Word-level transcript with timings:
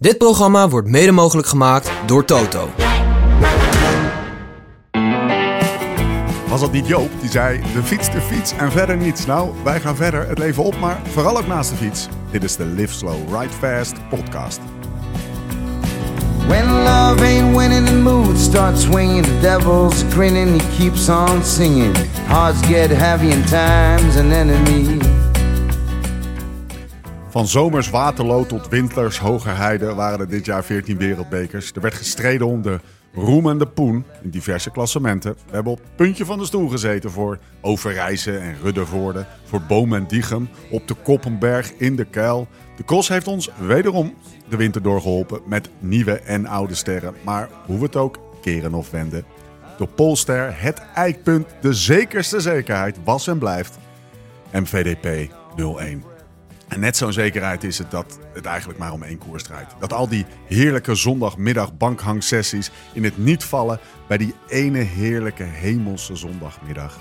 Dit 0.00 0.18
programma 0.18 0.68
wordt 0.68 0.88
mede 0.88 1.12
mogelijk 1.12 1.48
gemaakt 1.48 1.90
door 2.06 2.24
Toto. 2.24 2.68
Was 6.48 6.60
dat 6.60 6.72
niet 6.72 6.86
Joop 6.86 7.10
die 7.20 7.30
zei: 7.30 7.60
de 7.74 7.82
fiets, 7.82 8.10
de 8.10 8.20
fiets 8.20 8.52
en 8.52 8.72
verder 8.72 8.96
niets? 8.96 9.26
Nou, 9.26 9.50
wij 9.64 9.80
gaan 9.80 9.96
verder 9.96 10.28
het 10.28 10.38
leven 10.38 10.64
op, 10.64 10.78
maar 10.78 11.00
vooral 11.12 11.38
ook 11.38 11.46
naast 11.46 11.70
de 11.70 11.76
fiets. 11.76 12.08
Dit 12.30 12.44
is 12.44 12.56
de 12.56 12.64
Live 12.64 12.94
Slow, 12.94 13.40
Ride 13.40 13.52
Fast 13.58 14.08
podcast. 14.08 14.60
When 16.46 16.64
love 16.64 17.24
ain't 17.24 17.56
winning, 17.56 17.86
the 17.86 17.94
mood 17.94 18.38
starts 18.38 18.82
swinging. 18.82 19.24
The 19.24 19.40
devil's 19.40 20.04
grinning, 20.10 20.60
he 20.60 20.76
keeps 20.76 21.08
on 21.08 21.44
singing. 21.44 21.96
Hearts 22.26 22.66
get 22.66 22.90
heavy 22.90 23.30
in 23.30 23.44
time's 23.44 24.16
an 24.16 24.32
enemy. 24.32 25.09
Van 27.30 27.46
zomers 27.46 27.90
Waterloo 27.90 28.46
tot 28.46 28.68
winters 28.68 29.18
Hogerheide 29.18 29.94
waren 29.94 30.20
er 30.20 30.28
dit 30.28 30.44
jaar 30.44 30.64
14 30.64 30.98
wereldbekers. 30.98 31.72
Er 31.72 31.80
werd 31.80 31.94
gestreden 31.94 32.46
om 32.46 32.62
de 32.62 32.80
roem 33.14 33.48
en 33.48 33.58
de 33.58 33.66
poen 33.66 34.04
in 34.22 34.30
diverse 34.30 34.70
klassementen. 34.70 35.32
We 35.32 35.54
hebben 35.54 35.72
op 35.72 35.78
het 35.78 35.96
puntje 35.96 36.24
van 36.24 36.38
de 36.38 36.44
stoel 36.44 36.68
gezeten 36.68 37.10
voor 37.10 37.38
Overijse 37.60 38.38
en 38.38 38.56
Ruddervoorde, 38.62 39.26
voor 39.44 39.62
Boom 39.68 39.94
en 39.94 40.06
Diegem, 40.06 40.48
op 40.70 40.88
de 40.88 40.94
Koppenberg, 40.94 41.72
in 41.72 41.96
de 41.96 42.04
Kuil. 42.04 42.48
De 42.76 42.84
cross 42.84 43.08
heeft 43.08 43.26
ons 43.26 43.50
wederom 43.58 44.14
de 44.48 44.56
winter 44.56 44.82
doorgeholpen 44.82 45.40
met 45.46 45.70
nieuwe 45.78 46.20
en 46.20 46.46
oude 46.46 46.74
sterren. 46.74 47.14
Maar 47.24 47.48
hoe 47.66 47.78
we 47.78 47.84
het 47.84 47.96
ook 47.96 48.18
keren 48.40 48.74
of 48.74 48.90
wenden, 48.90 49.24
de 49.78 49.86
Polster, 49.86 50.62
het 50.62 50.82
eikpunt, 50.94 51.46
de 51.60 51.72
zekerste 51.72 52.40
zekerheid 52.40 52.96
was 53.04 53.26
en 53.26 53.38
blijft 53.38 53.78
MVDP 54.52 55.32
01. 55.56 56.09
En 56.70 56.80
net 56.80 56.96
zo'n 56.96 57.12
zekerheid 57.12 57.64
is 57.64 57.78
het 57.78 57.90
dat 57.90 58.18
het 58.32 58.44
eigenlijk 58.44 58.78
maar 58.78 58.92
om 58.92 59.02
één 59.02 59.18
koers 59.18 59.42
draait. 59.42 59.74
Dat 59.78 59.92
al 59.92 60.08
die 60.08 60.26
heerlijke 60.46 60.94
zondagmiddag 60.94 61.76
bankhangsessies 61.76 62.70
in 62.92 63.04
het 63.04 63.18
niet 63.18 63.44
vallen 63.44 63.78
bij 64.08 64.16
die 64.16 64.34
ene 64.48 64.78
heerlijke 64.78 65.42
hemelse 65.42 66.16
zondagmiddag 66.16 66.98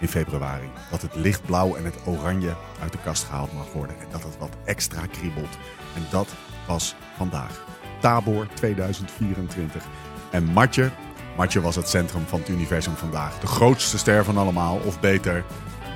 in 0.00 0.08
februari. 0.08 0.68
Dat 0.90 1.02
het 1.02 1.14
lichtblauw 1.14 1.76
en 1.76 1.84
het 1.84 1.94
oranje 2.06 2.56
uit 2.82 2.92
de 2.92 2.98
kast 3.04 3.24
gehaald 3.24 3.52
mag 3.52 3.72
worden 3.72 3.96
en 3.98 4.06
dat 4.10 4.22
het 4.22 4.38
wat 4.38 4.56
extra 4.64 5.06
kriebelt. 5.06 5.58
En 5.94 6.02
dat 6.10 6.28
was 6.66 6.94
vandaag. 7.16 7.64
Tabor 8.00 8.46
2024. 8.54 9.84
En 10.30 10.44
Matje, 10.44 10.90
Matje 11.36 11.60
was 11.60 11.76
het 11.76 11.88
centrum 11.88 12.26
van 12.26 12.38
het 12.38 12.48
universum 12.48 12.96
vandaag. 12.96 13.38
De 13.38 13.46
grootste 13.46 13.98
ster 13.98 14.24
van 14.24 14.36
allemaal, 14.36 14.80
of 14.84 15.00
beter, 15.00 15.44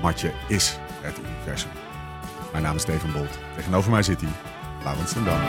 Matje 0.03 0.33
is 0.49 0.79
het 1.03 1.19
universum. 1.19 1.80
Mijn 2.53 2.63
naam 2.63 2.75
is 2.75 2.83
Steven 2.83 3.13
Bolt. 3.13 3.39
Tegenover 3.57 3.91
mij 3.91 4.03
zit 4.03 4.21
hij, 4.21 4.31
Laurens 4.85 5.13
ten 5.13 5.25
Dam. 5.25 5.41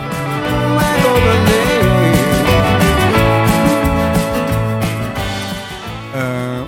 Eh, 6.13 6.61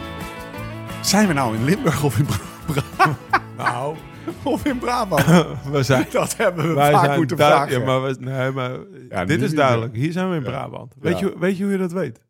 zijn 1.02 1.28
we 1.28 1.34
nou 1.34 1.56
in 1.56 1.64
Limburg 1.64 2.04
of 2.04 2.18
in 2.18 2.26
Brabant? 2.26 3.22
Nou, 3.58 3.96
of 4.44 4.66
in 4.66 4.78
Brabant? 4.80 5.26
we 5.72 5.84
zijn... 5.84 6.06
Dat 6.12 6.38
hebben 6.38 6.68
we 6.68 6.74
vaak 6.76 7.06
zijn 7.06 7.18
moeten 7.18 7.38
vragen. 7.38 7.80
Ja, 7.80 7.86
maar, 7.86 8.04
we, 8.04 8.16
nee, 8.20 8.52
maar 8.52 8.78
Ja, 9.10 9.26
dit 9.26 9.42
is 9.42 9.54
duidelijk. 9.54 9.96
Hier 9.96 10.12
zijn 10.12 10.30
we 10.30 10.36
in 10.36 10.44
Brabant. 10.44 10.94
Weet, 11.00 11.20
je, 11.20 11.40
weet 11.40 11.58
je 11.58 11.64
hoe 11.64 11.72
je 11.72 11.78
dat 11.78 11.92
weet? 11.92 12.22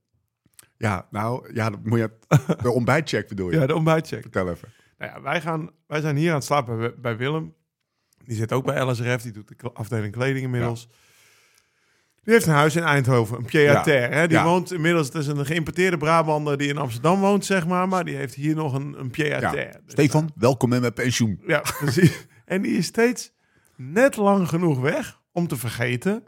Ja, 0.77 1.07
nou, 1.09 1.53
ja, 1.53 1.69
dat 1.69 1.79
moet 1.83 1.99
je, 1.99 2.11
de 2.61 2.71
ontbijtcheck 2.71 3.27
bedoel 3.27 3.51
je? 3.51 3.59
Ja, 3.59 3.65
de 3.65 3.75
ontbijtcheck. 3.75 4.21
Vertel 4.21 4.49
even. 4.49 4.67
Nou 4.97 5.11
ja, 5.11 5.21
wij, 5.21 5.41
gaan, 5.41 5.69
wij 5.87 6.01
zijn 6.01 6.15
hier 6.15 6.29
aan 6.29 6.35
het 6.35 6.43
slapen 6.43 6.77
bij, 6.77 6.93
bij 7.01 7.17
Willem. 7.17 7.53
Die 8.25 8.35
zit 8.35 8.52
ook 8.52 8.66
bij 8.66 8.81
LSRF. 8.85 9.21
Die 9.21 9.31
doet 9.31 9.47
de 9.47 9.71
afdeling 9.73 10.13
kleding 10.13 10.43
inmiddels. 10.45 10.88
Die 12.23 12.33
heeft 12.33 12.45
een 12.45 12.53
huis 12.53 12.75
in 12.75 12.83
Eindhoven, 12.83 13.38
een 13.38 13.45
pied-à-terre. 13.45 14.15
hè? 14.15 14.27
Die 14.27 14.38
Ja. 14.38 14.43
woont 14.43 14.71
inmiddels, 14.73 15.05
het 15.07 15.15
is 15.15 15.27
een 15.27 15.45
geïmporteerde 15.45 15.97
Brabander 15.97 16.57
die 16.57 16.67
in 16.67 16.77
Amsterdam 16.77 17.19
woont, 17.19 17.45
zeg 17.45 17.67
maar. 17.67 17.88
Maar 17.88 18.05
die 18.05 18.15
heeft 18.15 18.33
hier 18.35 18.55
nog 18.55 18.73
een, 18.73 18.99
een 18.99 19.09
pied-à-terre. 19.09 19.71
Dus, 19.83 19.91
Stefan, 19.91 20.31
welkom 20.36 20.73
in 20.73 20.81
mijn 20.81 20.93
pensioen. 20.93 21.42
Ja, 21.48 21.59
precies. 21.80 22.25
en 22.45 22.61
die 22.61 22.77
is 22.77 22.86
steeds 22.86 23.31
net 23.75 24.15
lang 24.15 24.49
genoeg 24.49 24.80
weg 24.80 25.19
om 25.31 25.48
te 25.48 25.55
vergeten 25.58 26.23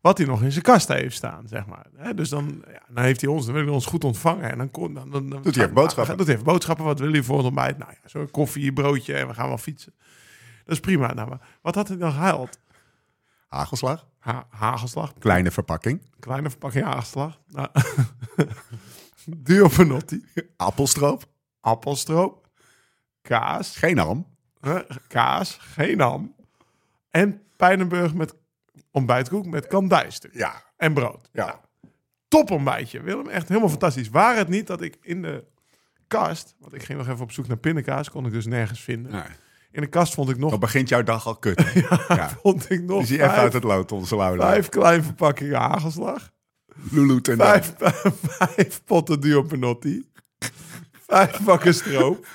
wat 0.00 0.18
hij 0.18 0.26
nog 0.26 0.42
in 0.42 0.52
zijn 0.52 0.64
kast 0.64 0.88
heeft 0.88 1.16
staan, 1.16 1.48
zeg 1.48 1.66
maar. 1.66 1.86
Dus 2.14 2.28
dan, 2.28 2.64
ja, 2.72 2.82
dan 2.88 3.04
heeft 3.04 3.20
hij 3.20 3.30
ons, 3.30 3.44
dan 3.44 3.54
wil 3.54 3.64
hij 3.64 3.72
ons 3.72 3.86
goed 3.86 4.04
ontvangen. 4.04 4.50
En 4.50 4.58
dan, 4.58 4.70
kon, 4.70 4.94
dan, 4.94 5.10
dan, 5.10 5.28
dan 5.30 5.42
Doet 5.42 5.54
hij 5.54 5.64
even 5.64 5.74
boodschappen. 5.74 6.16
Doet 6.16 6.26
hij 6.26 6.34
even 6.34 6.46
boodschappen. 6.46 6.84
Wat 6.84 6.98
wil 7.00 7.12
hij 7.12 7.22
voor 7.22 7.36
het 7.36 7.46
ontbijt? 7.46 7.78
Nou 7.78 7.90
ja, 8.02 8.08
zo'n 8.08 8.30
koffie, 8.30 8.72
broodje 8.72 9.14
en 9.14 9.26
we 9.28 9.34
gaan 9.34 9.48
wel 9.48 9.58
fietsen. 9.58 9.94
Dat 10.70 10.78
is 10.78 10.84
prima. 10.84 11.12
Nou, 11.14 11.28
maar 11.28 11.40
wat 11.62 11.74
had 11.74 11.88
hij 11.88 11.96
dan 11.96 12.12
gehaald? 12.12 12.58
Hagelslag, 13.48 14.06
Ha 14.18 14.46
hagelslag. 14.50 15.12
kleine 15.18 15.50
verpakking, 15.50 16.02
Kleine 16.20 16.50
verpakking 16.50 16.84
hagelslag. 16.84 17.40
Nou, 17.46 17.68
Duo 19.46 19.68
Panotti. 19.68 20.24
appelstroop, 20.56 21.24
Appelstroop. 21.60 22.48
Kaas. 23.22 23.76
geen. 23.76 24.26
Huh? 24.60 24.80
kaas, 25.08 25.56
geen 25.60 26.00
ham. 26.00 26.34
En 27.10 27.42
Pijnenburg 27.56 28.14
met 28.14 28.34
ontbijtkoek 28.90 29.46
met 29.46 29.66
kandijstuk. 29.66 30.34
Ja, 30.34 30.62
En 30.76 30.94
brood. 30.94 31.28
ja. 31.32 31.60
Top 32.28 32.50
ontbijtje. 32.50 33.00
Willem, 33.02 33.28
echt 33.28 33.48
helemaal 33.48 33.68
fantastisch. 33.68 34.08
Waar 34.08 34.36
het 34.36 34.48
niet 34.48 34.66
dat 34.66 34.80
ik 34.82 34.96
in 35.02 35.22
de 35.22 35.44
kast... 36.06 36.54
Want 36.58 36.74
ik 36.74 36.82
ging 36.82 36.98
nog 36.98 37.08
even 37.08 37.22
op 37.22 37.32
zoek 37.32 37.46
naar 37.46 37.56
pindakaas. 37.56 38.10
Kon 38.10 38.26
ik 38.26 38.32
dus 38.32 38.46
nergens 38.46 38.80
vinden. 38.80 39.12
Nee. 39.12 39.22
In 39.72 39.80
de 39.80 39.86
kast 39.86 40.14
vond 40.14 40.30
ik 40.30 40.38
nog... 40.38 40.50
Dan 40.50 40.60
begint 40.60 40.88
jouw 40.88 41.02
dag 41.02 41.26
al 41.26 41.36
kut. 41.36 41.62
ja. 42.08 42.28
Vond 42.42 42.70
ik 42.70 42.82
nog 42.82 43.06
je 43.06 43.14
even 43.14 43.26
vijf, 43.28 43.38
uit 43.38 43.52
het 43.52 43.62
lood, 43.64 43.92
onze 43.92 44.16
Laura. 44.16 44.48
vijf 44.50 44.68
kleine 44.68 45.02
verpakkingen 45.02 45.58
hagelslag. 45.60 46.30
Lulu 46.90 47.20
ten. 47.20 47.36
Vijf, 47.36 47.74
vijf 48.22 48.84
potten 48.84 49.20
duo 49.20 49.42
panotti. 49.42 50.08
Vijf 51.06 51.40
bakken 51.44 51.74
stroop. 51.74 52.26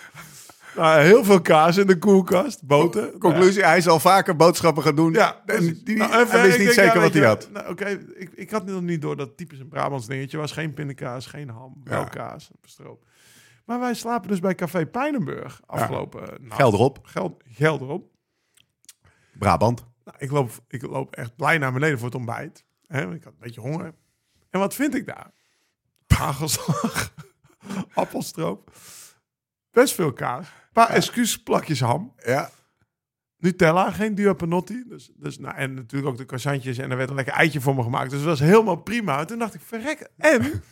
Nou, 0.75 1.01
heel 1.01 1.23
veel 1.23 1.41
kaas 1.41 1.77
in 1.77 1.87
de 1.87 1.97
koelkast. 1.97 2.63
Boter. 2.63 3.11
Conclusie, 3.17 3.63
hij 3.63 3.81
zal 3.81 3.99
vaker 3.99 4.35
boodschappen 4.35 4.83
gaan 4.83 4.95
doen. 4.95 5.13
Ja, 5.13 5.35
en 5.35 5.41
precies. 5.45 5.83
die, 5.83 5.97
Nou, 5.97 6.11
hij 6.11 6.21
even, 6.21 6.41
wist 6.41 6.59
niet 6.59 6.71
zeker 6.73 6.95
ja, 6.95 7.01
wat 7.01 7.13
hij 7.13 7.25
had. 7.25 7.49
Nou, 7.51 7.69
Oké, 7.69 7.85
ik, 8.15 8.29
ik 8.33 8.51
had 8.51 8.65
nog 8.65 8.81
niet 8.81 9.01
door 9.01 9.15
dat 9.15 9.37
typisch 9.37 9.59
een 9.59 9.67
Brabants 9.67 10.07
dingetje 10.07 10.37
was. 10.37 10.51
Geen 10.51 10.73
pindakaas, 10.73 11.25
geen 11.25 11.49
ham, 11.49 11.81
wel 11.83 11.99
Ja. 11.99 12.05
kaas, 12.05 12.49
stroop. 12.63 13.04
Maar 13.65 13.79
wij 13.79 13.93
slapen 13.93 14.29
dus 14.29 14.39
bij 14.39 14.55
Café 14.55 14.85
Pijnenburg 14.85 15.61
afgelopen 15.65 16.37
nacht. 16.41 16.61
Geld 16.61 16.73
erop. 16.73 16.99
Geld, 17.03 17.43
geld 17.45 17.81
erop. 17.81 18.11
Brabant. 19.33 19.85
Nou, 20.03 20.17
ik, 20.19 20.31
loop, 20.31 20.51
ik 20.67 20.81
loop 20.81 21.15
echt 21.15 21.35
blij 21.35 21.57
naar 21.57 21.73
beneden 21.73 21.97
voor 21.97 22.07
het 22.07 22.15
ontbijt. 22.15 22.65
Hè, 22.87 23.13
ik 23.13 23.23
had 23.23 23.33
een 23.33 23.39
beetje 23.39 23.61
honger. 23.61 23.93
En 24.49 24.59
wat 24.59 24.73
vind 24.73 24.95
ik 24.95 25.05
daar? 25.05 25.31
Hagelslag, 26.07 27.13
appelstroop, 27.93 28.71
best 29.71 29.93
veel 29.93 30.13
kaas, 30.13 30.47
een 30.47 30.71
paar 30.73 30.89
excuusplakjes 30.89 31.79
ham. 31.79 32.13
Ja. 32.17 32.49
Nutella, 33.37 33.91
geen 33.91 34.15
Duo 34.15 34.33
Panotti. 34.33 34.83
Dus, 34.87 35.11
dus, 35.15 35.39
nou, 35.39 35.55
en 35.55 35.73
natuurlijk 35.73 36.11
ook 36.11 36.17
de 36.17 36.25
croissantjes. 36.25 36.77
En 36.77 36.91
er 36.91 36.97
werd 36.97 37.09
een 37.09 37.15
lekker 37.15 37.33
eitje 37.33 37.61
voor 37.61 37.75
me 37.75 37.83
gemaakt. 37.83 38.09
Dus 38.09 38.19
dat 38.19 38.27
was 38.27 38.39
helemaal 38.39 38.75
prima. 38.75 39.19
En 39.19 39.27
toen 39.27 39.39
dacht 39.39 39.53
ik, 39.53 39.61
verrek. 39.61 40.09
En 40.17 40.63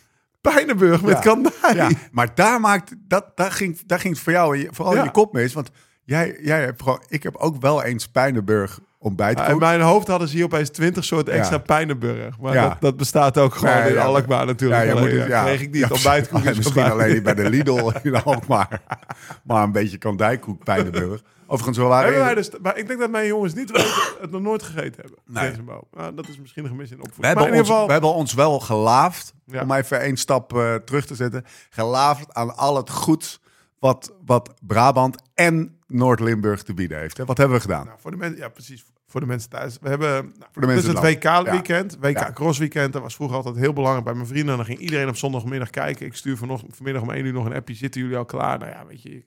Pijnenburg 0.52 1.02
met 1.02 1.12
Ja. 1.16 1.20
kandij. 1.20 1.52
ja. 1.74 1.90
Maar 2.12 2.28
daar, 2.36 2.60
maakt, 2.60 2.96
dat, 3.08 3.26
daar, 3.36 3.52
ging, 3.52 3.80
daar 3.86 4.00
ging 4.00 4.14
het 4.14 4.24
voor 4.24 4.34
jou 4.34 4.68
vooral 4.72 4.96
in 4.96 5.04
je 5.04 5.12
kop 5.12 5.34
mis. 5.34 5.54
Want 5.54 5.70
jij, 6.04 6.38
jij 6.42 6.62
hebt 6.64 6.82
gewoon, 6.82 7.04
ik 7.08 7.24
heb 7.24 7.36
ook 7.36 7.62
wel 7.62 7.84
eens 7.84 8.08
Pijnenburg 8.08 8.80
ontbijtkoek. 9.00 9.48
in 9.48 9.58
mijn 9.58 9.82
hoofd 9.82 10.08
hadden 10.08 10.28
ze 10.28 10.36
hier 10.36 10.46
opeens 10.46 10.70
20 10.70 11.04
soorten 11.04 11.34
extra 11.34 11.56
Ja. 11.56 11.62
Pijnenburg. 11.62 12.40
Maar 12.40 12.54
Ja. 12.54 12.68
dat, 12.70 12.82
dat 12.82 12.98
bestaat 12.98 13.38
ook 13.38 13.56
gewoon 13.56 13.84
in 13.84 13.98
Alkmaar 13.98 14.46
natuurlijk. 14.46 14.92
Alleen, 14.92 15.28
ja, 15.28 15.44
kreeg 15.44 15.62
ik 15.62 15.72
niet. 15.72 15.92
ontbijtkoek. 15.92 16.44
Misschien 16.44 16.92
alleen 16.92 17.24
bij 17.24 17.34
de 17.34 17.50
Lidl 17.50 17.92
in 18.04 18.24
Alkmaar. 18.24 18.82
Maar 19.44 19.64
een 19.64 19.72
beetje 19.72 19.98
kandijkoek 19.98 20.64
Pijnenburg. 20.64 21.22
Overigens 21.54 21.78
wel 21.78 21.88
waar. 21.88 22.04
Hebben 22.04 22.22
wij 22.24 22.36
dus, 22.36 22.50
maar 22.62 22.78
ik 22.78 22.88
denk 22.88 23.00
dat 23.00 23.10
mijn 23.10 23.28
jongens 23.28 23.54
niet 23.54 23.72
weten, 23.72 23.92
het 24.22 24.32
nog 24.32 24.42
nooit 24.42 24.64
gegeten 24.64 25.02
hebben. 25.02 25.20
Nee. 25.26 25.50
Deze 25.50 25.62
boom. 25.62 25.84
Nou, 25.92 26.14
dat 26.16 26.28
is 26.28 26.40
misschien 26.40 26.64
een 26.64 26.70
gemis 26.70 26.92
in 26.92 26.98
We 26.98 27.04
opvoeding. 27.04 27.26
hebben, 27.28 27.44
Maar 27.44 27.54
in 27.54 27.60
ons, 27.60 27.70
geval, 27.70 27.86
we 27.86 27.92
hebben 27.92 28.14
ons 28.14 28.34
wel 28.34 28.60
gelaafd, 28.60 29.34
Ja. 29.46 29.62
om 29.62 29.72
even 29.72 30.00
één 30.00 30.18
stap 30.18 30.54
eh, 30.58 30.76
terug 30.76 31.06
te 31.06 31.16
zetten. 31.16 31.44
Gelaafd 31.70 32.34
aan 32.34 32.56
al 32.58 32.76
het 32.78 32.90
goeds 32.90 33.42
wat, 33.80 34.14
wat 34.26 34.54
Brabant 34.62 35.22
en 35.34 35.78
Noord-Limburg 35.88 36.64
te 36.64 36.74
bieden 36.74 37.00
heeft. 37.00 37.18
Hè? 37.18 37.26
Wat 37.26 37.38
hebben 37.38 37.56
we 37.56 37.62
gedaan? 37.62 37.86
Nou, 37.86 37.98
voor 38.02 38.12
de 38.12 38.18
mensen, 38.18 38.38
ja, 38.40 38.50
precies. 38.50 38.86
Voor 39.08 39.22
de 39.22 39.28
mensen 39.28 39.50
thuis. 39.50 39.78
We 39.82 39.90
hebben 39.90 40.10
nou, 40.12 40.52
Voor 40.52 40.62
de 40.62 40.68
mensen 40.68 40.92
dus 40.94 41.02
het 41.02 41.24
het. 41.24 41.24
WK-weekend, 41.24 41.98
WK 42.00 42.18
Ja. 42.18 42.32
Cross 42.34 42.60
Weekend. 42.60 42.94
Dat 42.94 43.02
was 43.02 43.16
vroeger 43.16 43.38
altijd 43.38 43.56
heel 43.56 43.74
belangrijk 43.74 44.06
bij 44.06 44.14
mijn 44.14 44.28
vrienden. 44.28 44.50
En 44.52 44.56
dan 44.58 44.66
ging 44.66 44.80
iedereen 44.80 45.08
op 45.08 45.16
zondagmiddag 45.16 45.70
kijken. 45.70 46.06
Ik 46.06 46.14
stuur 46.16 46.38
vanochtend, 46.38 46.76
vanmiddag 46.76 47.02
om 47.02 47.12
1 47.12 47.26
uur 47.26 47.34
nog 47.34 47.46
een 47.46 47.54
appje. 47.54 47.76
Zitten 47.76 48.02
jullie 48.02 48.18
al 48.18 48.26
klaar? 48.26 48.60
Nou 48.60 48.72
ja, 48.72 48.86
weet 48.88 49.02
je, 49.02 49.24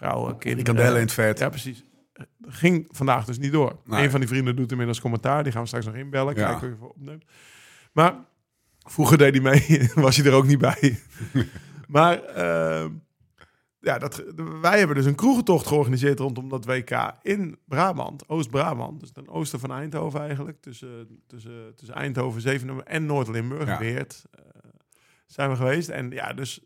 vrouwen, 0.00 0.38
kinderen. 0.38 0.64
Frikandellen 0.64 1.00
in 1.00 1.06
het 1.06 1.12
vet. 1.12 1.38
Ja, 1.38 1.48
precies. 1.48 1.84
Ging 2.42 2.86
vandaag 2.90 3.24
dus 3.24 3.38
niet 3.38 3.52
door. 3.52 3.80
Nee. 3.84 4.04
Een 4.04 4.10
van 4.10 4.20
die 4.20 4.28
vrienden 4.28 4.56
doet 4.56 4.70
inmiddels 4.70 5.00
commentaar. 5.00 5.42
Die 5.42 5.52
gaan 5.52 5.60
we 5.60 5.66
straks 5.66 5.86
nog 5.86 5.94
inbellen. 5.94 6.34
Ja. 6.36 6.50
Kijken 6.50 6.68
hoe 6.68 6.88
je 6.88 6.94
opneemt. 6.94 7.24
Maar 7.92 8.14
vroeger 8.78 9.18
deed 9.18 9.32
hij 9.34 9.42
mee. 9.42 9.90
was 10.04 10.16
hij 10.16 10.26
er 10.26 10.32
ook 10.32 10.46
niet 10.46 10.58
bij. 10.58 10.98
maar 11.88 12.22
ehm, 12.24 12.92
ja, 13.80 13.98
dat, 13.98 14.24
wij 14.60 14.78
hebben 14.78 14.96
dus 14.96 15.04
een 15.06 15.14
kroegentocht 15.14 15.66
georganiseerd 15.66 16.18
rondom 16.18 16.48
dat 16.48 16.64
WK 16.64 17.12
in 17.22 17.58
Brabant, 17.64 18.28
Oost-Brabant. 18.28 19.00
Dus 19.00 19.12
ten 19.12 19.28
oosten 19.28 19.60
van 19.60 19.72
Eindhoven 19.72 20.20
eigenlijk. 20.20 20.60
Tussen, 20.60 21.20
tussen, 21.26 21.74
tussen 21.76 21.96
Eindhoven, 21.96 22.40
Zevenum 22.40 22.80
en 22.80 23.06
Noord-Limburg, 23.06 23.68
Ja. 23.68 23.78
Weert. 23.78 24.24
eh, 24.30 24.44
zijn 25.26 25.50
we 25.50 25.56
geweest. 25.56 25.88
En 25.88 26.10
ja, 26.10 26.32
dus 26.32 26.60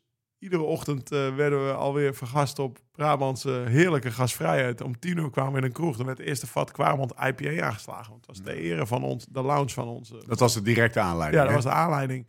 iedere 0.44 0.62
ochtend 0.62 1.11
eh, 1.12 1.35
werden 1.35 1.67
we 1.67 1.73
alweer 1.73 2.14
vergast 2.14 2.58
op 2.58 2.79
Brabantse 2.93 3.64
heerlijke 3.69 4.11
gasvrijheid. 4.11 4.81
Om 4.81 4.99
tien 4.99 5.19
uur 5.19 5.31
kwamen 5.31 5.52
we 5.52 5.58
in 5.58 5.64
een 5.64 5.73
kroeg. 5.73 5.96
Dan 5.96 6.06
werd 6.06 6.19
het 6.19 6.26
eerste 6.26 6.46
vat 6.46 6.70
Kwaremond 6.73 7.12
IPA 7.12 7.64
aangeslagen. 7.67 8.11
Want 8.11 8.26
het 8.26 8.37
was 8.37 8.43
de 8.46 8.61
ere 8.61 8.87
van 8.87 9.02
ons, 9.02 9.26
de 9.31 9.43
lounge 9.43 9.69
van 9.70 9.88
ons. 9.88 10.12
Dat 10.26 10.38
was 10.41 10.55
de 10.55 10.62
directe 10.62 11.00
aanleiding. 11.00 11.43
ja, 11.43 11.49
dat 11.49 11.56
hè? 11.58 11.62
was 11.62 11.73
de 11.75 11.81
aanleiding. 11.81 12.26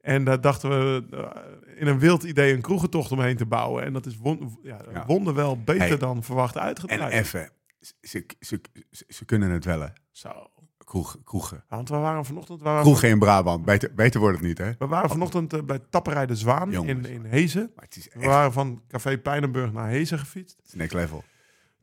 En 0.00 0.24
daar 0.24 0.40
dachten 0.40 0.70
we 0.70 1.04
eh, 1.16 1.80
in 1.80 1.86
een 1.86 1.98
wild 1.98 2.22
idee 2.22 2.54
een 2.54 2.60
kroegentocht 2.62 3.12
omheen 3.12 3.36
te 3.36 3.46
bouwen. 3.46 3.84
En 3.84 3.92
dat 3.92 4.06
is 4.06 4.16
won 4.16 4.58
ja, 4.62 4.76
Ja. 4.92 5.06
wonderwel 5.06 5.58
beter 5.62 5.88
Hey. 5.88 5.96
dan 5.96 6.22
verwacht 6.22 6.54
En 6.56 6.62
uitgedraaid. 6.62 7.12
even, 7.12 7.50
ze, 7.80 7.94
ze, 8.00 8.24
ze, 8.40 8.60
ze 9.08 9.24
kunnen 9.24 9.50
het 9.50 9.64
wel, 9.64 9.80
hè? 9.80 9.88
Zo. 10.10 10.50
Kroeg, 10.92 11.16
kroegen. 11.24 11.64
Want 11.68 11.88
we 11.88 11.96
waren 11.96 12.24
vanochtend, 12.24 12.62
waren, 12.62 12.82
Kroegen 12.82 13.08
in 13.08 13.18
Brabant. 13.18 13.64
Beter, 13.64 13.94
beter 13.94 14.20
wordt 14.20 14.36
het 14.38 14.46
niet, 14.46 14.58
hè? 14.58 14.70
we 14.78 14.86
waren 14.86 15.10
vanochtend 15.10 15.52
eh, 15.52 15.62
bij 15.62 15.78
Tapperij 15.90 16.26
de 16.26 16.36
Zwaan 16.36 16.66
in, 16.66 16.72
Jongens. 16.72 17.08
in 17.08 17.24
Hezen. 17.24 17.70
Maar 17.74 17.84
het 17.84 17.96
is 17.96 18.04
We 18.04 18.10
echt 18.20 18.24
waren 18.26 18.52
van 18.52 18.82
Café 18.88 19.18
Pijnenburg 19.18 19.72
naar 19.72 19.88
Hezen 19.88 20.18
gefietst. 20.18 20.56
next 20.74 20.94
level. 20.94 21.24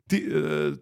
Eh, 0.06 0.18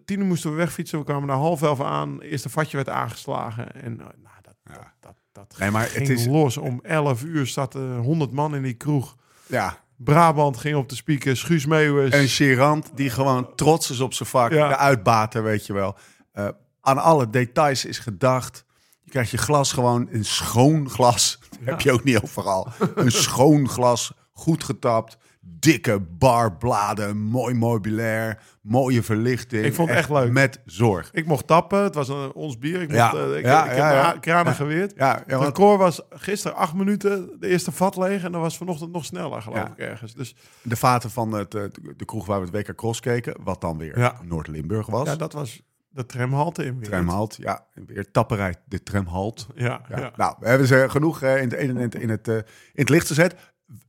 tien 0.05 0.19
uur 0.19 0.25
moesten 0.25 0.49
we 0.51 0.55
wegfietsen. 0.55 0.99
We 0.99 1.05
kwamen 1.05 1.27
naar 1.27 1.37
half 1.37 1.61
elf 1.61 1.81
aan. 1.81 2.21
Eerste 2.21 2.49
vatje 2.49 2.75
werd 2.77 2.89
aangeslagen. 2.89 3.73
En 3.81 3.99
eh, 3.99 4.05
nou, 4.05 4.35
dat, 4.41 4.55
Ja. 4.63 4.73
dat, 4.99 5.15
dat, 5.31 5.49
dat 5.49 5.59
Nee, 5.59 5.71
maar 5.71 5.89
het 5.93 6.09
is- 6.09 6.25
los. 6.25 6.57
Om 6.57 6.79
elf 6.81 7.23
uur 7.23 7.47
zaten 7.47 7.97
honderd 7.97 8.31
man 8.31 8.55
in 8.55 8.63
die 8.63 8.73
kroeg. 8.73 9.15
Ja, 9.47 9.77
Brabant 9.97 10.57
ging 10.57 10.75
op 10.75 10.89
de 10.89 10.95
speakers. 10.95 11.43
Guus 11.43 11.65
Meeuwis. 11.65 12.13
een 12.13 12.27
Gerant 12.27 12.91
die 12.95 13.09
gewoon 13.09 13.55
trots 13.55 13.89
is 13.91 13.99
op 13.99 14.13
zijn 14.13 14.29
vak. 14.29 14.51
Ja. 14.51 14.67
De 14.67 14.77
uitbater, 14.77 15.43
weet 15.43 15.65
je 15.65 15.73
wel. 15.73 15.97
Eh, 16.31 16.47
aan 16.81 16.97
alle 16.97 17.29
details 17.29 17.85
is 17.85 17.99
gedacht. 17.99 18.65
Je 19.01 19.09
krijgt 19.11 19.31
je 19.31 19.37
glas 19.37 19.71
gewoon 19.71 20.07
een 20.11 20.25
schoon 20.25 20.89
glas. 20.89 21.39
Dat 21.49 21.59
heb 21.69 21.81
je 21.81 21.91
ook 21.91 22.03
niet 22.03 22.21
overal. 22.21 22.67
Een 22.95 23.11
schoon 23.11 23.69
glas, 23.69 24.11
goed 24.31 24.63
getapt. 24.63 25.17
Dikke 25.41 25.99
barbladen, 25.99 27.17
mooi 27.17 27.53
meubilair, 27.53 28.41
mooie 28.61 29.03
verlichting. 29.03 29.65
Ik 29.65 29.73
vond 29.73 29.89
het 29.89 29.97
echt 29.97 30.09
leuk. 30.09 30.31
Met 30.31 30.61
zorg. 30.65 31.09
Ik 31.13 31.25
mocht 31.25 31.47
tappen. 31.47 31.83
Het 31.83 31.95
was 31.95 32.07
een, 32.07 32.33
ons 32.33 32.57
bier. 32.57 32.81
Ik, 32.81 32.87
mocht, 32.87 32.99
Ja. 32.99 33.11
ik, 33.11 33.45
Ja, 33.45 33.69
ik 33.71 33.77
ja, 33.77 33.93
heb 33.93 34.03
mijn 34.05 34.19
kranen 34.19 34.53
geweerd. 34.53 34.93
Ja, 34.95 35.23
Het 35.25 35.41
record 35.41 35.79
was 35.79 36.01
gisteren 36.09 36.57
acht 36.57 36.73
minuten 36.73 37.29
de 37.39 37.47
eerste 37.47 37.71
vat 37.71 37.97
leeg. 37.97 38.23
En 38.23 38.31
dan 38.31 38.41
was 38.41 38.57
vanochtend 38.57 38.91
nog 38.91 39.05
sneller, 39.05 39.41
geloof 39.41 39.67
ik, 39.67 39.77
ergens. 39.77 40.13
Dus 40.13 40.35
de 40.61 40.75
vaten 40.75 41.09
van 41.09 41.31
het, 41.31 41.55
eh, 41.55 41.63
de 41.97 42.05
kroeg 42.05 42.25
waar 42.25 42.39
we 42.39 42.45
het 42.57 42.67
WK 42.67 42.75
Cross 42.75 42.99
keken. 42.99 43.35
Wat 43.43 43.61
dan 43.61 43.77
weer 43.77 43.99
Ja. 43.99 44.15
Noord-Limburg 44.23 44.87
was. 44.87 45.07
ja, 45.07 45.15
dat 45.15 45.33
was 45.33 45.61
de 45.89 46.05
tramhalte 46.05 46.65
in 46.65 46.79
weer. 46.79 46.89
Tramhalt, 46.89 47.35
ja. 47.35 47.65
Weer 47.73 48.11
tapperij, 48.11 48.55
de 48.65 48.83
tramhalt. 48.83 49.47
Ja, 49.55 49.81
Ja. 49.89 49.99
ja. 49.99 50.11
Nou, 50.15 50.35
we 50.39 50.47
hebben 50.47 50.67
ze 50.67 50.85
genoeg 50.89 51.21
eh, 51.21 51.41
in, 51.41 51.49
het, 51.49 51.59
in, 51.59 51.75
het, 51.77 51.95
in, 51.95 52.09
het, 52.09 52.27
eh, 52.27 52.35
in 52.35 52.43
het 52.73 52.89
licht 52.89 53.07
gezet. 53.07 53.35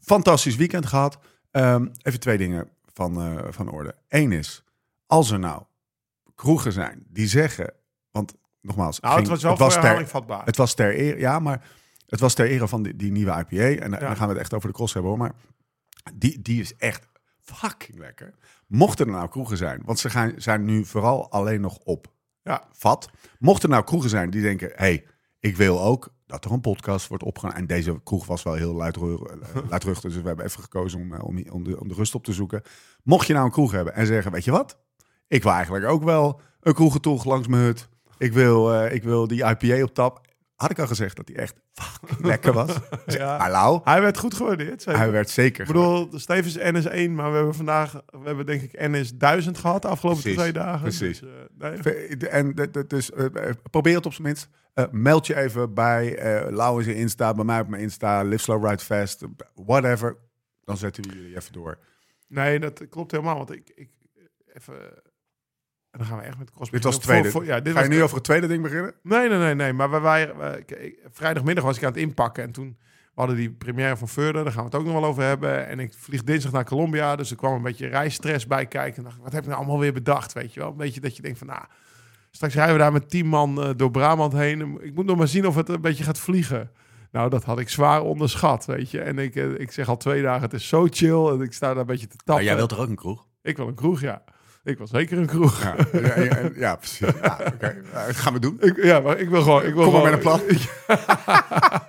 Fantastisch 0.01 0.57
weekend 0.57 0.87
gehad. 0.87 1.19
Ehm, 1.51 1.87
even 2.03 2.21
twee 2.21 2.39
dingen 2.39 2.69
van, 2.93 3.21
eh, 3.21 3.45
van 3.51 3.71
orde. 3.71 3.95
Eén 4.09 4.33
is, 4.33 4.65
als 5.07 5.31
er 5.31 5.39
nou 5.39 5.63
kroegen 6.35 6.73
zijn 6.73 7.07
die 7.09 7.27
zeggen... 7.27 7.73
Want 8.11 8.35
nogmaals, 8.61 9.01
Nou, 9.01 9.19
het 9.19 9.29
was 9.29 9.43
wel 9.43 9.57
ter, 9.57 9.73
herhaling 9.73 10.09
vatbaar. 10.09 10.45
het 10.45 10.57
was 10.57 10.75
ter 10.75 10.95
ere, 10.95 11.19
ja, 11.19 11.39
maar 11.39 11.69
het 12.07 12.21
was 12.21 12.35
ter 12.35 12.47
ere 12.47 12.69
van 12.69 12.83
die, 12.83 12.97
die 12.97 13.11
nieuwe 13.11 13.45
IPA. 13.49 13.83
En, 13.83 13.91
dan 13.91 14.17
gaan 14.17 14.27
we 14.27 14.33
het 14.33 14.43
echt 14.43 14.55
over 14.55 14.69
de 14.69 14.75
cross 14.75 14.93
hebben 14.93 15.11
hoor. 15.11 15.21
Maar 15.21 15.33
die, 16.15 16.43
die 16.43 16.61
is 16.61 16.77
echt 16.77 17.09
fucking 17.41 17.99
lekker. 17.99 18.35
Mochten 18.67 19.07
er 19.07 19.13
nou 19.13 19.29
kroegen 19.29 19.57
zijn, 19.57 19.83
want 19.85 19.99
ze 19.99 20.11
gaan, 20.11 20.33
zijn 20.37 20.65
nu 20.65 20.85
vooral 20.85 21.31
alleen 21.31 21.61
nog 21.61 21.79
op 21.79 22.13
Ja. 22.43 22.65
vat. 22.73 23.11
Mochten 23.39 23.69
er 23.69 23.75
nou 23.75 23.85
kroegen 23.85 24.11
zijn 24.11 24.31
die 24.31 24.43
denken, 24.43 24.73
hey, 24.75 25.05
ik 25.39 25.57
wil 25.57 25.83
ook 25.83 26.13
dat 26.27 26.45
er 26.45 26.51
een 26.53 26.61
podcast 26.61 27.09
wordt 27.09 27.25
opgenomen. 27.25 27.59
En 27.61 27.67
deze 27.67 28.01
kroeg 28.05 28.27
was 28.27 28.43
wel 28.43 28.55
heel 28.55 28.85
eh, 28.85 28.93
luidruchtig, 29.69 30.13
dus 30.13 30.21
we 30.21 30.27
hebben 30.27 30.45
even 30.45 30.63
gekozen 30.63 31.01
om, 31.01 31.15
eh, 31.15 31.25
om, 31.25 31.45
om, 31.51 31.65
de, 31.65 31.81
om 31.81 31.89
de 31.89 31.95
rust 31.95 32.15
op 32.15 32.25
te 32.25 32.33
zoeken. 32.33 32.63
Mocht 33.03 33.27
je 33.27 33.33
nou 33.33 33.45
een 33.45 33.53
kroeg 33.53 33.73
hebben 33.73 33.95
en 33.95 34.07
zeggen, 34.07 34.33
weet 34.33 34.45
je 34.45 34.51
wat? 34.51 34.79
Ik 35.29 35.43
wil 35.43 35.53
eigenlijk 35.53 35.85
ook 35.85 36.03
wel 36.03 36.41
een 36.61 36.75
kroegentoeg 36.75 37.25
langs 37.25 37.49
mijn 37.49 37.63
hut. 37.63 37.89
Ik 38.19 38.33
wil, 38.33 38.75
eh, 38.75 38.95
ik 38.95 39.03
wil 39.03 39.27
die 39.27 39.45
IPA 39.45 39.83
op 39.83 39.95
tap. 39.95 40.29
Had 40.61 40.71
ik 40.71 40.79
al 40.79 40.87
gezegd 40.87 41.17
dat 41.17 41.27
die 41.27 41.37
echt 41.37 41.55
fucking 41.73 42.21
lekker 42.27 42.53
was. 42.53 42.77
Ja. 43.07 43.39
Hallo. 43.39 43.81
Hij 43.85 44.01
werd 44.01 44.19
goed 44.19 44.35
gewaardeerd. 44.35 44.83
zeker. 44.83 45.01
Hij 45.01 45.11
werd 45.11 45.31
zeker. 45.31 45.61
Ik 45.61 45.67
bedoel, 45.67 46.09
de 46.11 46.19
Stevens 46.19 46.59
NS1, 46.59 47.11
maar 47.11 47.31
we 47.31 47.37
hebben 47.37 47.55
vandaag, 47.55 47.93
we 48.07 48.19
hebben 48.25 48.47
denk 48.47 48.63
ik 48.63 48.89
NS 48.89 49.17
1000 49.17 49.59
gehad 49.59 49.83
de 49.83 49.89
afgelopen 49.89 50.21
Precies, 50.23 50.39
twee 50.41 50.53
dagen. 50.53 50.81
precies. 50.81 51.21
Dus, 51.21 51.29
eh, 51.31 51.71
nee. 51.71 51.83
Ve- 51.83 52.27
En 52.29 52.55
dus 52.89 53.13
eh, 53.13 53.25
eh, 53.49 53.55
probeer 53.71 53.95
het 53.97 54.07
op 54.07 54.13
zijn 54.13 54.27
minst. 54.27 54.49
Eh, 54.75 54.85
meld 54.91 55.27
je 55.27 55.37
even 55.37 55.75
bij 55.75 56.17
eh 56.17 56.51
Lau 56.53 56.85
in 56.85 56.95
Insta, 56.95 57.35
bij 57.35 57.45
mij 57.45 57.61
op 57.61 57.69
mijn 57.69 57.83
Insta, 57.83 58.23
Live 58.23 58.43
Slow 58.43 58.65
Ride 58.69 58.85
Fast, 58.85 59.25
whatever. 59.55 60.17
Dan 60.65 60.77
zetten 60.77 61.03
we 61.09 61.15
jullie 61.17 61.37
even 61.37 61.53
door. 61.53 61.79
nee, 62.29 62.59
dat 62.61 62.89
klopt 62.89 63.11
helemaal. 63.11 63.37
Want 63.37 63.53
ik, 63.53 63.71
ik 63.75 63.91
even, 64.55 64.75
en 65.91 65.99
dan 65.99 66.07
gaan 66.07 66.19
we 66.19 66.25
echt 66.25 66.39
met 66.39 66.51
cross 66.51 66.71
Dit 66.71 66.85
was 66.85 66.95
het 66.95 67.03
tweede. 67.03 67.31
Voor- 67.31 67.41
voor- 67.41 67.51
ja, 67.51 67.61
dit 67.61 67.73
Ga 67.73 67.79
was 67.79 67.89
je 67.89 67.95
nu 67.95 68.03
over 68.03 68.15
het 68.15 68.25
tweede 68.25 68.47
ding 68.47 68.63
beginnen? 68.63 68.95
Nee, 69.03 69.29
nee, 69.29 69.39
nee, 69.39 69.55
nee. 69.55 69.73
Maar 69.73 69.91
we 69.91 69.99
waren, 69.99 70.65
vrijdagmiddag 71.13 71.65
was 71.65 71.77
ik 71.77 71.83
aan 71.83 71.93
het 71.93 72.01
inpakken. 72.01 72.43
En 72.43 72.53
toen 72.53 72.77
we 73.15 73.21
hadden 73.21 73.37
die 73.37 73.51
première 73.51 73.97
van 73.97 74.09
Further. 74.09 74.45
Daar 74.45 74.53
gaan 74.53 74.65
we 74.65 74.71
het 74.71 74.75
ook 74.75 74.85
nog 74.85 74.93
wel 74.93 75.05
over 75.05 75.23
hebben. 75.23 75.67
En 75.67 75.81
ik 75.81 75.93
vlieg 75.97 76.23
dinsdag 76.25 76.53
naar 76.53 76.65
Colombia. 76.65 77.17
Dus 77.17 77.31
er 77.31 77.37
kwam 77.37 77.55
een 77.55 77.63
beetje 77.63 77.87
reisstress 77.87 78.47
bij 78.47 78.67
kijken. 78.67 78.97
En 78.97 79.03
dacht 79.03 79.17
ik, 79.17 79.23
wat 79.23 79.33
heb 79.33 79.43
ik 79.43 79.49
nou 79.49 79.61
allemaal 79.61 79.79
weer 79.79 79.93
bedacht? 79.93 80.33
Weet 80.33 80.55
je 80.55 80.61
wel? 80.61 80.71
Een 80.71 80.77
beetje 80.77 81.01
dat 81.01 81.17
je 81.17 81.23
denkt 81.23 81.39
van, 81.39 81.47
nou... 81.47 81.63
Straks 82.31 82.55
rijden 82.55 82.75
we 82.75 82.81
daar 82.81 82.93
met 82.93 83.11
tien 83.11 83.27
man 83.27 83.63
eh, 83.63 83.71
door 83.77 83.91
Brabant 83.91 84.33
heen. 84.33 84.79
Ik 84.83 84.95
moet 84.95 85.07
nog 85.07 85.17
maar 85.17 85.29
zien 85.29 85.47
of 85.47 85.55
het 85.55 85.69
een 85.69 85.81
beetje 85.81 86.05
gaat 86.05 86.19
vliegen. 86.19 86.71
Nou, 87.13 87.31
dat 87.31 87.45
had 87.45 87.59
ik 87.59 87.69
zwaar 87.69 88.03
onderschat, 88.03 88.65
weet 88.65 88.91
je. 88.91 89.01
En 89.01 89.19
ik, 89.19 89.37
eh, 89.37 89.59
ik 89.59 89.73
zeg 89.73 89.89
al 89.89 89.97
twee 89.97 90.23
dagen, 90.23 90.43
het 90.43 90.53
is 90.53 90.69
zo 90.69 90.87
chill. 90.91 91.27
En 91.27 91.41
ik 91.41 91.53
sta 91.53 91.69
daar 91.69 91.77
een 91.77 91.87
beetje 91.87 92.07
te 92.07 92.17
tappen. 92.17 92.45
toch 92.69 92.79
ook 92.79 92.89
een 92.89 92.95
kroeg? 92.97 93.27
Ik 93.43 93.57
wil 93.57 93.69
een 93.69 93.75
kroeg, 93.75 94.01
ja. 94.01 94.23
Ik 94.65 94.79
wil 94.79 94.87
zeker 94.87 95.19
een 95.19 95.27
kroeg. 95.27 95.63
Ja, 95.63 95.75
ja, 95.93 96.21
ja, 96.21 96.51
ja, 96.55 96.77
precies. 96.77 97.09
Ja, 97.23 97.39
oké. 97.55 97.77
Nou, 97.93 98.07
dat 98.07 98.17
gaan 98.17 98.33
we 98.33 98.39
doen. 98.39 98.57
Ik, 98.61 98.83
ja, 98.85 99.01
maar 99.01 99.19
ik 99.19 99.29
wil 99.29 99.43
gewoon... 99.43 99.65
Ik 99.65 99.75
wil 99.75 99.85
Kom 99.91 99.93
maar 99.93 100.19
gewoon, 100.21 100.41
met 100.47 100.59
een 100.59 100.67
plan. 100.87 101.01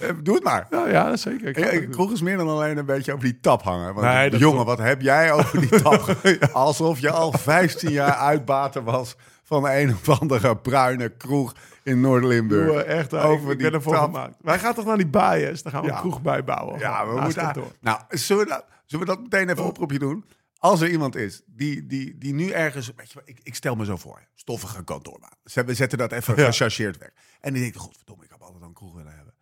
Eh, 0.00 0.08
Doe 0.22 0.34
het 0.34 0.44
maar. 0.44 0.66
Nou 0.70 0.90
ja, 0.90 1.16
zeker. 1.16 1.72
Ik 1.72 1.90
kroeg 1.90 2.12
is 2.12 2.22
meer 2.22 2.36
dan 2.36 2.48
alleen 2.48 2.78
een 2.78 2.84
beetje 2.86 3.12
over 3.12 3.24
die 3.24 3.40
tap 3.40 3.62
hangen. 3.62 3.94
Want, 3.94 4.06
Nee, 4.06 4.36
jongen, 4.36 4.64
wat 4.64 4.78
heb 4.78 5.00
jij 5.00 5.32
over 5.32 5.60
die 5.60 5.82
tap? 5.82 6.16
Alsof 6.52 6.98
je 6.98 7.10
al 7.10 7.32
15 7.32 7.90
jaar 7.90 8.14
uitbater 8.14 8.84
was 8.84 9.16
van 9.42 9.68
een 9.68 9.96
of 10.04 10.20
andere 10.20 10.56
bruine 10.56 11.08
kroeg 11.08 11.54
in 11.82 12.00
Noord-Limburg. 12.00 12.82
Echt, 12.82 13.14
Over 13.14 13.28
over 13.28 13.50
ik 13.50 13.58
die 13.58 13.66
ben 13.70 13.76
ervoor 13.76 13.94
tap. 13.94 14.04
gemaakt. 14.04 14.34
Wij 14.40 14.58
gaan 14.58 14.74
toch 14.74 14.84
naar 14.84 14.96
die 14.96 15.06
bias? 15.06 15.62
Dan 15.62 15.72
gaan 15.72 15.80
we 15.82 15.86
Ja. 15.88 15.94
een 15.94 16.00
kroeg 16.00 16.22
bijbouwen. 16.22 16.78
Ja, 16.78 17.06
we 17.06 17.20
moeten. 17.20 17.52
Nou, 17.80 17.98
zullen 18.08 18.44
we, 18.44 18.48
dat, 18.50 18.64
zullen 18.86 19.06
we 19.06 19.12
dat 19.12 19.22
meteen 19.22 19.48
even 19.48 19.62
een 19.62 19.68
oproepje 19.68 19.98
doen? 19.98 20.24
Als 20.62 20.80
er 20.80 20.90
iemand 20.90 21.16
is 21.16 21.42
die, 21.46 21.86
die, 21.86 22.18
die 22.18 22.34
nu 22.34 22.50
ergens. 22.50 22.92
Weet 22.96 23.10
je, 23.12 23.22
ik, 23.24 23.40
ik 23.42 23.54
stel 23.54 23.74
me 23.76 23.84
zo 23.84 23.96
voor: 23.96 24.28
stoffige 24.34 24.84
kantoorbaan. 24.84 25.32
We 25.42 25.74
zetten 25.74 25.98
dat 25.98 26.12
even 26.12 26.36
Ja. 26.36 26.44
gechargeerd 26.44 26.98
weg. 26.98 27.12
En 27.40 27.52
die 27.52 27.62
denkt: 27.62 27.76
Godverdomme, 27.76 28.24
ik 28.24 28.30
had 28.30 28.40
altijd 28.40 28.62
al 28.62 28.68
een 28.68 28.74
kroeg 28.74 28.94
willen 28.94 29.14
hebben. 29.16 29.34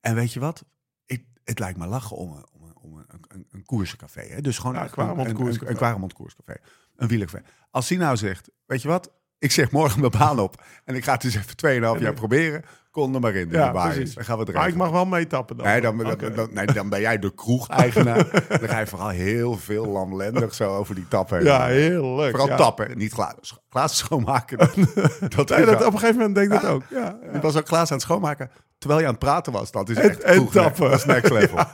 En 0.00 0.14
weet 0.14 0.32
je 0.32 0.40
wat? 0.40 0.64
Ik, 1.06 1.24
het 1.44 1.58
lijkt 1.58 1.78
me 1.78 1.86
lachen 1.86 2.16
om 2.16 2.32
een, 2.32 2.46
om 2.52 2.62
een, 2.62 2.76
om 2.76 2.96
een, 2.96 3.06
een, 3.28 3.46
een 3.50 3.64
koerscafé. 3.64 4.20
Hè? 4.20 4.40
Dus 4.40 4.58
gewoon 4.58 4.74
Ja, 4.74 4.80
een, 4.82 5.18
een, 5.18 5.34
koerscafé. 5.34 5.64
een, 5.64 5.70
een 5.70 5.76
Quaremont 5.76 6.12
koerscafé. 6.12 6.56
Een 6.96 7.08
wielercafé. 7.08 7.44
Als 7.70 7.88
die 7.88 7.98
nou 7.98 8.16
zegt: 8.16 8.50
Weet 8.66 8.82
je 8.82 8.88
wat? 8.88 9.12
Ik 9.38 9.52
zeg 9.52 9.70
morgen 9.70 10.00
mijn 10.00 10.12
baan 10.18 10.38
op. 10.40 10.62
En 10.84 10.94
ik 10.94 11.04
ga 11.04 11.12
het 11.12 11.20
dus 11.20 11.36
even 11.36 11.96
2,5 11.96 12.02
jaar 12.02 12.12
proberen. 12.14 12.64
Kom 12.90 13.14
er 13.14 13.20
maar 13.20 13.34
in. 13.34 13.48
Ja, 13.50 13.72
bias. 13.72 13.84
precies. 13.94 14.14
Dan 14.14 14.24
gaan 14.24 14.38
we 14.38 14.44
het 14.44 14.54
Maar 14.54 14.68
ik 14.68 14.74
mag 14.74 14.90
wel 14.90 15.06
meetappen 15.06 15.56
dan. 15.56 15.66
Nee, 15.66 15.80
dan, 15.80 16.16
dan, 16.34 16.48
nee, 16.52 16.66
dan 16.66 16.88
ben 16.88 17.00
jij 17.00 17.18
de 17.18 17.34
kroeg-eigenaar. 17.34 18.30
dan 18.60 18.68
ga 18.68 18.78
je 18.78 18.86
vooral 18.86 19.08
heel 19.08 19.56
veel 19.56 19.86
lamlendig 19.86 20.54
zo 20.54 20.76
over 20.76 20.94
die 20.94 21.08
tap 21.08 21.30
heen. 21.30 21.44
Ja, 21.44 21.66
heel 21.66 22.16
leuk. 22.16 22.30
Vooral 22.30 22.48
ja. 22.48 22.56
tappen, 22.56 22.98
niet 22.98 23.12
glazen, 23.12 23.58
glazen 23.70 23.96
schoonmaken. 23.96 24.58
Dat, 24.58 24.74
dat, 25.36 25.48
Nee, 25.48 25.58
is 25.58 25.66
dat, 25.66 25.78
wel- 25.78 25.86
op 25.86 25.92
een 25.92 25.98
gegeven 25.98 26.16
moment 26.16 26.34
denk 26.34 26.52
ik 26.52 26.60
dat 26.60 26.70
ook. 26.70 26.82
Ja, 26.90 27.18
Ik 27.32 27.42
was 27.42 27.56
ook 27.56 27.66
glazen 27.66 27.88
aan 27.90 27.96
het 27.96 28.02
schoonmaken 28.06 28.50
terwijl 28.78 29.00
je 29.00 29.06
aan 29.06 29.12
het 29.14 29.22
praten 29.22 29.52
was. 29.52 29.70
Dat 29.70 29.88
is 29.88 29.96
echt 29.96 30.20
en 30.22 30.48
tappen. 30.48 30.90
Dat 30.90 30.98
is 30.98 31.04
next 31.04 31.30
level. 31.30 31.56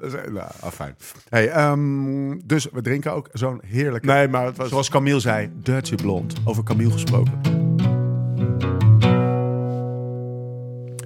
Dat 0.00 0.12
is, 0.14 0.30
nou, 0.30 0.50
ah, 0.60 0.70
fijn. 0.72 0.96
Hey, 1.28 1.50
ehm, 1.50 2.38
dus 2.44 2.68
we 2.72 2.82
drinken 2.82 3.12
ook 3.12 3.28
zo'n 3.32 3.60
heerlijke... 3.66 4.06
Nee, 4.06 4.28
maar 4.28 4.44
het 4.44 4.56
was... 4.56 4.68
Zoals 4.68 4.88
Camille 4.88 5.20
zei, 5.20 5.50
Dirty 5.54 5.94
Blond. 5.94 6.34
Over 6.44 6.62
Camille 6.64 6.90
gesproken. 6.92 7.40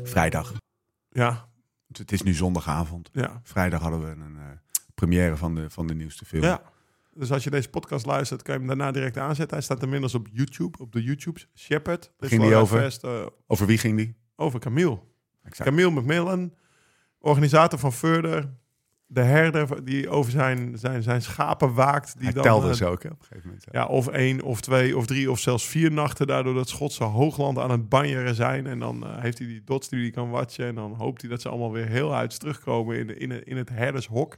Vrijdag. 0.03 0.53
Ja, 1.09 1.49
Het 1.93 2.13
is 2.13 2.23
nu 2.23 2.33
zondagavond. 2.33 3.09
ja, 3.13 3.41
Vrijdag 3.43 3.81
hadden 3.81 4.01
we 4.01 4.07
een 4.07 4.37
eh, 4.37 4.45
première 4.95 5.37
van 5.37 5.55
de, 5.55 5.71
van 5.71 5.87
de 5.87 5.95
nieuwste 5.95 6.25
film. 6.25 6.43
ja. 6.43 6.63
Dus 7.15 7.33
als 7.33 7.45
je 7.45 7.51
deze 7.51 7.69
podcast 7.69 8.07
luistert, 8.07 8.43
kan 8.43 8.55
je 8.55 8.59
hem 8.61 8.69
daarna 8.69 8.91
direct 8.93 9.19
aanzetten. 9.19 9.57
Hij 9.57 9.65
staat 9.65 9.83
inmiddels 9.83 10.15
op 10.15 10.29
YouTube, 10.33 10.79
op 10.79 10.93
de 10.93 11.03
YouTube's. 11.03 11.49
Shepard. 11.55 12.13
Ging 12.19 12.43
die 12.43 12.55
over? 12.55 12.99
Over 13.47 13.67
wie 13.67 13.79
ging 13.79 13.97
die? 13.97 14.17
over 14.37 14.61
Camille. 14.61 14.99
Exact. 15.47 15.69
Camille 15.69 15.91
McMillan, 15.91 16.53
organisator 17.19 17.79
van 17.79 17.93
Further. 17.93 18.49
de 19.07 19.21
herder 19.23 19.85
die 19.85 20.09
over 20.09 20.31
zijn, 20.31 20.79
zijn, 20.79 21.03
zijn 21.03 21.23
schapen 21.23 21.75
waakt. 21.75 22.15
Die 22.15 22.25
Hij 22.25 22.33
dan, 22.33 22.43
telde 22.43 22.69
eh, 22.69 22.75
ze 22.75 22.87
ook 22.87 23.03
hè, 23.03 23.09
op 23.09 23.19
een 23.21 23.27
gegeven 23.27 23.47
moment. 23.49 23.67
Ja. 23.73 23.81
Ja, 23.81 23.87
of 23.87 24.09
één, 24.09 24.43
of 24.43 24.61
twee, 24.61 24.97
of 24.97 25.07
drie, 25.07 25.31
of 25.31 25.39
zelfs 25.39 25.67
vier 25.67 25.93
nachten 25.93 26.27
daardoor 26.27 26.55
dat 26.55 26.69
Schotse 26.69 27.05
hoogland 27.05 27.59
aan 27.59 27.71
het 27.71 27.89
banjeren 27.89 28.35
zijn. 28.35 28.67
En 28.67 28.79
dan 28.79 29.07
eh, 29.07 29.19
heeft 29.19 29.39
hij 29.39 29.47
die 29.47 29.63
dots 29.65 29.89
die 29.89 30.01
hij 30.01 30.11
kan 30.11 30.31
watchen. 30.31 30.67
En 30.67 30.75
dan 30.75 30.93
hoopt 30.95 31.21
hij 31.21 31.31
dat 31.31 31.41
ze 31.41 31.49
allemaal 31.49 31.73
weer 31.73 31.87
heel 31.87 32.15
uit 32.15 32.41
terugkomen 32.41 32.99
in, 32.99 33.07
de, 33.07 33.17
in, 33.17 33.31
het, 33.31 33.45
in 33.45 33.57
het 33.57 33.69
herdershok. 33.69 34.37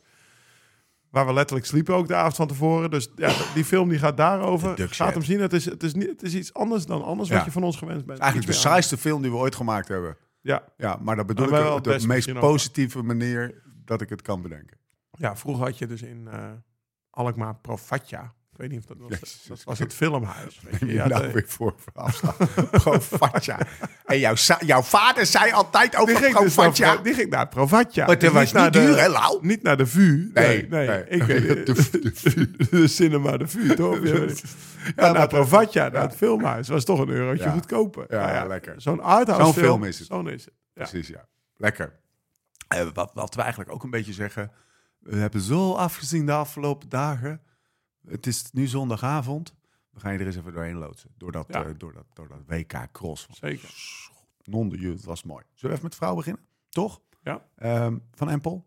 Waar 1.11 1.27
we 1.27 1.33
letterlijk 1.33 1.67
sliepen 1.67 1.95
ook 1.95 2.09
de 2.09 2.15
avond 2.15 2.37
van 2.37 2.47
tevoren. 2.47 2.91
Dus 2.91 3.09
ja, 3.17 3.33
die 3.55 3.65
film 3.65 3.88
die 3.88 3.99
gaat 3.99 4.17
daarover. 4.17 4.77
Gaat 4.79 4.95
Shed. 4.95 5.12
hem 5.15 5.23
zien. 5.23 5.41
Het 5.41 5.53
is, 5.53 5.65
het, 5.65 5.83
is 5.83 5.95
niet, 5.95 6.07
het 6.09 6.23
is 6.23 6.35
iets 6.35 6.55
anders 6.55 6.87
dan 6.87 7.05
anders 7.05 7.29
Ja. 7.29 7.35
wat 7.37 7.45
je 7.45 7.50
van 7.50 7.62
ons 7.62 7.77
gewend 7.77 8.07
bent. 8.07 8.19
Eigenlijk 8.19 8.50
de 8.53 8.57
saaiste 8.59 8.97
film 8.97 9.23
die 9.23 9.31
we 9.31 9.37
ooit 9.37 9.55
gemaakt 9.55 9.88
hebben. 9.88 10.17
Ja, 10.40 10.64
Ja, 10.76 10.99
maar 11.02 11.16
dat 11.16 11.26
bedoel 11.26 11.45
ik 11.45 11.50
wel 11.50 11.75
op 11.76 11.85
de 11.85 12.07
meest 12.07 12.33
positieve 12.33 13.02
manier 13.02 13.62
dat 13.85 14.00
ik 14.00 14.09
het 14.09 14.23
kan 14.23 14.42
bedenken. 14.42 14.78
ja, 15.11 15.37
vroeger 15.37 15.64
had 15.64 15.78
je 15.78 15.87
dus 15.87 16.02
in 16.02 16.28
eh 16.28 16.52
Alkmaar 17.11 17.57
Profatja. 17.57 18.35
Ik 18.59 18.65
weet 18.65 18.73
niet 18.73 18.83
of 18.91 18.97
dat 18.97 19.09
was. 19.09 19.19
Jezus. 19.21 19.43
Dat 19.49 19.65
was 19.65 19.79
het 19.79 19.95
filmhuis. 19.95 20.61
Weet 20.62 20.79
je. 20.79 20.85
Neem 20.87 20.95
je 20.95 20.95
Ja, 21.03 21.09
nou 21.09 21.23
de- 21.27 21.33
weer 21.33 21.45
voor 21.47 21.75
afslag. 21.95 22.37
Provatja. 22.71 23.59
En 24.05 24.19
jouw, 24.19 24.35
jouw 24.61 24.83
vader 24.83 25.27
zei 25.27 25.53
altijd 25.53 25.91
die 25.91 26.00
over 26.00 26.17
ging, 26.17 26.27
dus 26.27 26.33
naar, 26.35 26.43
Provatja. 26.65 26.93
Pro- 26.95 27.03
die 27.03 27.15
ging 27.15 27.31
naar 27.31 27.49
Provatja. 27.49 28.07
Maar 28.07 28.19
dat 28.19 28.21
Dus 28.21 28.33
was 28.41 28.53
naar 28.53 28.65
niet 28.65 28.73
duur, 28.73 28.99
hè, 29.00 29.09
Lau? 29.09 29.38
Niet 29.47 29.62
naar 29.62 29.77
de 29.77 29.87
VU. 29.87 30.31
Nee, 30.35 30.67
nee. 30.69 30.87
nee. 30.88 31.05
Ik 31.09 31.23
weet 31.23 31.67
De- 31.67 32.00
de, 32.00 32.50
de, 32.71 32.87
cinema, 32.88 33.37
de 33.37 33.47
VU, 33.49 33.75
toch? 33.75 33.99
Ja, 34.05 34.12
naar 34.97 35.12
maar- 35.12 35.29
Provatja, 35.29 35.88
naar 35.88 36.03
het 36.03 36.15
filmhuis. 36.17 36.69
was 36.69 36.85
toch 36.85 37.00
een 37.00 37.09
eurotje 37.09 37.45
Ja. 37.45 37.50
goedkoper. 37.50 38.07
Ja, 38.09 38.33
Nou 38.33 38.49
lekker. 38.49 38.75
Zo'n 38.77 39.00
arthouse 39.00 39.45
Zo'n 39.45 39.53
film, 39.62 39.85
is 39.85 39.99
het. 39.99 40.07
Zo'n 40.07 40.29
is 40.29 40.45
het. 40.45 40.55
Ja. 40.75 40.87
Precies, 40.87 41.09
ja. 41.09 41.27
Lekker. 41.57 41.93
Eh, 42.69 42.87
wat, 42.95 43.11
wat 43.15 43.35
we 43.35 43.41
eigenlijk 43.41 43.73
ook 43.73 43.83
een 43.85 43.91
beetje 43.91 44.12
zeggen. 44.12 44.50
We 44.99 45.17
hebben 45.17 45.41
zo 45.41 45.73
afgezien 45.75 46.27
de 46.27 46.33
afgelopen 46.33 46.88
dagen. 46.88 47.41
Het 48.09 48.27
is 48.27 48.50
nu 48.53 48.67
zondagavond. 48.67 49.55
We 49.91 50.00
gaan 50.00 50.12
je 50.12 50.19
er 50.19 50.27
eens 50.27 50.37
even 50.37 50.53
doorheen 50.53 50.77
loodsen. 50.77 51.11
Door 51.17 51.33
dat, 51.33 51.47
Ja. 51.49 51.65
eh, 51.65 51.71
door 51.77 51.93
dat, 51.93 52.05
door 52.12 52.29
dat 52.29 52.38
WK 52.47 52.88
Cross. 52.93 53.27
Zeker. 53.31 53.71
Non 54.45 54.71
het 54.79 55.05
was 55.05 55.23
mooi. 55.23 55.45
Zullen 55.55 55.61
we 55.62 55.69
even 55.69 55.83
met 55.83 55.95
vrouw 55.95 56.15
beginnen? 56.15 56.43
Toch? 56.69 57.00
Ja. 57.23 57.45
Ehm, 57.57 57.99
van 58.15 58.31
Empel. 58.31 58.67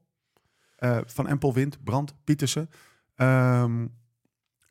Eh, 0.75 0.97
van 1.05 1.27
Empel 1.27 1.53
wint. 1.53 1.83
Brand. 1.83 2.15
Pietersen. 2.23 2.69
Ehm, 3.15 3.81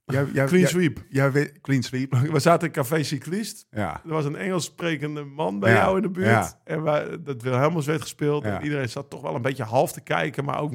jij, 0.04 0.24
jij, 0.32 0.46
Clean 0.46 0.60
jij- 0.60 0.66
sweep. 0.70 1.04
Jij, 1.08 1.52
clean 1.60 1.82
sweep. 1.82 2.12
We 2.32 2.38
zaten 2.40 2.66
in 2.66 2.72
Café 2.74 3.02
Cyclist. 3.02 3.66
Ja. 3.70 4.02
Er 4.04 4.10
was 4.10 4.24
een 4.24 4.36
Engels 4.36 4.64
sprekende 4.64 5.24
man 5.24 5.58
bij 5.58 5.70
Ja, 5.72 5.76
jou 5.76 5.96
in 5.96 6.02
de 6.02 6.10
buurt. 6.10 6.26
ja. 6.28 6.60
En 6.64 6.82
wij, 6.82 7.22
dat 7.22 7.42
Wilhelmus 7.42 7.86
werd 7.86 8.00
gespeeld. 8.02 8.44
En 8.44 8.62
iedereen 8.62 8.88
zat 8.88 9.10
toch 9.10 9.20
wel 9.22 9.34
een 9.34 9.42
beetje 9.42 9.64
half 9.64 9.92
te 9.92 10.00
kijken. 10.00 10.44
Maar 10.44 10.60
ook... 10.60 10.72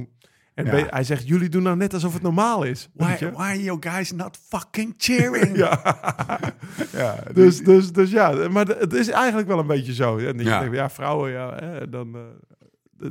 En 0.55 0.65
Ja. 0.65 0.85
hij 0.89 1.03
zegt, 1.03 1.27
jullie 1.27 1.49
doen 1.49 1.63
nou 1.63 1.75
net 1.77 1.93
alsof 1.93 2.13
het 2.13 2.21
normaal 2.21 2.63
is. 2.63 2.89
Why, 2.93 3.17
why 3.17 3.35
are 3.41 3.63
you 3.63 3.77
guys 3.79 4.11
not 4.11 4.39
fucking 4.49 4.93
cheering? 4.97 5.57
Ja. 5.63 5.79
ja 6.91 7.15
Dus, 7.33 7.63
dus, 7.63 7.91
dus 7.91 8.11
ja, 8.11 8.49
maar 8.49 8.65
het 8.67 8.93
is 8.93 9.09
eigenlijk 9.09 9.47
wel 9.47 9.59
een 9.59 9.67
beetje 9.67 9.93
zo. 9.93 10.17
En 10.17 10.39
Ja. 10.39 10.59
denkt, 10.59 10.75
ja, 10.75 10.89
vrouwen, 10.89 11.31
ja, 11.31 11.55
hè, 11.55 11.89
dan... 11.89 12.15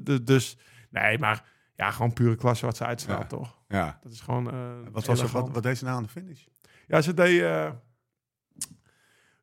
eh, 0.07 0.17
dus, 0.23 0.57
nee, 0.91 1.19
maar 1.19 1.45
ja, 1.77 1.91
gewoon 1.91 2.13
pure 2.13 2.37
klasse 2.37 2.67
wat 2.67 2.77
ze 2.77 2.85
uitstraalt, 2.85 3.21
Ja. 3.23 3.27
toch? 3.27 3.59
ja. 3.69 3.99
Dat 4.03 4.13
is 4.13 4.21
gewoon... 4.21 4.51
eh, 4.51 4.55
Wat, 4.93 5.05
was 5.05 5.21
er, 5.21 5.29
wat, 5.29 5.49
wat 5.53 5.63
deed 5.63 5.79
ze 5.79 5.85
nou 5.85 5.97
aan 5.97 6.03
de 6.03 6.09
finish? 6.09 6.41
Ja, 6.87 7.01
ze 7.01 7.15
deed... 7.15 7.43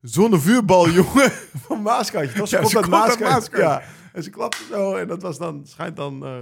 eh 0.01 0.09
Zonnevuurbal, 0.09 0.89
jongen, 0.99 1.31
van 1.67 1.81
Maaskantje. 1.81 2.37
toch? 2.37 2.47
Ze 2.47 2.57
Ja, 2.57 2.65
ze 2.65 2.75
komt 2.75 2.87
Maaskantje. 2.87 3.57
Ja, 3.57 3.81
en 4.13 4.23
ze 4.23 4.29
klapte 4.29 4.63
zo. 4.71 4.95
En 4.95 5.07
dat 5.07 5.21
was 5.21 5.37
dan, 5.37 5.61
schijnt 5.65 5.95
dan 5.95 6.25
eh, 6.25 6.37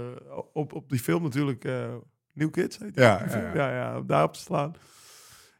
op, 0.52 0.72
op 0.72 0.88
die 0.88 0.98
film 0.98 1.22
natuurlijk... 1.22 1.64
eh 1.64 1.84
New 2.32 2.50
Kids, 2.50 2.78
heet? 2.78 2.94
Ja, 2.94 3.24
ja, 3.28 3.36
ja. 3.38 3.54
ja, 3.54 3.74
ja, 3.74 3.98
om 3.98 4.06
daarop 4.06 4.32
te 4.32 4.40
slaan. 4.40 4.74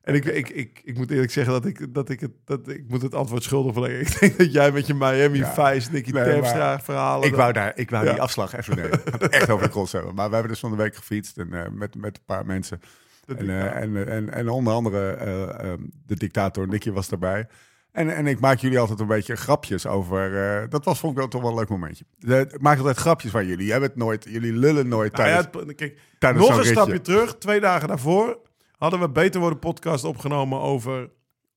En 0.02 0.14
ik, 0.14 0.24
ik, 0.24 0.48
ik, 0.48 0.80
ik 0.84 0.96
moet 0.96 1.10
eerlijk 1.10 1.30
zeggen 1.32 1.52
dat 1.52 1.66
ik, 1.66 1.94
dat 1.94 2.08
ik, 2.08 2.20
het, 2.20 2.30
dat 2.44 2.68
ik 2.68 2.84
moet 2.88 3.02
het 3.02 3.14
antwoord 3.14 3.42
schuldig 3.42 3.72
verlengen. 3.72 4.00
Ik 4.06 4.20
denk 4.20 4.38
dat 4.38 4.52
jij 4.52 4.72
met 4.72 4.86
je 4.86 4.94
Miami 4.94 5.38
Ja. 5.38 5.52
Vice, 5.72 5.90
Nicky 5.92 6.10
Nee, 6.10 6.24
Terpstra 6.24 6.80
verhalen... 6.80 7.24
Ik 7.24 7.30
dat- 7.30 7.40
wou, 7.40 7.52
daar, 7.52 7.72
ik 7.74 7.90
wou 7.90 8.04
Ja. 8.04 8.12
die 8.12 8.20
afslag 8.20 8.54
even 8.56 8.76
nemen. 8.76 9.04
Echt 9.30 9.50
over 9.50 9.64
de 9.66 9.72
cross 9.72 9.92
hebben. 9.92 10.14
Maar 10.14 10.26
we 10.28 10.32
hebben 10.34 10.52
dus 10.52 10.60
van 10.60 10.70
de 10.70 10.76
week 10.76 10.96
gefietst 10.96 11.38
en, 11.38 11.52
eh, 11.52 11.70
met, 11.72 11.94
met 11.96 12.16
een 12.16 12.24
paar 12.26 12.46
mensen. 12.46 12.80
dat 13.24 13.36
En, 13.36 13.72
en, 13.74 14.06
en, 14.08 14.30
en 14.32 14.48
onder 14.48 14.72
andere 14.72 15.10
eh, 15.12 15.42
ehm, 15.70 15.80
de 16.06 16.16
dictator 16.16 16.68
Nicky 16.68 16.90
was 16.90 17.08
daarbij. 17.08 17.46
En, 17.92 18.14
en 18.16 18.26
ik 18.26 18.40
maak 18.40 18.58
jullie 18.58 18.78
altijd 18.78 19.00
een 19.00 19.06
beetje 19.06 19.36
grapjes 19.36 19.86
over... 19.86 20.36
eh, 20.62 20.68
dat 20.68 20.84
was 20.84 20.98
vond 20.98 21.12
ik 21.12 21.18
wel 21.18 21.28
toch 21.28 21.40
wel 21.42 21.50
een 21.50 21.56
leuk 21.56 21.68
momentje. 21.68 22.04
De- 22.18 22.48
ik 22.52 22.60
maak 22.60 22.78
altijd 22.78 22.96
grapjes 22.96 23.30
van 23.30 23.46
jullie. 23.46 23.70
Hebt 23.72 23.82
het 23.84 23.96
nooit, 23.96 24.24
jullie 24.28 24.52
lullen 24.52 24.88
nooit 24.88 25.12
Nou 25.12 25.28
ja, 25.28 25.34
tijdens, 25.42 25.66
het- 25.66 25.74
kijk, 25.76 25.98
tijdens 26.18 26.48
nog 26.48 26.58
een 26.58 26.64
stapje 26.64 27.00
terug. 27.00 27.38
Twee 27.38 27.60
dagen 27.60 27.88
daarvoor 27.88 28.38
hadden 28.76 29.00
we 29.00 29.08
Beter 29.10 29.40
Worden 29.40 29.58
podcast 29.58 30.04
opgenomen 30.04 30.60
over, 30.60 31.10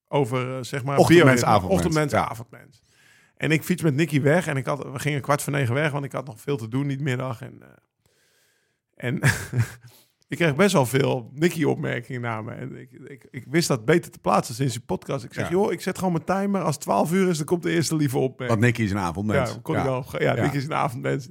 over 0.08 0.58
eh, 0.58 0.64
zeg 0.64 0.84
maar... 0.84 0.98
Ochtendmens, 0.98 1.44
avondmens. 1.44 1.74
Ochtendmens, 1.76 2.12
Ja. 2.12 2.28
avondmens. 2.30 2.82
En 3.38 3.52
ik 3.52 3.64
fiets 3.64 3.82
met 3.82 3.96
Nicky 3.96 4.22
weg 4.22 4.48
en 4.48 4.58
ik 4.58 4.66
had, 4.66 4.84
we 4.92 5.00
gingen 5.00 5.22
kwart 5.22 5.42
voor 5.42 5.54
negen 5.54 5.74
weg, 5.74 5.92
want 5.92 6.06
ik 6.06 6.12
had 6.12 6.26
nog 6.26 6.40
veel 6.42 6.58
te 6.58 6.68
doen 6.68 6.88
die 6.88 7.02
middag. 7.02 7.42
En, 7.42 7.62
eh, 7.62 7.68
en 8.96 9.20
ik 10.34 10.40
kreeg 10.40 10.56
best 10.56 10.74
wel 10.74 10.86
veel 10.86 11.30
Nicky-opmerkingen 11.34 12.22
naar 12.22 12.44
me. 12.44 12.52
En 12.52 12.76
ik, 12.76 12.90
ik, 13.08 13.28
ik 13.32 13.46
wist 13.50 13.68
dat 13.68 13.86
beter 13.86 14.12
te 14.12 14.20
plaatsen 14.20 14.56
sinds 14.56 14.74
die 14.74 14.82
podcast. 14.86 15.24
Ik 15.24 15.34
zeg, 15.34 15.44
Ja. 15.46 15.52
joh, 15.52 15.72
ik 15.72 15.82
zet 15.82 15.98
gewoon 15.98 16.14
mijn 16.14 16.26
timer. 16.42 16.62
Als 16.62 16.76
het 16.76 16.84
12 16.84 17.12
uur 17.14 17.30
is, 17.30 17.38
dan 17.38 17.46
komt 17.46 17.64
de 17.64 17.72
eerste 17.72 17.96
lieve 17.96 18.18
opmerking. 18.18 18.50
Want 18.50 18.62
Nicky 18.62 18.82
is 18.82 18.92
een 18.92 18.98
avondmens. 18.98 19.50
Ja, 19.52 19.58
kon 19.62 19.76
ik 19.78 19.84
wel. 19.84 20.06
Ja, 20.18 20.36
Ja. 20.36 20.42
Nick 20.44 20.54
is 20.54 20.66
een 20.66 20.74
avondmens. 20.74 21.28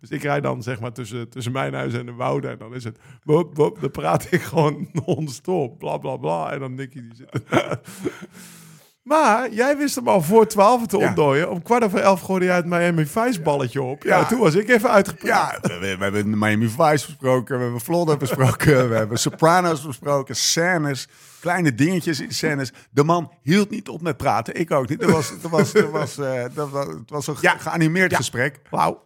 Dus 0.00 0.10
ik 0.10 0.22
rijd 0.22 0.42
dan 0.42 0.62
zeg 0.62 0.80
maar 0.80 0.92
tussen, 0.92 1.28
tussen 1.28 1.52
mijn 1.52 1.74
huis 1.74 1.92
en 1.94 2.06
de 2.06 2.12
Woude. 2.12 2.48
En 2.48 2.58
dan 2.58 2.74
is 2.74 2.84
het... 2.84 2.98
Wop, 3.22 3.56
wop, 3.56 3.80
dan 3.80 3.90
praat 3.90 4.26
ik 4.32 4.42
gewoon 4.42 4.88
non-stop. 5.06 5.78
Bla, 5.78 5.98
bla, 5.98 6.16
bla. 6.16 6.52
En 6.52 6.60
dan 6.60 6.74
Nicky 6.74 7.00
die 7.00 7.14
zit... 7.14 7.42
maar 9.04 9.50
jij 9.52 9.76
wist 9.76 9.94
hem 9.94 10.08
al 10.08 10.20
voor 10.22 10.46
12 10.46 10.86
te 10.86 10.98
Ja. 10.98 11.06
ontdooien. 11.08 11.50
Om 11.50 11.62
kwart 11.62 11.84
over 11.84 11.98
elf 12.00 12.20
gooide 12.20 12.44
jij 12.44 12.56
het 12.56 12.66
Miami 12.66 13.06
Vice 13.06 13.40
balletje 13.42 13.82
op. 13.82 14.02
Ja. 14.02 14.18
Ja. 14.18 14.24
toen 14.26 14.38
was 14.38 14.54
ik 14.54 14.68
even 14.68 14.90
uitgepraat. 14.90 15.58
Ja, 15.62 15.68
we, 15.68 15.78
we- 15.78 15.96
we 15.96 16.04
hebben 16.04 16.38
Miami 16.38 16.68
Vice 16.68 17.06
besproken, 17.06 17.56
we 17.56 17.62
hebben 17.62 17.80
Florida 17.80 18.16
besproken, 18.16 18.88
we 18.88 18.94
hebben 18.96 19.18
Sopranos 19.18 19.86
besproken, 19.86 20.36
scènes, 20.36 21.08
kleine 21.40 21.74
dingetjes 21.74 22.20
in 22.20 22.32
scènes. 22.32 22.72
De 22.90 23.04
man 23.04 23.32
hield 23.42 23.70
niet 23.70 23.88
op 23.88 24.02
met 24.02 24.16
praten, 24.16 24.54
ik 24.60 24.70
ook 24.70 24.88
niet. 24.88 25.02
Er 25.02 25.10
was, 25.12 25.30
er 25.42 25.48
was, 25.48 25.74
er 25.74 25.90
was, 25.90 26.18
eh, 26.18 26.42
dat 26.54 26.70
was, 26.70 26.86
het 26.86 27.10
was 27.10 27.26
een 27.26 27.36
Ja. 27.40 27.56
geanimeerd 27.58 28.14
gesprek. 28.16 28.60
Wauw. 28.70 29.03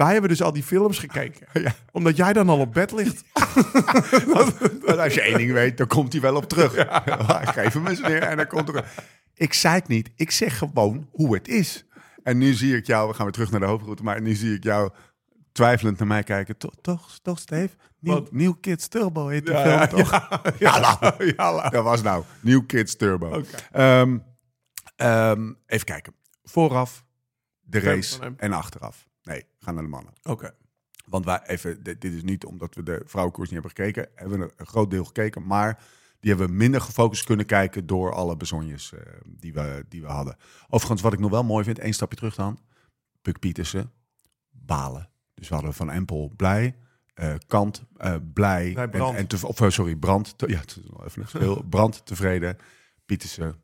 Wij 0.00 0.12
hebben 0.12 0.30
dus 0.30 0.42
al 0.42 0.52
die 0.52 0.62
films 0.62 0.98
gekeken. 0.98 1.46
Ja. 1.62 1.74
Omdat 1.92 2.16
jij 2.16 2.32
dan 2.32 2.48
al 2.48 2.58
op 2.58 2.72
bed 2.72 2.92
ligt. 2.92 3.24
Want 4.84 4.98
als 4.98 5.14
je 5.14 5.20
één 5.20 5.38
ding 5.38 5.52
weet, 5.52 5.76
dan 5.76 5.86
komt 5.86 6.12
hij 6.12 6.22
wel 6.22 6.36
op 6.36 6.48
terug. 6.48 6.76
Ik 7.46 7.48
geef 7.48 7.72
hem 7.72 7.86
eens 7.86 8.00
weer 8.00 8.22
en 8.22 8.36
dan 8.36 8.46
komt 8.46 8.68
er... 8.68 8.84
Ik 9.34 9.52
zei 9.52 9.74
het 9.74 9.88
niet, 9.88 10.10
ik 10.16 10.30
zeg 10.30 10.58
gewoon 10.58 11.08
hoe 11.10 11.34
het 11.34 11.48
is. 11.48 11.86
En 12.22 12.38
nu 12.38 12.52
zie 12.52 12.76
ik 12.76 12.86
jou, 12.86 13.08
we 13.08 13.14
gaan 13.14 13.24
weer 13.24 13.32
terug 13.32 13.50
naar 13.50 13.60
de 13.60 13.66
hoofdroute, 13.66 14.02
maar 14.02 14.20
nu 14.20 14.34
zie 14.34 14.54
ik 14.54 14.62
jou 14.62 14.90
twijfelend 15.52 15.98
naar 15.98 16.06
mij 16.06 16.22
kijken. 16.22 16.56
Toch, 16.56 16.74
toch, 16.80 17.18
toch 17.22 17.38
Steve? 17.38 17.76
Nieuw, 18.30 18.52
Kids 18.52 18.88
Turbo 18.88 19.28
heet 19.28 19.46
de 19.46 19.52
Ja, 19.52 19.62
film 19.62 19.74
ja, 19.74 19.86
toch? 19.86 20.10
Ja, 20.58 21.14
ja, 21.36 21.68
Dat 21.68 21.84
was 21.84 22.02
nou 22.02 22.24
New 22.40 22.66
Kids 22.66 22.96
Turbo. 22.96 23.42
Ehm, 23.72 24.18
ehm, 24.96 25.52
even 25.66 25.86
kijken. 25.86 26.14
Vooraf, 26.42 27.04
de 27.60 27.78
race 27.78 28.34
en 28.36 28.52
achteraf. 28.52 29.08
Nee, 29.22 29.44
gaan 29.58 29.74
naar 29.74 29.82
de 29.82 29.88
mannen. 29.88 30.12
Oké. 30.22 30.54
Want 31.06 31.24
wij 31.24 31.40
even, 31.46 31.82
dit, 31.82 32.00
dit 32.00 32.12
is 32.12 32.22
niet 32.22 32.44
omdat 32.44 32.74
we 32.74 32.82
de 32.82 33.02
vrouwenkoers 33.06 33.50
niet 33.50 33.62
hebben 33.62 33.84
gekeken. 33.84 34.10
Hebben 34.14 34.38
we 34.38 34.52
een 34.56 34.66
groot 34.66 34.90
deel 34.90 35.04
gekeken, 35.04 35.46
maar 35.46 35.82
die 36.20 36.30
hebben 36.30 36.48
we 36.48 36.54
minder 36.54 36.80
gefocust 36.80 37.24
kunnen 37.24 37.46
kijken 37.46 37.86
door 37.86 38.12
alle 38.12 38.36
bezonjes 38.36 38.92
eh, 38.92 39.00
die, 39.26 39.52
we, 39.52 39.84
die 39.88 40.00
we 40.00 40.06
hadden. 40.06 40.36
Overigens, 40.68 41.02
wat 41.02 41.12
ik 41.12 41.18
nog 41.18 41.30
wel 41.30 41.44
mooi 41.44 41.64
vind, 41.64 41.78
één 41.78 41.92
stapje 41.92 42.16
terug 42.16 42.34
dan. 42.34 42.58
Puk 43.22 43.38
Pietersen, 43.38 43.92
balen. 44.50 45.08
Dus 45.34 45.48
we 45.48 45.54
hadden 45.54 45.74
Van 45.74 45.90
Empel 45.90 46.32
blij, 46.36 46.76
eh, 47.14 47.34
Kant 47.46 47.84
eh, 47.96 48.14
blij. 48.32 48.76
En, 48.76 48.90
Brand. 48.90 49.16
en 49.16 49.26
te, 49.26 49.46
of 49.46 49.60
sorry, 49.68 49.96
Brand. 49.96 50.38
te- 50.38 50.48
ja, 50.48 50.58
het 50.60 50.70
is 50.70 50.90
nog 50.90 51.04
even 51.04 51.22
een 51.22 51.28
verschil. 51.28 51.62
Brand 51.62 52.06
tevreden, 52.06 52.56
Pietersen. 53.06 53.54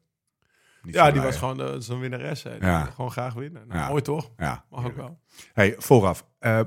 Niet 0.86 0.94
Ja, 0.94 1.10
die 1.10 1.20
was 1.20 1.36
gewoon 1.36 1.60
eh, 1.62 1.74
zo'n 1.78 2.00
winnares. 2.00 2.42
Hè. 2.42 2.50
Die 2.58 2.68
Ja. 2.68 2.84
Gewoon 2.84 3.10
graag 3.10 3.34
winnen. 3.34 3.66
Nou, 3.68 3.80
Ja. 3.80 3.88
Mooi 3.88 4.02
toch? 4.02 4.30
Ja, 4.36 4.64
Mag 4.70 4.84
ook 4.84 4.96
wel. 4.96 5.20
Hey, 5.52 5.74
vooraf. 5.78 6.26
eh, 6.38 6.60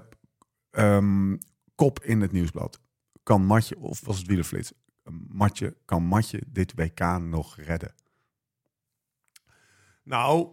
ehm, 0.72 1.36
kop 1.76 2.04
in 2.04 2.22
het 2.22 2.32
nieuwsblad. 2.32 2.80
Kan 3.24 3.46
Matje, 3.46 3.78
of 3.80 4.02
was 4.06 4.18
het 4.18 4.28
wielerflits? 4.28 4.72
Matje, 5.28 5.76
kan 5.86 6.04
Matje 6.04 6.42
dit 6.48 6.74
WK 6.76 7.00
nog 7.20 7.56
redden? 7.58 7.94
Nou... 10.04 10.48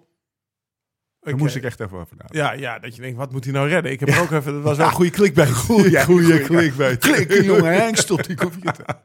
Daar 1.20 1.36
moest 1.36 1.56
ik 1.56 1.62
echt 1.64 1.80
even 1.80 1.98
over 1.98 2.16
nadenken. 2.16 2.38
Ja, 2.38 2.52
ja, 2.52 2.78
dat 2.78 2.94
je 2.96 3.00
denkt, 3.02 3.16
wat 3.16 3.32
moet 3.32 3.44
hij 3.44 3.52
nou 3.52 3.68
redden? 3.68 3.92
Ik 3.92 4.00
heb 4.00 4.08
ook 4.08 4.30
even, 4.30 4.52
dat 4.52 4.62
was 4.62 4.76
wel 4.76 4.86
een 4.86 4.92
goede 4.92 5.10
clickbait. 5.10 5.50
Goeie- 5.52 5.82
Goeie, 5.82 6.04
goede 6.04 6.42
clickbait. 6.44 6.98
Klik, 6.98 7.32
jongen, 7.42 7.72
Henk, 7.72 7.96
stop 7.96 8.22
die 8.26 8.36
computer. 8.36 8.84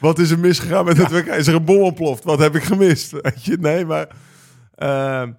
Wat 0.00 0.18
is 0.18 0.30
er 0.30 0.38
misgegaan 0.38 0.84
met 0.84 0.96
het 0.96 1.10
WK? 1.10 1.26
Is 1.26 1.46
er 1.46 1.54
een 1.54 1.64
bom 1.64 1.82
ontploft? 1.82 2.24
Wat 2.24 2.38
heb 2.38 2.54
ik 2.54 2.62
gemist? 2.62 3.10
Weet 3.20 3.44
je, 3.44 3.56
nee, 3.56 3.84
maar... 3.86 4.08
ehm, 4.74 5.32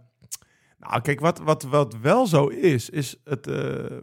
Nou, 0.79 1.01
kijk, 1.01 1.19
wat, 1.19 1.39
wat, 1.39 1.63
wat 1.63 1.97
wel 2.01 2.27
zo 2.27 2.47
is, 2.47 2.89
is 2.89 3.15
het... 3.23 3.47
eh, 3.47 3.97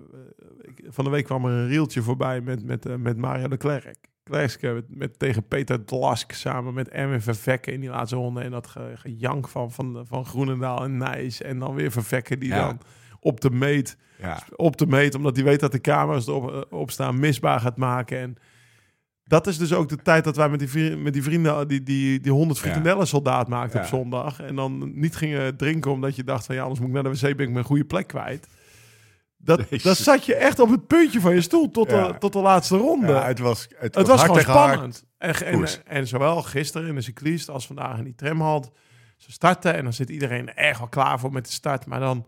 van 0.88 1.04
de 1.04 1.10
week 1.10 1.24
kwam 1.24 1.44
er 1.44 1.52
een 1.52 1.68
reeltje 1.68 2.02
voorbij 2.02 2.40
met, 2.40 2.64
met, 2.64 2.86
eh, 2.86 2.94
met 2.94 3.16
Mario 3.16 3.48
de 3.48 3.56
Klerk. 3.56 3.96
Klerkske 4.22 4.72
met, 4.72 4.84
met, 4.88 5.18
tegen 5.18 5.46
Peter 5.48 5.84
Dlask 5.84 6.32
samen 6.32 6.74
met 6.74 6.88
Erwin 6.88 7.20
Vervekken 7.20 7.72
in 7.72 7.80
die 7.80 7.90
laatste 7.90 8.16
ronde. 8.16 8.40
En 8.40 8.50
dat 8.50 8.66
ge- 8.66 8.92
gejank 8.94 9.48
van, 9.48 9.72
van, 9.72 10.04
van 10.08 10.24
Groenendaal 10.26 10.84
en 10.84 10.96
Nijs. 10.96 11.42
En 11.42 11.58
dan 11.58 11.74
weer 11.74 11.90
Vervekken 11.90 12.38
die 12.38 12.48
Ja. 12.48 12.66
dan 12.66 12.80
op 13.20 13.40
de 13.40 13.50
meet 13.50 13.96
Ja. 14.20 14.38
op 14.56 14.76
te 14.76 14.86
meten, 14.86 15.18
omdat 15.18 15.36
hij 15.36 15.44
weet 15.44 15.60
dat 15.60 15.72
de 15.72 15.80
camera's 15.80 16.26
erop 16.26 16.52
eh, 16.52 16.78
op 16.78 16.90
staan 16.90 17.18
misbaar 17.18 17.60
gaat 17.60 17.76
maken. 17.76 18.18
En 18.18 18.36
dat 19.28 19.47
is 19.47 19.58
dus 19.58 19.73
ook 19.73 19.88
de 19.88 19.97
tijd 19.97 20.25
dat 20.25 20.37
wij 20.37 20.49
met 20.49 20.58
die, 20.58 20.68
vri- 20.68 20.97
met 20.97 21.12
die 21.12 21.23
vrienden 21.23 21.68
die, 21.68 21.82
die, 21.82 22.20
die 22.20 22.32
100 22.32 22.58
frikandellen 22.61 23.06
soldaat 23.06 23.49
maakten 23.49 23.78
Ja. 23.78 23.85
op 23.85 23.90
zondag. 23.90 24.40
En 24.40 24.54
dan 24.56 24.90
niet 25.00 25.16
gingen 25.16 25.56
drinken 25.56 25.90
omdat 25.90 26.16
je 26.16 26.25
dacht 26.25 26.47
van 26.47 26.54
ja, 26.54 26.62
anders 26.62 26.80
moet 26.80 26.88
ik 26.88 26.94
naar 26.94 27.12
de 27.12 27.20
wc, 27.20 27.37
ben 27.37 27.47
ik 27.47 27.52
mijn 27.52 27.64
goede 27.64 27.85
plek 27.85 28.06
kwijt. 28.06 28.47
Dat, 29.37 29.58
Jezus. 29.58 29.82
dat 29.82 29.97
zat 29.97 30.25
je 30.25 30.35
echt 30.35 30.58
op 30.61 30.70
het 30.70 30.87
puntje 30.87 31.20
van 31.20 31.35
je 31.35 31.40
stoel 31.40 31.70
tot, 31.70 31.90
Ja. 31.90 32.06
de, 32.12 32.18
tot 32.18 32.32
de 32.32 32.38
laatste 32.40 32.76
ronde. 32.76 33.12
Ja, 33.12 33.25
het 33.26 33.38
was, 33.38 33.68
het, 33.76 33.94
Het 33.94 34.06
was 34.06 34.23
gewoon 34.23 34.40
spannend. 34.40 35.04
En, 35.18 35.35
en, 35.35 35.66
en 35.87 36.06
zowel 36.06 36.42
gisteren 36.42 36.88
in 36.88 36.94
de 36.94 37.00
cyclist 37.00 37.49
als 37.50 37.66
vandaag 37.66 37.99
in 37.99 38.04
die 38.04 38.14
tramhand. 38.14 38.70
Ze 39.16 39.32
starten 39.32 39.75
en 39.75 39.85
dan 39.85 39.92
zit 39.92 40.11
iedereen 40.11 40.49
er 40.49 40.54
echt 40.54 40.78
wel 40.78 40.88
klaar 40.88 41.18
voor 41.20 41.32
met 41.32 41.47
de 41.47 41.52
start. 41.52 41.87
Maar 41.87 42.00
dan, 42.00 42.26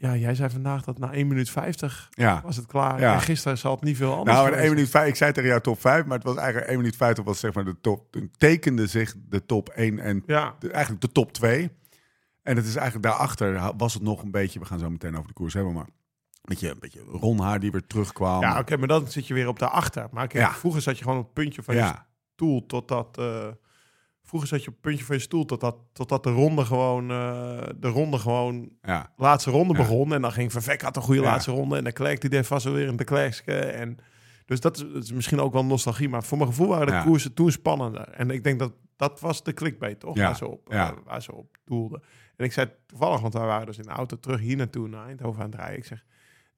ja, 0.00 0.16
jij 0.16 0.34
zei 0.34 0.50
vandaag 0.50 0.84
dat 0.84 0.98
na 0.98 1.12
1 1.12 1.26
minuut 1.26 1.50
50 1.50 2.08
Ja. 2.10 2.40
was 2.44 2.56
het 2.56 2.66
klaar. 2.66 3.00
Ja. 3.00 3.14
En 3.14 3.20
gisteren 3.20 3.58
zal 3.58 3.74
het 3.74 3.82
niet 3.82 3.96
veel 3.96 4.16
anders 4.16 4.36
Nou, 4.36 4.40
in 4.40 4.44
geweest 4.52 4.66
1 4.68 4.74
minuut 4.74 4.90
5, 4.90 5.08
ik 5.08 5.16
zei 5.16 5.32
tegen 5.32 5.48
jou 5.48 5.60
top 5.60 5.80
5, 5.80 6.04
maar 6.04 6.16
het 6.16 6.26
was 6.26 6.36
eigenlijk 6.36 6.66
1 6.68 6.76
minuut 6.76 6.96
50 6.96 7.24
was 7.24 7.40
zeg 7.40 7.54
maar 7.54 7.64
de 7.64 7.80
top. 7.80 8.16
Tekende 8.36 8.86
zich 8.86 9.14
de 9.28 9.46
top 9.46 9.68
1 9.68 9.98
en 9.98 10.22
Ja, 10.26 10.54
de, 10.58 10.70
eigenlijk 10.70 11.02
de 11.02 11.12
top 11.12 11.32
2. 11.32 11.70
En 12.42 12.56
het 12.56 12.66
is 12.66 12.76
eigenlijk 12.76 13.06
daarachter 13.06 13.72
was 13.76 13.94
het 13.94 14.02
nog 14.02 14.22
een 14.22 14.30
beetje, 14.30 14.58
we 14.58 14.64
gaan 14.64 14.78
zo 14.78 14.90
meteen 14.90 15.14
over 15.16 15.26
de 15.28 15.32
koers 15.34 15.54
hebben, 15.54 15.72
maar 15.72 15.84
een 15.84 15.90
beetje, 16.42 16.70
een 16.70 16.78
beetje 16.80 17.00
Ron 17.06 17.40
Haar 17.40 17.60
die 17.60 17.70
weer 17.70 17.86
terugkwam. 17.86 18.40
ja 18.40 18.58
oké, 18.58 18.76
maar 18.76 18.88
dan 18.88 19.08
zit 19.08 19.26
je 19.26 19.34
weer 19.34 19.48
op 19.48 19.58
de 19.58 19.68
achter. 19.68 20.06
Maar 20.10 20.26
kijk, 20.26 20.44
Ja. 20.44 20.52
vroeger 20.52 20.82
zat 20.82 20.98
je 20.98 21.04
gewoon 21.04 21.18
op 21.18 21.24
het 21.24 21.34
puntje 21.34 21.62
van 21.62 21.74
je 21.74 21.80
ja, 21.80 22.06
stoel 22.34 22.66
totdat... 22.66 23.18
eh 23.18 23.46
vroeger 24.30 24.48
zat 24.48 24.60
je 24.62 24.66
op 24.68 24.72
het 24.72 24.82
puntje 24.82 25.04
van 25.04 25.14
je 25.16 25.20
stoel 25.22 25.44
totdat, 25.44 25.76
totdat 25.92 26.22
de 26.22 26.30
ronde 26.30 26.64
gewoon... 26.64 27.10
eh, 27.10 27.62
de 27.76 27.88
ronde 27.88 28.18
gewoon 28.18 28.70
ja, 28.82 29.12
laatste 29.16 29.50
ronde 29.50 29.72
Ja. 29.72 29.78
begon. 29.78 30.14
En 30.14 30.22
dan 30.22 30.32
ging 30.32 30.52
Vervek 30.52 30.82
had 30.82 30.96
een 30.96 31.02
goede 31.02 31.20
Ja. 31.20 31.26
laatste 31.26 31.50
ronde. 31.50 31.76
En 31.76 31.84
de 31.84 31.92
Klerk 31.92 32.20
die 32.20 32.30
deed 32.30 32.46
vast 32.46 32.64
wel 32.64 32.74
weer 32.74 32.88
een 32.88 32.96
de 32.96 33.04
Klerkske. 33.04 33.52
En 33.58 33.96
dus 34.46 34.60
dat 34.60 34.76
is, 34.76 34.82
dat 34.92 35.02
is 35.02 35.12
misschien 35.12 35.40
ook 35.40 35.52
wel 35.52 35.64
nostalgie. 35.64 36.08
Maar 36.08 36.22
voor 36.22 36.38
mijn 36.38 36.50
gevoel 36.50 36.68
waren 36.68 36.86
de 36.86 37.08
koersen 37.08 37.34
toen 37.34 37.50
spannender. 37.52 38.08
En 38.08 38.30
ik 38.30 38.44
denk 38.44 38.58
dat 38.58 38.72
dat 38.96 39.20
was 39.20 39.42
de 39.42 39.52
clickbait, 39.54 40.00
toch? 40.00 40.16
Ja. 40.16 40.24
Waar, 40.24 40.36
ze 40.36 40.48
op, 40.48 40.68
eh, 40.70 40.90
waar 41.04 41.22
ze 41.22 41.34
op 41.34 41.56
doelden. 41.64 42.02
En 42.36 42.44
ik 42.44 42.52
zei 42.52 42.70
toevallig, 42.86 43.20
want 43.20 43.34
wij 43.34 43.46
waren 43.46 43.66
dus 43.66 43.76
in 43.78 43.82
de 43.82 43.88
auto 43.90 44.16
terug 44.20 44.40
hier 44.40 44.56
naartoe 44.56 44.88
naar 44.88 45.06
Eindhoven 45.06 45.42
aan 45.42 45.50
het 45.50 45.58
rijden. 45.60 45.76
Ik 45.78 45.84
zeg, 45.84 46.04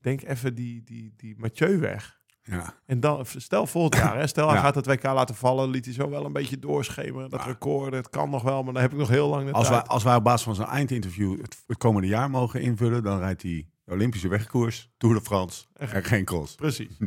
denk 0.00 0.22
even 0.22 0.54
die, 0.54 0.82
die, 0.84 1.14
die 1.16 1.34
Mathieu 1.38 1.78
weg. 1.78 2.20
Ja. 2.42 2.74
En 2.86 3.00
dan, 3.00 3.26
stel 3.36 3.66
volgend 3.66 3.94
jaar, 3.94 4.18
hè, 4.18 4.26
stel 4.26 4.46
hij 4.46 4.56
Ja. 4.56 4.62
gaat 4.62 4.74
het 4.74 4.86
WK 4.86 5.02
laten 5.02 5.34
vallen, 5.34 5.70
liet 5.70 5.84
hij 5.84 5.94
zo 5.94 6.10
wel 6.10 6.24
een 6.24 6.32
beetje 6.32 6.58
doorschemeren. 6.58 7.30
Dat 7.30 7.40
Ja. 7.40 7.46
record, 7.46 7.92
het 7.94 8.10
kan 8.10 8.30
nog 8.30 8.42
wel, 8.42 8.62
maar 8.62 8.72
dan 8.72 8.82
heb 8.82 8.92
ik 8.92 8.98
nog 8.98 9.08
heel 9.08 9.28
lang 9.28 9.46
de 9.46 9.52
Als, 9.52 9.68
wij, 9.68 9.82
als 9.82 10.02
wij 10.02 10.14
op 10.16 10.24
basis 10.24 10.42
van 10.42 10.54
zijn 10.54 10.68
eindinterview 10.68 11.40
het, 11.40 11.62
het 11.66 11.76
komende 11.78 12.08
jaar 12.08 12.30
mogen 12.30 12.60
invullen, 12.60 13.02
dan 13.02 13.18
rijdt 13.18 13.42
hij 13.42 13.66
de 13.84 13.92
Olympische 13.92 14.28
wegkoers, 14.28 14.90
Tour 14.98 15.14
de 15.14 15.20
France 15.22 15.64
en 15.74 16.04
geen 16.04 16.24
cross. 16.24 16.54
Precies. 16.54 16.96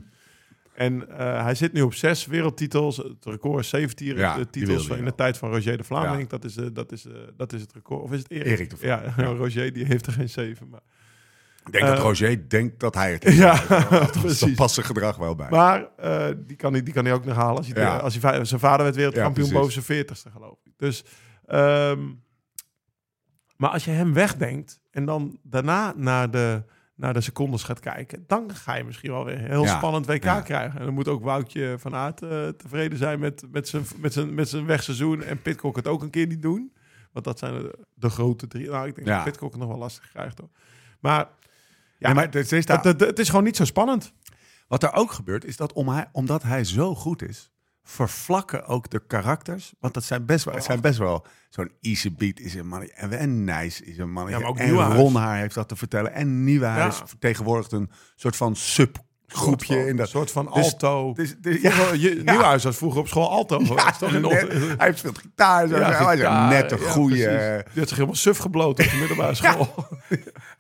En 0.76 1.18
eh, 1.18 1.44
hij 1.44 1.56
zit 1.56 1.74
nu 1.74 1.82
op 1.82 1.94
zes 1.94 2.26
wereldtitels. 2.26 2.98
Het 2.98 3.26
record 3.26 3.60
is 3.64 3.70
17 3.70 4.16
Ja, 4.16 4.34
de 4.34 4.40
die 4.40 4.50
titels 4.50 4.70
wilde 4.70 4.88
van 4.88 4.98
in 4.98 5.04
je 5.04 5.10
de 5.10 5.16
tijd 5.16 5.38
van 5.38 5.50
Roger 5.52 5.78
de 5.78 5.84
Vlaming. 5.84 6.22
Ja. 6.22 6.28
Dat, 6.28 6.44
is, 6.44 6.58
eh, 6.58 6.66
dat, 6.74 6.92
is, 6.92 7.06
eh, 7.06 7.14
dat 7.38 7.54
is 7.54 7.62
het 7.62 7.74
record. 7.74 8.02
Of 8.02 8.12
is 8.12 8.20
het 8.20 8.32
Erik? 8.32 8.46
Erik 8.46 8.70
de 8.70 8.78
Vlaming, 8.78 9.16
Ja, 9.16 9.24
ja. 9.24 9.34
Roger 9.44 9.74
die 9.74 9.86
heeft 9.86 10.06
er 10.06 10.14
geen 10.14 10.30
zeven. 10.30 10.70
Maar, 10.70 10.82
Ik 11.66 11.72
denk 11.72 11.86
dat 11.86 11.98
Eh, 11.98 12.04
Roger 12.04 12.50
denkt 12.50 12.80
dat 12.80 12.96
hij 12.96 13.12
het 13.12 13.26
is. 13.26 13.38
ja, 13.38 13.62
precies. 14.22 14.56
past 14.56 14.74
zijn 14.74 14.86
gedrag 14.86 15.16
wel 15.18 15.36
bij. 15.36 15.50
Maar 15.50 15.88
eh, 15.98 16.28
die, 16.38 16.56
kan 16.56 16.72
hij, 16.74 16.84
die 16.84 16.94
kan 16.94 17.06
hij 17.06 17.14
ook 17.14 17.26
nog 17.26 17.36
halen. 17.36 17.58
Als 17.58 17.68
hij, 17.68 17.82
Ja. 17.84 17.98
als 17.98 18.18
hij, 18.22 18.46
zijn 18.46 18.60
vader 18.60 18.84
werd 18.84 18.96
wereldkampioen 18.96 19.52
boven 19.52 19.72
zijn 19.72 19.86
veertigste, 19.86 20.32
geloof 20.32 20.58
ik. 20.64 20.72
Dus, 20.78 21.04
ehm, 21.46 22.00
maar 23.58 23.70
als 23.70 23.86
je 23.86 23.92
hem 23.92 24.14
wegdenkt 24.14 24.80
en 24.92 25.06
dan 25.06 25.40
daarna 25.44 25.94
naar 25.96 26.32
de, 26.32 26.64
naar 26.96 27.14
de 27.14 27.22
secondes 27.22 27.64
gaat 27.64 27.80
kijken, 27.80 28.24
dan 28.28 28.54
ga 28.56 28.76
je 28.76 28.84
misschien 28.84 29.12
wel 29.12 29.26
weer 29.26 29.38
een 29.38 29.50
heel 29.50 29.64
Ja. 29.64 29.78
spannend 29.78 30.06
WK 30.06 30.24
Ja. 30.24 30.42
krijgen. 30.42 30.80
En 30.80 30.86
dan 30.86 30.94
moet 30.94 31.08
ook 31.08 31.24
Woutje 31.24 31.76
van 31.80 31.96
Aert 31.96 32.22
eh, 32.22 32.48
tevreden 32.48 32.98
zijn 32.98 33.20
met, 33.20 33.44
met, 33.52 33.68
zijn, 33.68 33.84
met, 33.98 34.14
zijn, 34.14 34.34
met 34.34 34.50
zijn 34.50 34.66
wegseizoen 34.66 35.24
en 35.24 35.42
Pitcock 35.42 35.76
het 35.76 35.88
ook 35.88 36.02
een 36.02 36.10
keer 36.10 36.28
niet 36.28 36.42
doen. 36.42 36.74
Want 37.12 37.26
dat 37.26 37.40
zijn 37.40 37.54
de, 37.54 37.78
de 37.94 38.10
grote 38.10 38.48
drie. 38.48 38.70
Nou, 38.70 38.88
ik 38.88 38.96
denk 38.96 39.08
Ja. 39.08 39.16
dat 39.16 39.24
Pitcock 39.24 39.52
het 39.52 39.60
nog 39.60 39.70
wel 39.70 39.78
lastig 39.78 40.10
krijgt 40.12 40.38
hoor. 40.40 40.50
Maar 41.00 41.28
ja, 41.98 42.06
Nee, 42.08 42.14
maar 42.14 42.24
het 42.32 42.52
is 42.52 42.66
daar- 42.66 42.84
het, 42.86 43.20
is 43.20 43.30
gewoon 43.30 43.44
niet 43.44 43.56
zo 43.56 43.66
spannend. 43.66 44.14
Wat 44.68 44.84
er 44.84 44.94
ook 44.94 45.12
gebeurt, 45.12 45.46
is 45.46 45.58
dat 45.58 45.74
om 45.74 45.90
hij, 45.90 46.10
omdat 46.12 46.44
hij 46.44 46.64
zo 46.64 46.96
goed 46.96 47.22
is, 47.22 47.52
vervlakken 47.84 48.66
ook 48.66 48.90
de 48.90 49.02
karakters. 49.08 49.74
Want 49.80 49.94
dat 49.94 50.04
zijn 50.04 50.26
best 50.26 50.46
wel, 50.46 50.54
het 50.54 50.64
zijn 50.64 50.82
best 50.82 50.98
wel 50.98 51.26
zo'n 51.50 51.72
Easy 51.82 52.16
Beat 52.18 52.40
is 52.40 52.54
een 52.54 52.68
mannetje. 52.68 52.96
En, 52.96 53.12
en 53.12 53.44
Nijs 53.44 53.82
is 53.82 53.98
een 53.98 54.12
mannetje. 54.12 54.46
Ja, 54.46 54.54
en. 54.54 54.96
Ron 54.96 55.16
Haar 55.16 55.38
heeft 55.38 55.56
dat 55.56 55.68
te 55.68 55.76
vertellen. 55.76 56.14
En 56.14 56.44
Nieuwenhuis 56.44 56.98
Ja. 56.98 57.08
vertegenwoordigt 57.08 57.72
een 57.72 57.90
soort 58.16 58.36
van 58.36 58.56
subgroepje 58.56 59.88
in 59.88 59.96
dat. 59.96 60.06
Een 60.06 60.12
soort 60.12 60.32
van 60.32 60.46
Dus- 60.54 60.54
alto. 60.72 61.14
Dus, 61.14 61.36
dus, 61.40 61.62
je, 61.62 61.70
ja. 62.24 62.32
Nieuwhuis 62.32 62.64
was 62.64 62.78
vroeger 62.78 63.00
op 63.00 63.08
school 63.08 63.30
alto. 63.30 63.60
geweest, 63.60 64.00
toch? 64.00 64.14
In 64.14 64.22
de- 64.22 64.28
net- 64.28 64.78
hij 64.80 64.94
speelt 64.96 65.18
gitaar. 65.18 65.68
Zo, 65.68 65.76
Ja, 65.76 65.82
hij 66.06 66.14
is 66.16 66.20
een 66.20 66.26
ja, 66.26 66.64
precies. 66.64 67.74
Die 67.74 67.80
had 67.80 67.88
zich 67.88 67.90
helemaal 67.92 68.16
suf 68.16 68.38
gebloot 68.38 68.80
op 68.80 68.90
de 68.90 68.98
middelbare 69.00 69.36
school. 69.36 69.74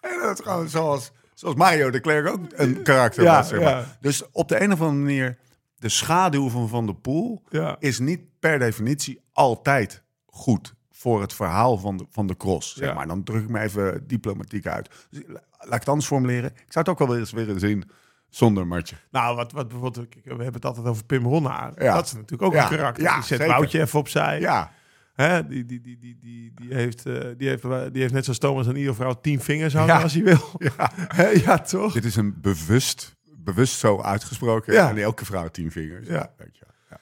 En 0.01 0.19
dat 0.21 0.39
is 0.39 0.45
gewoon 0.45 0.69
zoals, 0.69 1.11
zoals 1.35 1.55
Mario 1.55 1.89
de 1.89 1.99
Klerk 1.99 2.27
ook 2.27 2.39
een 2.53 2.81
karakter 2.81 3.23
Ja, 3.23 3.37
was. 3.37 3.47
Zeg 3.47 3.59
maar. 3.59 3.69
ja. 3.69 3.97
Dus 4.01 4.31
op 4.31 4.47
de 4.47 4.61
een 4.61 4.71
of 4.71 4.81
andere 4.81 4.99
manier, 5.01 5.37
de 5.75 5.89
schaduw 5.89 6.49
van 6.49 6.69
Van 6.69 6.85
der 6.85 6.95
Poel 6.95 7.43
Ja. 7.49 7.75
is 7.79 7.99
niet 7.99 8.19
per 8.39 8.59
definitie 8.59 9.21
altijd 9.33 10.03
goed 10.25 10.73
voor 10.91 11.21
het 11.21 11.33
verhaal 11.33 11.77
van 11.77 11.97
de, 11.97 12.05
van 12.09 12.27
de 12.27 12.37
cross. 12.37 12.75
Zeg 12.75 12.87
Ja. 12.87 12.93
maar. 12.93 13.07
Dan 13.07 13.23
druk 13.23 13.43
ik 13.43 13.49
me 13.49 13.59
even 13.59 14.07
diplomatiek 14.07 14.67
uit. 14.67 14.89
Dus, 15.09 15.21
la- 15.27 15.43
laat 15.57 15.73
ik 15.73 15.79
het 15.79 15.89
anders 15.89 16.07
formuleren. 16.07 16.49
Ik 16.51 16.71
zou 16.71 16.85
het 16.85 16.89
ook 16.89 17.07
wel 17.07 17.17
eens 17.17 17.31
willen 17.31 17.59
zien 17.59 17.89
zonder 18.29 18.67
Martje. 18.67 18.95
Nou, 19.11 19.35
wat, 19.35 19.51
wat 19.51 19.67
bijvoorbeeld, 19.67 20.07
we 20.23 20.29
hebben 20.29 20.53
het 20.53 20.65
altijd 20.65 20.85
over 20.87 21.05
Pim 21.05 21.23
Ronnaar. 21.25 21.83
Ja. 21.83 21.93
Dat 21.95 22.05
is 22.05 22.13
natuurlijk 22.13 22.41
ook 22.41 22.53
een 22.53 22.67
karakter. 22.67 23.03
ja, 23.03 23.15
die 23.15 23.23
zet. 23.23 23.45
Woutje 23.45 23.81
even 23.81 23.99
opzij. 23.99 24.39
Ja, 24.39 24.71
Hè? 25.15 25.47
Die, 25.47 25.65
die, 25.65 25.81
die, 25.81 25.97
die, 25.99 26.17
die, 26.21 26.51
die, 26.55 26.73
heeft, 26.73 27.05
eh, 27.05 27.13
die, 27.37 27.47
heeft, 27.47 27.61
die 27.93 28.01
heeft 28.01 28.13
net 28.13 28.23
zoals 28.23 28.39
Thomas 28.39 28.67
en 28.67 28.75
ieder 28.75 28.95
vrouw 28.95 29.13
tien 29.21 29.39
vingers 29.41 29.73
hangen 29.73 29.95
Ja. 29.95 30.01
als 30.01 30.13
hij 30.13 30.23
wil. 30.23 30.49
ja. 30.77 30.91
Hè? 31.15 31.27
ja, 31.27 31.57
toch? 31.59 31.93
dit 31.93 32.05
is 32.05 32.15
een 32.15 32.41
bewust, 32.41 33.15
bewust 33.37 33.79
zo 33.79 34.01
uitgesproken. 34.01 34.73
Ja. 34.73 34.89
En 34.89 34.97
elke 34.97 35.25
vrouw 35.25 35.47
tien 35.47 35.71
vingers. 35.71 36.07
Ja. 36.07 36.31
Weet 36.37 36.57
je 36.57 36.65
wel. 36.65 36.99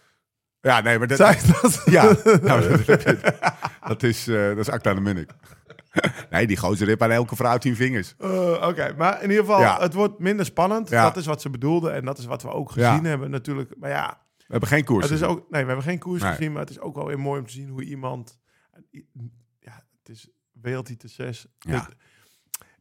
ja. 0.62 0.76
ja, 0.76 0.82
nee, 0.84 0.98
maar 1.00 1.08
dat, 1.08 1.18
dat? 1.18 1.82
Ja, 1.86 2.04
nou, 2.42 2.84
dat, 2.86 3.06
dat 3.88 4.04
is, 4.04 4.28
eh 4.28 4.48
dat 4.48 4.58
is 4.58 4.70
Acta 4.70 4.94
de 4.94 5.02
Munnik. 5.02 5.30
Nee, 6.30 6.48
die 6.48 6.58
gozer 6.58 6.88
heeft 6.88 7.02
aan 7.02 7.12
elke 7.12 7.36
vrouw 7.36 7.58
tien 7.58 7.76
vingers. 7.76 8.16
Eh, 8.20 8.68
Oké, 8.68 8.94
maar 8.98 9.24
in 9.24 9.30
ieder 9.30 9.46
geval, 9.46 9.60
Ja. 9.62 9.80
het 9.80 9.94
wordt 9.94 10.20
minder 10.20 10.46
spannend. 10.46 10.90
Ja. 10.90 11.04
Dat 11.04 11.18
is 11.18 11.26
wat 11.26 11.42
ze 11.42 11.50
bedoelden 11.50 11.94
en 11.94 12.06
dat 12.06 12.18
is 12.18 12.26
wat 12.26 12.42
we 12.42 12.50
ook 12.50 12.72
Ja. 12.76 12.90
gezien 12.90 13.06
hebben 13.06 13.30
natuurlijk. 13.30 13.74
Maar 13.80 13.90
ja, 13.90 14.18
We 14.48 14.52
hebben 14.52 14.70
geen 14.70 14.84
koers. 14.84 15.10
Het 15.10 15.14
is 15.22 15.24
ook, 15.24 15.38
nee, 15.50 15.62
we 15.62 15.68
hebben 15.68 15.86
geen 15.86 16.00
koers 16.00 16.22
Nee. 16.22 16.32
gezien, 16.32 16.52
maar 16.52 16.62
het 16.62 16.70
is 16.70 16.80
ook 16.80 16.96
wel 16.96 17.06
weer 17.06 17.20
mooi 17.20 17.40
om 17.40 17.46
te 17.46 17.52
zien 17.54 17.70
hoe 17.70 17.84
iemand. 17.84 18.40
Ja, 19.60 19.84
het 20.00 20.10
is 20.10 20.30
wereldtitel 20.52 21.10
6. 21.10 21.48
Ja. 21.60 21.72
Het- 21.74 21.96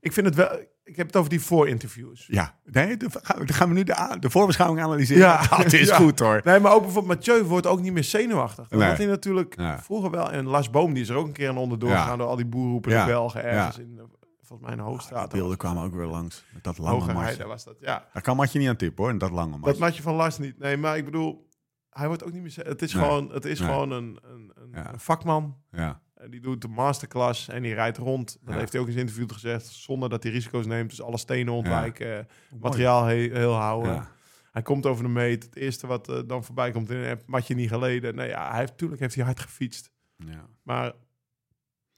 ik 0.01 0.12
vind 0.12 0.27
het 0.27 0.35
wel. 0.35 0.70
Ik 0.85 0.96
heb 0.96 1.07
het 1.07 1.16
over 1.16 1.31
die 1.31 1.40
voorinterviews. 1.40 2.27
Ja, 2.27 2.59
nee, 2.64 2.96
dan 2.96 3.11
gaan 3.46 3.68
we, 3.68 3.75
nu 3.75 3.83
de, 3.83 4.16
de 4.20 4.31
voorbeschouwing 4.31 4.83
analyseren. 4.83 5.22
Ja. 5.22 5.46
dat 5.62 5.72
is 5.72 5.88
Ja. 5.88 5.96
goed 5.96 6.18
hoor. 6.18 6.40
Nee, 6.44 6.61
maar 6.61 6.72
ook 6.72 6.83
bijvoorbeeld 6.83 7.14
Mathieu 7.16 7.44
wordt 7.44 7.66
ook 7.66 7.81
niet 7.81 7.92
meer 7.92 8.05
zenuwachtig. 8.05 8.68
Dat 8.68 8.79
Nee. 8.79 8.88
had 8.88 8.98
hij 8.98 9.07
natuurlijk 9.07 9.57
Ja. 9.57 9.79
vroeger 9.83 10.11
wel. 10.11 10.31
En 10.31 10.46
Lars 10.46 10.70
Boom 10.70 10.92
die 10.92 11.03
is 11.03 11.09
er 11.09 11.16
ook 11.16 11.27
een 11.27 11.33
keer 11.33 11.48
aan 11.48 11.57
onderdoor 11.57 11.90
Ja. 11.90 12.03
gegaan 12.03 12.18
door 12.18 12.27
al 12.27 12.37
die 12.37 12.46
boerroepen 12.46 12.90
Ja. 12.92 13.07
Belgen 13.07 13.44
ergens 13.44 13.77
Ja. 13.77 13.83
in, 13.83 13.98
eh, 13.98 14.05
volgens 14.40 14.61
mij 14.61 14.70
in 14.70 14.77
de 14.85 14.90
Hoogstraat. 14.90 15.31
De 15.31 15.37
beelden 15.37 15.57
kwamen 15.57 15.83
ook 15.83 15.94
weer 15.94 16.07
langs. 16.07 16.44
Met 16.53 16.64
dat 16.64 16.79
lange 16.79 17.12
matje. 17.12 17.46
was 17.46 17.64
dat, 17.64 17.77
ja. 17.81 18.09
Daar 18.12 18.22
kan 18.22 18.37
Matje 18.37 18.59
niet 18.59 18.68
aan 18.68 18.77
tippen 18.77 19.03
hoor, 19.05 19.12
en 19.12 19.18
dat 19.18 19.31
lange 19.31 19.51
matje. 19.57 19.66
Dat 19.70 19.79
matje 19.79 20.03
van 20.03 20.14
Lars 20.14 20.38
niet. 20.38 20.59
Nee, 20.59 20.77
maar 20.77 20.96
ik 20.96 21.05
bedoel, 21.05 21.48
hij 21.93 22.07
wordt 22.07 22.25
ook 22.25 22.33
niet 22.33 22.43
meer... 22.43 22.67
Het 22.67 22.83
is 22.83 22.95
Nee. 22.95 23.03
gewoon, 23.05 23.33
het 23.33 23.45
is 23.45 23.59
Nee. 23.61 23.69
gewoon 23.69 23.91
een, 23.91 24.19
een, 24.23 24.51
een, 24.55 24.71
Ja. 24.73 24.93
een 24.93 25.01
vakman. 25.01 25.63
Ja, 25.71 26.03
En 26.15 26.31
die 26.31 26.41
doet 26.41 26.61
de 26.61 26.69
masterclass 26.69 27.49
en 27.49 27.63
die 27.63 27.75
rijdt 27.75 27.97
rond. 27.97 28.39
Dat 28.41 28.55
Ja. 28.55 28.59
heeft 28.61 28.73
hij 28.73 28.81
ook 28.81 28.87
in 28.87 28.93
zijn 28.93 29.07
interview 29.07 29.33
gezegd. 29.33 29.67
Zonder 29.67 30.09
dat 30.09 30.23
hij 30.23 30.33
risico's 30.33 30.67
neemt. 30.67 30.91
Dus 30.91 31.03
alle 31.03 31.19
stenen 31.19 31.53
ontwijken. 31.55 32.29
Materiaal 32.61 33.05
he- 33.05 33.15
heel 33.33 33.53
houden. 33.55 34.09
Hij 34.53 34.63
komt 34.63 34.87
over 34.87 35.05
de 35.05 35.11
meet. 35.11 35.43
Het 35.45 35.57
eerste 35.57 35.87
wat 35.87 36.09
eh, 36.09 36.21
dan 36.27 36.45
voorbij 36.45 36.71
komt 36.71 36.91
in 36.91 36.97
een 36.97 37.11
app. 37.11 37.23
Matje 37.27 37.55
niet 37.55 37.69
geleden. 37.69 38.15
Nee, 38.15 38.29
ja, 38.29 38.51
hij 38.51 38.59
heeft, 38.59 38.77
tuurlijk 38.79 39.01
heeft 39.01 39.15
hij 39.15 39.25
hard 39.25 39.41
gefietst. 39.41 39.91
ja. 40.17 40.47
Maar 40.63 40.85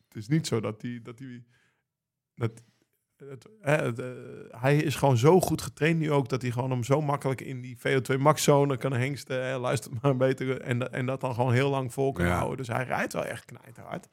het 0.07 0.15
is 0.17 0.29
niet 0.29 0.47
zo 0.47 0.61
dat 0.61 0.83
hij... 0.83 1.01
Dat 1.03 1.19
hij 1.19 1.45
dat, 2.35 2.63
het, 3.17 3.47
hè, 3.61 3.75
het, 3.77 3.99
eh, 3.99 4.07
hij 4.61 4.77
is 4.77 4.97
gewoon 4.97 5.17
zo 5.17 5.41
goed 5.41 5.63
getraind 5.63 5.99
nu 5.99 6.13
ook... 6.13 6.29
dat 6.29 6.43
hij 6.43 6.51
gewoon 6.51 6.71
hem 6.71 6.85
zo 6.85 7.01
makkelijk 7.01 7.41
in 7.41 7.61
die 7.61 7.79
VO2 7.79 8.19
max-zone 8.19 8.77
kan 8.77 8.93
hengsten. 8.93 9.45
Hè, 9.45 9.59
luister 9.59 9.93
maar 10.03 10.17
beter. 10.17 10.61
En, 10.61 10.93
en 10.93 11.07
dat 11.07 11.21
dan 11.21 11.35
gewoon 11.35 11.53
heel 11.53 11.71
lang 11.71 11.93
vol 11.93 12.13
kan 12.13 12.27
Ja. 12.27 12.37
houden. 12.37 12.57
Dus 12.57 12.69
hij 12.69 12.85
rijdt 12.85 13.13
wel 13.13 13.25
echt 13.25 13.45
knijterhard. 13.45 14.09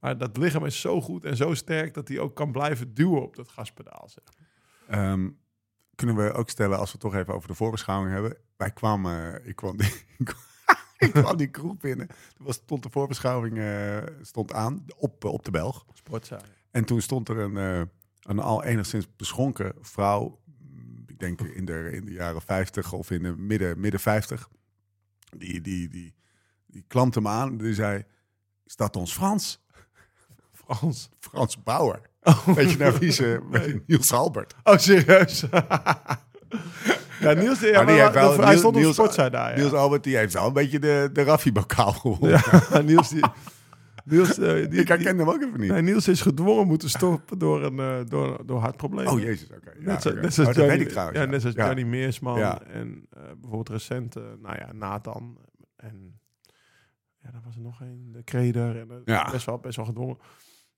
Maar 0.00 0.18
dat 0.18 0.36
lichaam 0.36 0.64
is 0.64 0.80
zo 0.80 1.00
goed 1.00 1.24
en 1.24 1.36
zo 1.36 1.54
sterk 1.54 1.94
dat 1.94 2.08
hij 2.08 2.18
ook 2.18 2.34
kan 2.36 2.52
blijven 2.52 2.94
duwen 2.94 3.22
op 3.22 3.36
dat 3.36 3.48
gaspedaal. 3.48 4.08
Zeg. 4.08 4.24
Ehm, 4.88 5.28
kunnen 5.94 6.16
we 6.16 6.32
ook 6.32 6.48
stellen, 6.50 6.78
als 6.78 6.86
we 6.92 6.92
het 6.92 7.00
toch 7.00 7.14
even 7.20 7.34
over 7.34 7.48
de 7.48 7.54
voorbeschouwing 7.54 8.12
hebben. 8.12 8.36
Wij 8.56 8.70
kwamen, 8.70 9.40
eh, 9.42 9.48
ik 9.48 9.56
kwam 9.56 9.76
die, 9.76 9.92
ik 10.98 11.12
kwam 11.12 11.36
die 11.36 11.46
kroeg 11.50 11.76
binnen. 11.76 12.06
Toen 12.06 12.46
was, 12.46 12.54
stond 12.56 12.82
de 12.82 12.90
voorbeschouwing 12.90 13.58
eh, 13.58 13.98
stond 14.22 14.52
aan 14.52 14.84
op, 14.96 15.24
op 15.24 15.44
de 15.44 15.50
Belg. 15.50 15.84
Sportzaal. 15.92 16.40
En 16.70 16.84
toen 16.84 17.00
stond 17.00 17.28
er 17.28 17.38
een, 17.38 17.90
een 18.22 18.38
al 18.38 18.64
enigszins 18.64 19.06
beschonken 19.16 19.72
vrouw. 19.80 20.40
Ik 21.06 21.18
denk 21.18 21.40
in 21.40 21.64
de, 21.64 21.90
in 21.92 22.04
de 22.04 22.12
jaren 22.12 22.42
50 22.42 22.92
of 22.92 23.10
in 23.10 23.22
de 23.22 23.36
midden, 23.36 23.80
midden 23.80 24.00
50. 24.00 24.48
Die, 25.36 25.60
die, 25.60 25.88
die, 25.88 26.14
die 26.66 26.84
klampte 26.88 27.20
me 27.20 27.28
aan. 27.28 27.56
Die 27.56 27.74
zei, 27.74 28.04
is 28.66 28.76
dat 28.76 28.96
ons 28.96 29.12
Frans? 29.12 29.64
Frans. 30.52 31.08
Frans 31.18 31.62
Bauer. 31.62 32.00
Weet 32.54 32.70
je 32.70 32.76
naar 32.78 32.98
wie 32.98 33.10
ze... 33.12 33.40
Niels 33.86 34.12
Albert. 34.12 34.54
Oh, 34.62 34.76
serieus? 34.76 35.40
ja, 37.20 37.32
Niels, 37.32 37.60
ja, 37.60 37.72
Maar 37.72 37.86
die 37.86 38.00
heeft 38.00 38.12
wel- 38.14 38.36
hij 38.36 38.44
Niels- 38.46 38.58
stond 38.58 38.74
op 38.76 38.80
Niels- 38.80 38.94
sportzaal 38.94 39.30
daar. 39.30 39.50
Ja. 39.50 39.56
Niels 39.56 39.72
Albert 39.72 40.04
die 40.04 40.16
heeft 40.16 40.32
wel 40.32 40.46
een 40.46 40.52
beetje 40.52 40.78
de, 40.78 41.10
de 41.12 41.22
Raffi-bokaal 41.22 41.92
gewonnen. 41.92 42.42
Ja, 42.70 42.78
Niels, 42.90 43.08
die, 43.08 43.24
Niels, 44.10 44.38
eh, 44.38 44.70
die, 44.70 44.80
Ik 44.80 44.88
herken 44.88 45.18
hem 45.18 45.28
ook 45.28 45.42
even 45.42 45.60
niet. 45.60 45.70
nee, 45.70 45.82
Niels 45.82 46.08
is 46.08 46.20
gedwongen 46.20 46.66
moeten 46.66 46.88
stoppen 46.90 47.38
door, 47.38 47.62
een, 47.64 47.78
eh, 47.78 47.98
door, 48.10 48.46
door 48.46 48.58
hartproblemen. 48.60 49.12
Oh 49.12 49.20
jezus, 49.20 49.48
oké. 49.50 49.70
Ja, 49.78 49.84
Net, 49.84 50.02
zo, 50.02 50.08
oké. 50.08 50.20
net 50.20 50.34
zoals 50.34 50.48
Oh, 50.50 50.54
dat 50.54 50.64
Johnny, 50.64 50.76
weet 50.78 50.86
ik 50.86 50.92
trouwens. 50.92 51.18
Ja, 51.18 51.24
net 51.24 51.40
zoals 51.40 51.56
Ja. 51.56 51.64
Johnny 51.66 51.82
Meersman 51.82 52.38
Ja. 52.38 52.62
en 52.62 53.06
eh, 53.10 53.22
bijvoorbeeld 53.22 53.68
recent, 53.68 54.14
nou 54.14 54.56
ja, 54.58 54.72
Nathan 54.72 55.38
en 55.76 56.20
ja, 57.22 57.30
daar 57.30 57.42
was 57.44 57.54
er 57.54 57.62
nog 57.62 57.80
een, 57.80 58.08
de 58.12 58.22
Kreder 58.22 58.76
en 58.80 59.02
Ja. 59.04 59.30
best 59.30 59.46
wel 59.46 59.58
best 59.58 59.76
wel 59.76 59.84
gedwongen. 59.86 60.18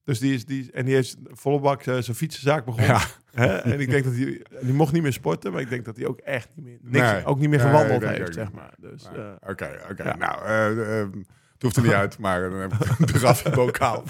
Dus 0.05 0.19
die 0.19 0.35
is 0.35 0.45
die 0.45 0.73
en 0.73 0.85
die 0.85 0.95
heeft 0.95 1.17
volle 1.25 1.61
bak 1.61 1.83
zijn 1.83 2.05
fietsenzaak 2.15 2.65
begonnen. 2.65 2.89
Ja. 2.91 3.01
Hè? 3.33 3.47
En 3.57 3.81
ik 3.81 3.91
denk 3.91 4.05
dat 4.05 4.15
hij 4.15 4.43
die 4.63 4.73
mocht 4.75 4.93
niet 4.93 5.03
meer 5.03 5.13
sporten, 5.13 5.53
maar 5.53 5.61
ik 5.61 5.69
denk 5.69 5.85
dat 5.85 5.97
hij 5.97 6.07
ook 6.07 6.19
echt 6.19 6.49
niet 6.55 6.65
meer 6.65 6.79
niks, 6.83 7.13
Nee. 7.13 7.25
ook 7.25 7.39
niet 7.39 7.49
meer 7.49 7.61
gewandeld 7.61 8.03
heeft, 8.05 8.35
zeg 8.35 8.53
maar. 8.53 8.75
Dus 8.79 9.07
Oké, 9.49 9.81
oké. 9.91 10.03
ja. 10.03 10.17
Nou, 10.17 10.45
eh, 10.45 11.01
eh, 11.01 11.07
het 11.13 11.27
hoeft 11.63 11.77
er 11.77 11.83
niet 11.83 11.93
uit, 11.93 12.19
maar 12.19 12.51
dan 12.51 12.61
heb 12.61 12.73
ik 12.73 13.07
de 13.13 13.19
Raffi-bokaal. 13.19 14.05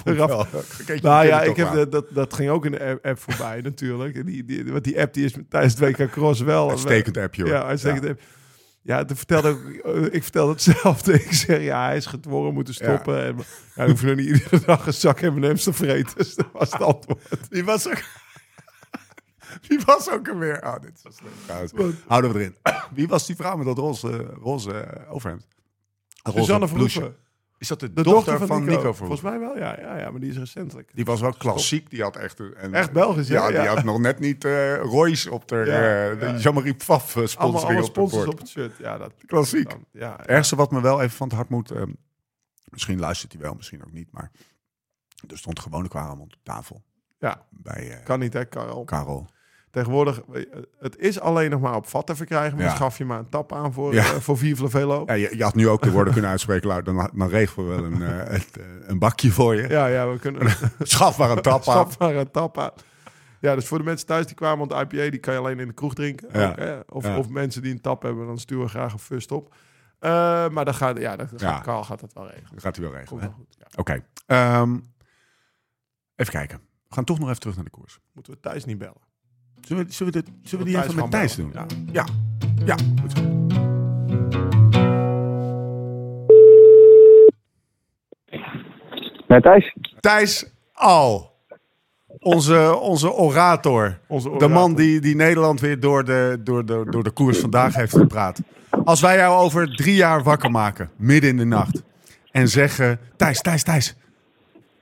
Nou 1.03 1.27
ja, 1.27 1.43
ik 1.43 1.57
heb, 1.57 1.73
de- 1.73 1.89
dat, 1.89 2.07
dat 2.11 2.35
ging 2.35 2.51
ook 2.51 2.65
in 2.65 2.73
de 2.73 2.85
app, 2.85 3.07
app 3.07 3.19
voorbij 3.19 3.61
natuurlijk. 3.61 4.27
Die, 4.27 4.45
die, 4.45 4.73
want 4.73 4.85
die 4.85 5.01
app 5.01 5.15
die 5.15 5.25
is 5.25 5.35
tijdens 5.49 5.79
het 5.79 5.99
WK 5.99 6.11
Cross 6.11 6.41
wel... 6.41 6.71
Uitstekend 6.71 7.17
appje, 7.17 7.43
hoor. 7.43 7.53
Ja, 7.53 7.65
uitstekend 7.65 8.07
app. 8.07 8.21
Ja, 8.85 9.05
vertelde 9.15 9.51
ik, 9.51 9.85
eh, 9.85 10.03
ik 10.15 10.23
vertelde 10.23 10.53
hetzelfde. 10.53 11.13
Ik 11.23 11.33
zeg, 11.33 11.63
ja, 11.63 11.85
hij 11.87 11.97
is 11.97 12.07
gedwongen 12.07 12.55
moeten 12.55 12.75
stoppen. 12.75 13.25
En, 13.25 13.37
ja, 13.37 13.45
we 13.75 13.85
hoeven 13.85 14.07
nog 14.07 14.17
niet 14.17 14.27
iedere 14.27 14.61
dag 14.67 14.87
een 14.87 14.95
zak 14.95 15.21
M&M's 15.21 15.63
te 15.65 15.73
vreten. 15.73 16.17
Dus 16.23 16.35
dat 16.35 16.47
was 16.53 16.73
het 16.73 16.83
antwoord. 16.83 17.21
Die 17.51 17.65
was 17.65 17.89
ook... 17.89 18.03
Wie 19.69 19.81
was 19.85 20.11
ook 20.11 20.29
alweer? 20.29 20.63
Oh, 20.65 20.81
dit 20.81 20.93
is 21.09 21.21
leuk 21.23 21.33
trouwens. 21.45 21.97
Houden 22.07 22.33
we 22.33 22.39
erin. 22.39 22.57
Wie 22.95 23.09
was 23.09 23.27
die 23.27 23.37
vrouw 23.37 23.57
met 23.57 23.67
dat 23.67 23.79
roze, 23.79 24.35
roze 24.41 25.07
overhemd? 25.09 25.47
Roze 26.23 26.39
Suzanne. 26.39 26.69
Verhoeven. 26.69 27.15
Is 27.63 27.69
dat 27.69 27.81
de, 27.81 27.93
De 27.93 28.03
dochter, 28.03 28.47
van 28.47 28.61
Nico, 28.65 28.73
Verhoeven? 28.73 28.95
Volgens 29.07 29.21
mij 29.21 29.39
wel, 29.39 29.57
ja, 29.59 29.81
ja, 29.81 29.99
ja. 29.99 30.11
Maar 30.11 30.21
die 30.21 30.31
is 30.31 30.37
recentelijk. 30.39 30.91
Die 30.95 31.05
was 31.05 31.21
wel 31.21 31.33
klassiek. 31.33 31.91
Die 31.91 32.03
had 32.03 32.17
echt... 32.17 32.39
een- 32.39 32.75
Echt 32.75 32.93
Belgisch, 32.93 33.29
ja, 33.29 33.49
Ja, 33.49 33.61
die 33.61 33.69
had 33.69 33.85
nog 33.85 33.99
net 33.99 34.19
niet 34.19 34.45
eh 34.45 34.77
Royce 34.77 35.31
op 35.33 35.49
de, 35.49 35.57
Ja, 35.57 35.63
eh, 36.11 36.19
de 36.21 36.27
ja. 36.27 36.37
Jean-Marie 36.37 36.75
Pfaff 36.75 37.09
eh, 37.09 37.15
Allemaal, 37.17 37.29
sponsoring 37.29 37.65
allemaal 37.65 37.85
op 37.85 37.91
sponsors 37.95 38.27
op 38.27 38.39
het 38.39 38.49
shirt. 38.49 38.77
Ja, 38.79 38.99
dat, 38.99 39.13
Klassiek. 39.27 39.71
dan- 39.71 39.85
ja, 39.93 40.15
Het 40.17 40.27
ergste 40.27 40.57
wat 40.57 40.71
me 40.71 40.81
wel 40.81 41.01
even 41.03 41.17
van 41.17 41.27
het 41.29 41.37
hart 41.37 41.49
moet... 41.49 41.71
ehm, 41.71 41.91
misschien 42.65 42.99
luistert 42.99 43.33
hij 43.33 43.41
wel, 43.43 43.55
misschien 43.55 43.85
ook 43.85 43.93
niet, 43.93 44.09
maar... 44.13 44.31
Er 45.29 45.39
stond 45.39 45.61
gewoon 45.61 45.83
een 45.83 45.89
Quaremont 45.89 46.35
op 46.35 46.41
tafel. 46.43 46.83
ja, 47.19 47.47
Bij 47.51 47.91
eh, 47.91 48.05
kan 48.05 48.19
niet 48.19 48.33
hè, 48.33 48.45
Karel. 48.45 48.85
Karel. 48.85 49.31
Tegenwoordig, 49.73 50.21
eh, 50.33 50.43
het 50.79 50.99
is 50.99 51.21
alleen 51.21 51.51
nog 51.51 51.61
maar 51.61 51.75
op 51.77 51.87
vat 51.87 52.07
te 52.07 52.17
verkrijgen. 52.17 52.53
Maar 52.53 52.63
Ja. 52.63 52.67
dan 52.69 52.77
schaf 52.77 52.99
je 52.99 53.05
maar 53.05 53.19
een 53.19 53.29
tap 53.29 53.53
aan 53.53 53.73
voor, 53.73 53.95
Ja. 53.95 54.03
eh, 54.03 54.09
voor 54.11 54.39
Vive 54.39 54.69
Velo. 54.69 55.03
Ja, 55.07 55.13
je, 55.13 55.37
je 55.37 55.43
had 55.43 55.55
nu 55.55 55.69
ook 55.69 55.83
de 55.83 55.91
woorden 55.91 56.13
kunnen 56.13 56.31
uitspreken. 56.31 56.69
Lau, 56.69 56.83
Dan, 56.83 57.11
dan 57.15 57.29
regelen 57.29 57.69
we 57.69 57.75
wel 57.75 57.85
een, 57.85 58.03
eh, 58.29 58.41
een 58.87 58.99
bakje 58.99 59.31
voor 59.31 59.55
je. 59.57 59.69
Ja, 59.69 59.87
ja, 59.87 60.09
we 60.11 60.19
kunnen 60.19 60.53
Schaf 60.79 61.19
maar 61.19 61.31
een 61.31 61.43
tap 61.43 61.55
aan. 61.55 61.63
schaf 61.63 61.99
maar 61.99 62.15
een 62.17 62.31
tap 62.31 62.59
aan. 62.59 62.71
Ja, 63.41 63.55
dus 63.55 63.67
voor 63.67 63.79
de 63.79 63.85
mensen 63.85 64.07
thuis 64.07 64.27
die 64.27 64.35
kwamen, 64.35 64.69
want 64.69 64.71
de 64.91 64.97
IPA 64.97 65.11
die 65.11 65.21
kan 65.21 65.33
je 65.35 65.41
alleen 65.41 65.59
in 65.61 65.67
de 65.67 65.75
kroeg 65.75 65.95
drinken. 65.95 66.29
Ja. 66.41 66.49
Ook, 66.51 66.57
hè? 66.57 66.79
Of, 66.89 67.05
Ja. 67.05 67.19
of 67.19 67.29
mensen 67.29 67.63
die 67.63 67.73
een 67.73 67.81
tap 67.81 68.03
hebben, 68.03 68.27
dan 68.27 68.39
sturen 68.39 68.65
we 68.65 68.71
graag 68.71 68.93
een 68.93 68.99
first 68.99 69.33
op. 69.33 69.55
Maar 70.01 70.65
dan 70.65 70.75
gaat, 70.75 70.99
ja, 70.99 71.17
dan 71.17 71.29
gaat, 71.29 71.41
Ja. 71.41 71.83
Gaat 71.83 72.01
dat 72.01 72.13
wel 72.13 72.27
regelen. 72.27 72.51
Dat 72.53 72.63
gaat 72.63 72.77
hij 72.77 72.85
wel 72.85 72.95
regelen. 72.99 73.35
Oké. 73.77 74.05
Ehm, 74.27 74.79
even 76.17 76.33
kijken. 76.33 76.59
We 76.89 76.95
gaan 76.95 77.05
toch 77.05 77.19
nog 77.19 77.29
even 77.29 77.41
terug 77.41 77.55
naar 77.57 77.65
de 77.65 77.71
koers. 77.71 77.99
Moeten 78.13 78.33
we 78.33 78.41
Thijs 78.41 78.65
niet 78.65 78.79
bellen? 78.79 79.11
Zullen 79.67 79.87
we, 79.87 79.93
zullen 79.93 80.13
we, 80.13 80.23
dit, 80.23 80.31
zullen 80.43 80.65
we 80.65 80.71
die 80.71 80.83
even 80.83 80.95
met 80.95 81.11
Thijs 81.11 81.37
doen? 81.37 81.51
bellen. 81.51 81.89
Ja. 81.93 82.07
Ja, 82.65 82.77
goed 83.01 83.13
zo. 83.13 83.21
Met 89.27 89.43
Thijs? 89.43 89.77
Thijs 90.01 90.45
Al. 90.73 91.31
Onze, 92.19 92.79
onze 92.79 93.13
orator. 93.13 93.99
Onze 94.07 94.37
De 94.39 94.49
man 94.49 94.75
die, 94.75 95.01
die 95.01 95.15
Nederland 95.17 95.61
weer 95.61 95.81
door 95.81 96.05
de, 96.05 96.41
door, 96.41 96.65
de, 96.65 96.87
door 96.91 97.03
de 97.03 97.11
koers 97.11 97.39
vandaag 97.39 97.75
heeft 97.75 97.97
gepraat. 97.97 98.41
Als 98.85 99.01
wij 99.01 99.17
jou 99.17 99.43
over 99.43 99.77
drie 99.77 99.95
jaar 99.95 100.23
wakker 100.23 100.51
maken, 100.51 100.91
midden 100.97 101.31
in 101.31 101.37
de 101.37 101.45
nacht. 101.45 101.83
En 102.31 102.49
zeggen, 102.49 102.99
Thijs, 103.17 103.41
Thijs, 103.41 103.63
Thijs. 103.63 103.95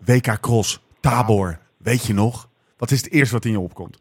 WK 0.05 0.41
Cross, 0.41 0.83
Tabor, 1.01 1.59
weet 1.77 2.07
je 2.07 2.15
nog? 2.15 2.49
Wat 2.77 2.91
is 2.91 3.03
het 3.03 3.11
eerste 3.11 3.35
wat 3.35 3.45
in 3.45 3.51
je 3.51 3.61
opkomt? 3.61 4.01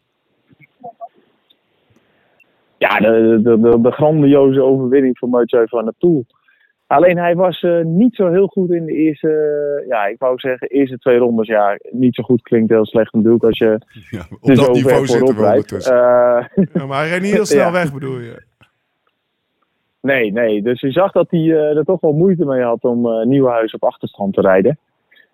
Ja, 2.80 3.00
de, 3.00 3.40
de, 3.44 3.60
de, 3.60 3.82
de 3.82 3.92
grandioze 3.92 4.62
overwinning 4.62 5.18
van 5.18 5.30
Mathieu 5.30 5.68
van 5.68 5.84
der 5.84 5.94
Poel. 6.00 6.26
Alleen 6.88 7.18
hij 7.18 7.36
was 7.36 7.62
eh, 7.64 7.82
niet 7.84 8.16
zo 8.16 8.30
heel 8.32 8.48
goed 8.48 8.72
in 8.72 8.86
de 8.86 8.94
eerste, 8.94 9.30
ja, 9.88 10.06
ik 10.06 10.16
wou 10.20 10.40
zeggen, 10.40 10.68
eerste 10.68 10.98
twee 10.98 11.18
rondes. 11.18 11.48
Ja, 11.48 11.78
niet 11.92 12.16
zo 12.16 12.24
goed 12.24 12.42
klinkt 12.42 12.70
heel 12.70 12.86
slecht 12.86 13.14
natuurlijk 13.14 13.44
als 13.44 13.58
je 13.58 13.80
Ja, 14.10 14.22
op 14.42 14.50
er 14.50 14.56
dat 14.56 14.72
niveau 14.72 15.06
zitten 15.06 15.18
voorop 15.20 15.36
we 15.36 15.42
rijdt. 15.42 15.56
ondertussen. 15.56 15.94
Eh, 15.94 16.66
Ja, 16.74 16.86
maar 16.86 17.00
hij 17.00 17.10
reed 17.10 17.22
niet 17.22 17.32
heel 17.34 17.46
snel 17.56 17.66
Ja. 17.66 17.72
weg, 17.72 17.94
bedoel 17.94 18.20
je? 18.20 18.42
nee, 20.02 20.32
nee. 20.32 20.62
Dus 20.62 20.80
je 20.82 20.92
zag 20.92 21.12
dat 21.12 21.28
hij 21.30 21.40
eh, 21.40 21.78
er 21.78 21.84
toch 21.84 22.02
wel 22.02 22.14
moeite 22.14 22.46
mee 22.46 22.62
had 22.62 22.84
om 22.84 23.28
Nieuwenhuis 23.28 23.74
op 23.74 23.84
achterstand 23.84 24.34
te 24.34 24.42
rijden. 24.42 24.78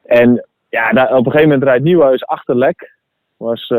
En 0.06 0.46
ja, 0.70 0.92
daar, 0.92 1.10
op 1.12 1.18
een 1.26 1.32
gegeven 1.32 1.50
moment 1.50 1.64
rijdt 1.64 1.84
Nieuwenhuis 1.84 2.26
achter 2.26 2.56
lek. 2.58 2.94
Was 3.38 3.68
eh, 3.70 3.78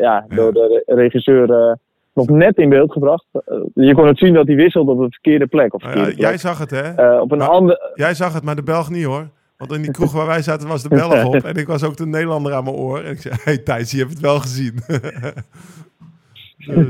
ja, 0.00 0.24
door 0.28 0.52
de 0.52 0.82
re- 0.86 0.94
regisseur 0.94 1.50
eh, 1.52 1.72
nog 2.14 2.28
net 2.28 2.56
in 2.56 2.68
beeld 2.68 2.92
gebracht. 2.92 3.26
Eh, 3.32 3.40
je 3.74 3.94
kon 3.94 4.06
het 4.06 4.18
zien 4.18 4.34
dat 4.34 4.46
hij 4.46 4.56
wisselt 4.56 4.88
op 4.88 4.98
de 4.98 5.06
verkeerde 5.10 5.46
plek. 5.46 5.74
Of 5.74 5.82
Nou 5.82 5.92
verkeerde 5.94 6.20
ja, 6.22 6.28
jij 6.28 6.38
zag 6.38 6.58
het, 6.58 6.70
hè? 6.70 6.82
Eh, 6.94 7.20
op 7.20 7.32
een 7.32 7.38
Maar- 7.38 7.48
andere, 7.48 7.92
Jij 7.94 8.14
zag 8.14 8.32
het, 8.34 8.44
maar 8.44 8.56
de 8.56 8.62
Belg 8.62 8.90
niet, 8.90 9.04
hoor. 9.04 9.28
Want 9.56 9.72
in 9.72 9.82
die 9.82 9.90
kroeg 9.90 10.12
waar 10.12 10.26
wij 10.26 10.42
zaten 10.42 10.68
was 10.68 10.82
de 10.82 10.88
Belg 10.88 11.24
op. 11.34 11.34
En 11.34 11.54
ik 11.54 11.66
was 11.66 11.84
ook 11.84 11.96
de 11.96 12.06
Nederlander 12.06 12.52
aan 12.54 12.64
mijn 12.64 12.76
oor. 12.76 13.00
En 13.00 13.10
ik 13.10 13.20
zei, 13.20 13.34
hey 13.44 13.58
Thijs, 13.58 13.90
je 13.90 13.98
hebt 13.98 14.10
het 14.10 14.20
wel 14.20 14.38
gezien. 14.40 14.74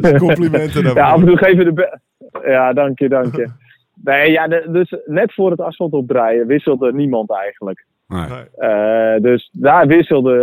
dus 0.01 0.19
complimenten 0.19 0.83
daarvoor. 0.83 1.03
Ja, 1.03 1.11
af 1.11 1.21
en 1.21 1.27
toe 1.27 1.37
geven 1.37 1.75
de. 1.75 1.99
Ja, 2.45 2.73
dank 2.73 2.99
je, 2.99 3.09
dank 3.09 3.37
je. 3.37 3.49
Nee, 4.05 4.31
ja, 4.31 4.49
dus 4.49 4.95
net 5.07 5.35
voor 5.35 5.51
het 5.51 5.61
asfalt 5.61 5.93
opdraaien 5.93 6.47
wisselde 6.47 6.93
niemand 6.93 7.31
eigenlijk. 7.31 7.87
Nee. 8.11 8.69
Eh, 8.69 9.21
dus 9.23 9.51
daar 9.53 9.87
wisselde 9.87 10.35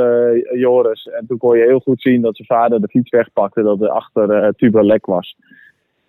eh, 0.51 0.59
Joris. 0.59 1.05
En 1.05 1.25
toen 1.27 1.37
kon 1.37 1.57
je 1.57 1.63
heel 1.63 1.79
goed 1.79 2.01
zien 2.01 2.21
dat 2.21 2.35
zijn 2.35 2.47
vader 2.47 2.81
de 2.81 2.87
fiets 2.87 3.09
wegpakte, 3.09 3.63
dat 3.63 3.81
er 3.81 3.89
achter 3.89 4.29
eh 4.29 4.49
Tuba 4.55 4.81
lek 4.81 5.05
was. 5.05 5.37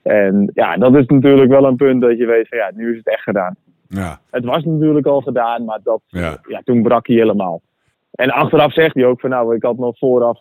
En 0.03 0.51
ja, 0.55 0.77
dat 0.77 0.95
is 0.95 1.07
natuurlijk 1.07 1.51
wel 1.51 1.65
een 1.65 1.77
punt 1.77 2.01
dat 2.01 2.19
je 2.19 2.27
weet 2.27 2.49
van 2.49 2.59
ja, 2.59 2.71
nu 2.75 2.91
is 2.91 2.97
het 2.97 3.09
echt 3.09 3.23
gedaan. 3.23 3.57
Ja, 3.89 4.21
Het 4.31 4.45
was 4.45 4.65
natuurlijk 4.65 5.07
al 5.07 5.21
gedaan, 5.21 5.65
maar 5.65 5.81
dat, 5.83 6.01
ja. 6.07 6.39
ja, 6.49 6.61
toen 6.65 6.83
brak 6.83 7.07
hij 7.07 7.17
helemaal. 7.17 7.63
En 8.11 8.31
achteraf 8.31 8.73
zegt 8.73 8.95
hij 8.95 9.05
ook 9.05 9.21
van 9.21 9.31
nou, 9.31 9.55
ik 9.55 9.63
had 9.63 9.79
nog 9.79 9.99
vooraf 9.99 10.41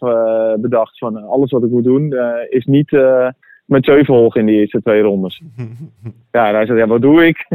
bedacht 0.60 0.98
van 0.98 1.24
alles 1.24 1.52
wat 1.52 1.64
ik 1.64 1.70
moet 1.70 1.84
doen 1.84 2.14
eh, 2.14 2.34
is 2.50 2.66
niet 2.66 2.94
eh, 2.94 3.28
met 3.66 3.86
zeven 3.86 4.14
hoog 4.14 4.36
in 4.36 4.46
de 4.46 4.52
eerste 4.52 4.82
twee 4.82 5.02
rondes. 5.02 5.42
ja, 6.32 6.48
en 6.48 6.56
hij 6.56 6.66
zegt 6.66 6.80
ja, 6.80 6.88
wat 6.88 7.02
doe 7.02 7.26
ik? 7.26 7.48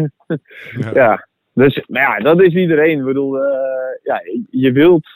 ja. 0.94 1.26
Dus 1.54 1.84
nou 1.86 2.06
ja, 2.06 2.18
dat 2.18 2.40
is 2.40 2.54
iedereen. 2.54 2.98
Ik 2.98 3.04
bedoel, 3.04 3.42
eh, 3.42 3.50
ja, 4.02 4.22
je 4.50 4.72
wilt 4.72 5.06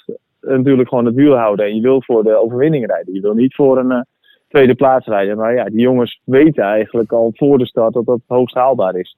natuurlijk 0.46 0.88
gewoon 0.88 1.05
het 1.05 1.14
wiel 1.14 1.37
houden 1.37 1.66
en 1.66 1.75
je 1.75 1.81
wilt 1.81 2.05
voor 2.05 2.22
de 2.22 2.37
overwinning 2.37 2.87
rijden. 2.87 3.14
Je 3.14 3.20
wil 3.20 3.35
niet 3.35 3.55
voor 3.55 3.79
een 3.79 3.90
eh, 3.90 4.01
tweede 4.49 4.75
plaats 4.75 5.07
rijden. 5.07 5.37
Maar 5.37 5.55
ja, 5.55 5.64
die 5.64 5.81
jongens 5.81 6.20
weten 6.25 6.64
eigenlijk 6.64 7.12
al 7.12 7.33
voor 7.35 7.59
de 7.59 7.66
start 7.66 7.92
dat 7.92 8.07
dat 8.07 8.20
hoogst 8.27 8.55
haalbaar 8.55 8.96
is. 8.96 9.16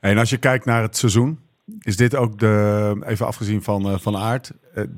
En 0.00 0.18
als 0.18 0.30
je 0.30 0.38
kijkt 0.38 0.64
naar 0.64 0.82
het 0.82 0.96
seizoen, 0.96 1.38
is 1.80 1.96
dit 1.96 2.16
ook 2.16 2.38
de, 2.38 3.02
even 3.06 3.26
afgezien 3.26 3.62
van, 3.62 3.84
eh, 3.84 3.98
van 3.98 4.14
eh, 4.14 4.38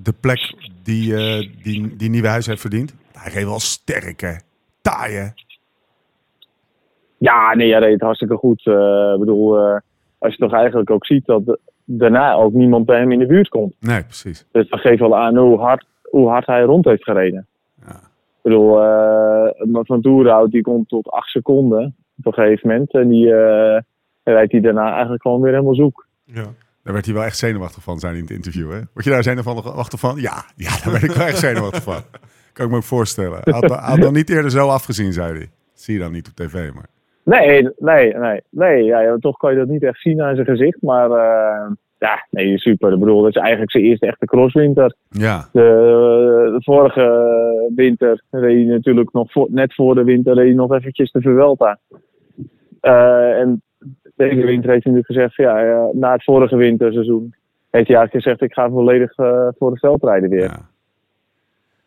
de 0.03 0.15
plek 0.21 0.55
die, 0.83 1.15
die, 1.63 1.97
die 1.97 2.11
Nieuwenhuis 2.11 2.47
heeft 2.47 2.61
verdiend? 2.61 2.95
Hij 3.13 3.33
reed 3.33 3.45
wel 3.45 3.61
sterk, 3.61 4.21
hè? 4.21 4.35
Taai, 4.81 5.15
hè? 5.15 5.27
Ja, 7.19 7.55
nee, 7.55 7.71
hij 7.71 7.81
reed 7.81 8.01
hartstikke 8.01 8.37
goed. 8.37 8.59
Ik 8.59 9.19
bedoel, 9.19 9.81
als 10.27 10.35
je 10.35 10.41
toch 10.41 10.53
eigenlijk 10.53 10.91
ook 10.91 11.07
ziet 11.07 11.27
dat 11.27 11.59
daarna 11.85 12.35
ook 12.35 12.53
niemand 12.53 12.87
bij 12.87 12.99
hem 12.99 13.13
in 13.13 13.19
de 13.19 13.27
buurt 13.27 13.49
komt. 13.49 13.75
Nee, 13.81 14.03
precies. 14.03 14.47
Dus 14.53 14.69
dat 14.69 14.81
geeft 14.81 15.01
wel 15.01 15.17
aan 15.17 15.37
hoe 15.37 15.59
hard, 15.59 15.87
hoe 16.03 16.29
hard 16.29 16.47
hij 16.47 16.63
rond 16.63 16.85
heeft 16.85 17.05
gereden. 17.05 17.47
Ja. 17.87 17.95
Ik 17.95 18.43
bedoel, 18.43 18.83
eh, 18.83 19.83
Van 19.83 20.01
Toerhout 20.01 20.51
die 20.51 20.63
komt 20.63 20.89
tot 20.89 21.09
8 21.11 21.29
seconden 21.29 21.97
op 22.19 22.27
een 22.27 22.33
gegeven 22.33 22.69
moment. 22.69 22.93
En 22.93 23.09
die 23.09 23.27
uh, 23.27 23.79
rijdt 24.23 24.53
hij 24.53 24.61
daarna 24.61 24.93
eigenlijk 24.93 25.23
gewoon 25.23 25.41
weer 25.41 25.53
helemaal 25.53 25.75
zoek. 25.75 26.07
Ja. 26.25 26.45
Daar 26.83 26.93
werd 26.95 27.05
hij 27.05 27.15
wel 27.15 27.25
echt 27.25 27.39
zenuwachtig 27.39 27.83
van, 27.83 27.99
zijn 27.99 28.15
in 28.15 28.21
het 28.21 28.31
interview. 28.31 28.71
Hè? 28.71 28.81
Word 28.93 29.05
je 29.05 29.11
daar 29.11 29.23
zenuwachtig 29.23 30.01
van? 30.01 30.17
Ja, 30.17 30.45
ja 30.57 30.71
daar 30.85 30.93
werd 30.93 31.03
ik 31.03 31.11
wel 31.11 31.27
echt 31.27 31.39
zenuwachtig 31.39 31.83
van. 31.83 32.01
Kan 32.53 32.65
ik 32.65 32.71
me 32.71 32.77
ook 32.77 32.83
voorstellen. 32.83 33.41
Had, 33.43 33.71
had 33.71 33.99
nog 33.99 34.13
niet 34.13 34.31
eerder 34.31 34.51
zo 34.51 34.69
afgezien, 34.69 35.13
zei 35.13 35.33
hij. 35.33 35.41
Dat 35.41 35.83
zie 35.83 35.95
je 35.95 36.01
dan 36.01 36.13
niet 36.13 36.29
op 36.29 36.35
tv, 36.35 36.73
maar... 36.75 36.87
Nee, 37.27 37.69
nee, 37.79 38.15
nee. 38.15 38.41
nee 38.51 38.85
ja, 38.85 39.17
toch 39.17 39.37
kan 39.37 39.53
je 39.53 39.59
dat 39.59 39.69
niet 39.69 39.83
echt 39.83 40.01
zien 40.01 40.23
aan 40.23 40.35
zijn 40.35 40.47
gezicht. 40.47 40.83
Maar 40.83 41.11
uh, 41.11 41.71
ja, 41.99 42.27
nee, 42.31 42.59
super. 42.59 42.93
Ik 42.93 42.99
bedoel, 42.99 43.23
dat 43.23 43.37
is 43.37 43.43
eigenlijk 43.43 43.71
zijn 43.71 43.85
eerste 43.85 44.07
echte 44.07 44.27
crosswinter. 44.27 44.95
Ja. 45.09 45.49
De, 45.53 45.61
de 46.53 46.63
vorige 46.63 47.73
winter 47.75 48.23
reed 48.31 48.67
hij 48.67 48.75
natuurlijk 48.75 49.13
nog 49.13 49.33
voor, 49.33 49.47
net 49.51 49.75
voor 49.75 49.95
de 49.95 50.05
winter 50.05 50.35
reed 50.35 50.45
hij 50.45 50.55
nog 50.55 50.73
eventjes 50.73 51.13
de 51.13 51.21
Vuelta. 51.21 51.79
Uh, 52.83 53.39
en 53.39 53.63
deze 54.17 54.45
winter 54.45 54.71
heeft 54.71 54.85
hij 54.85 54.93
nu 54.93 55.03
gezegd, 55.03 55.35
ja, 55.35 55.65
uh, 55.65 55.85
na 55.93 56.13
het 56.13 56.25
vorige 56.25 56.57
winterseizoen 56.57 57.35
heeft 57.71 57.89
hij 57.89 57.97
eigenlijk 57.97 58.13
gezegd, 58.13 58.43
ik 58.43 58.53
ga 58.53 58.71
volledig 58.71 59.19
uh, 59.19 59.49
voor 59.59 59.71
de 59.71 59.79
veldrijden 59.79 60.31
weer. 60.31 60.43
Ja. 60.43 60.69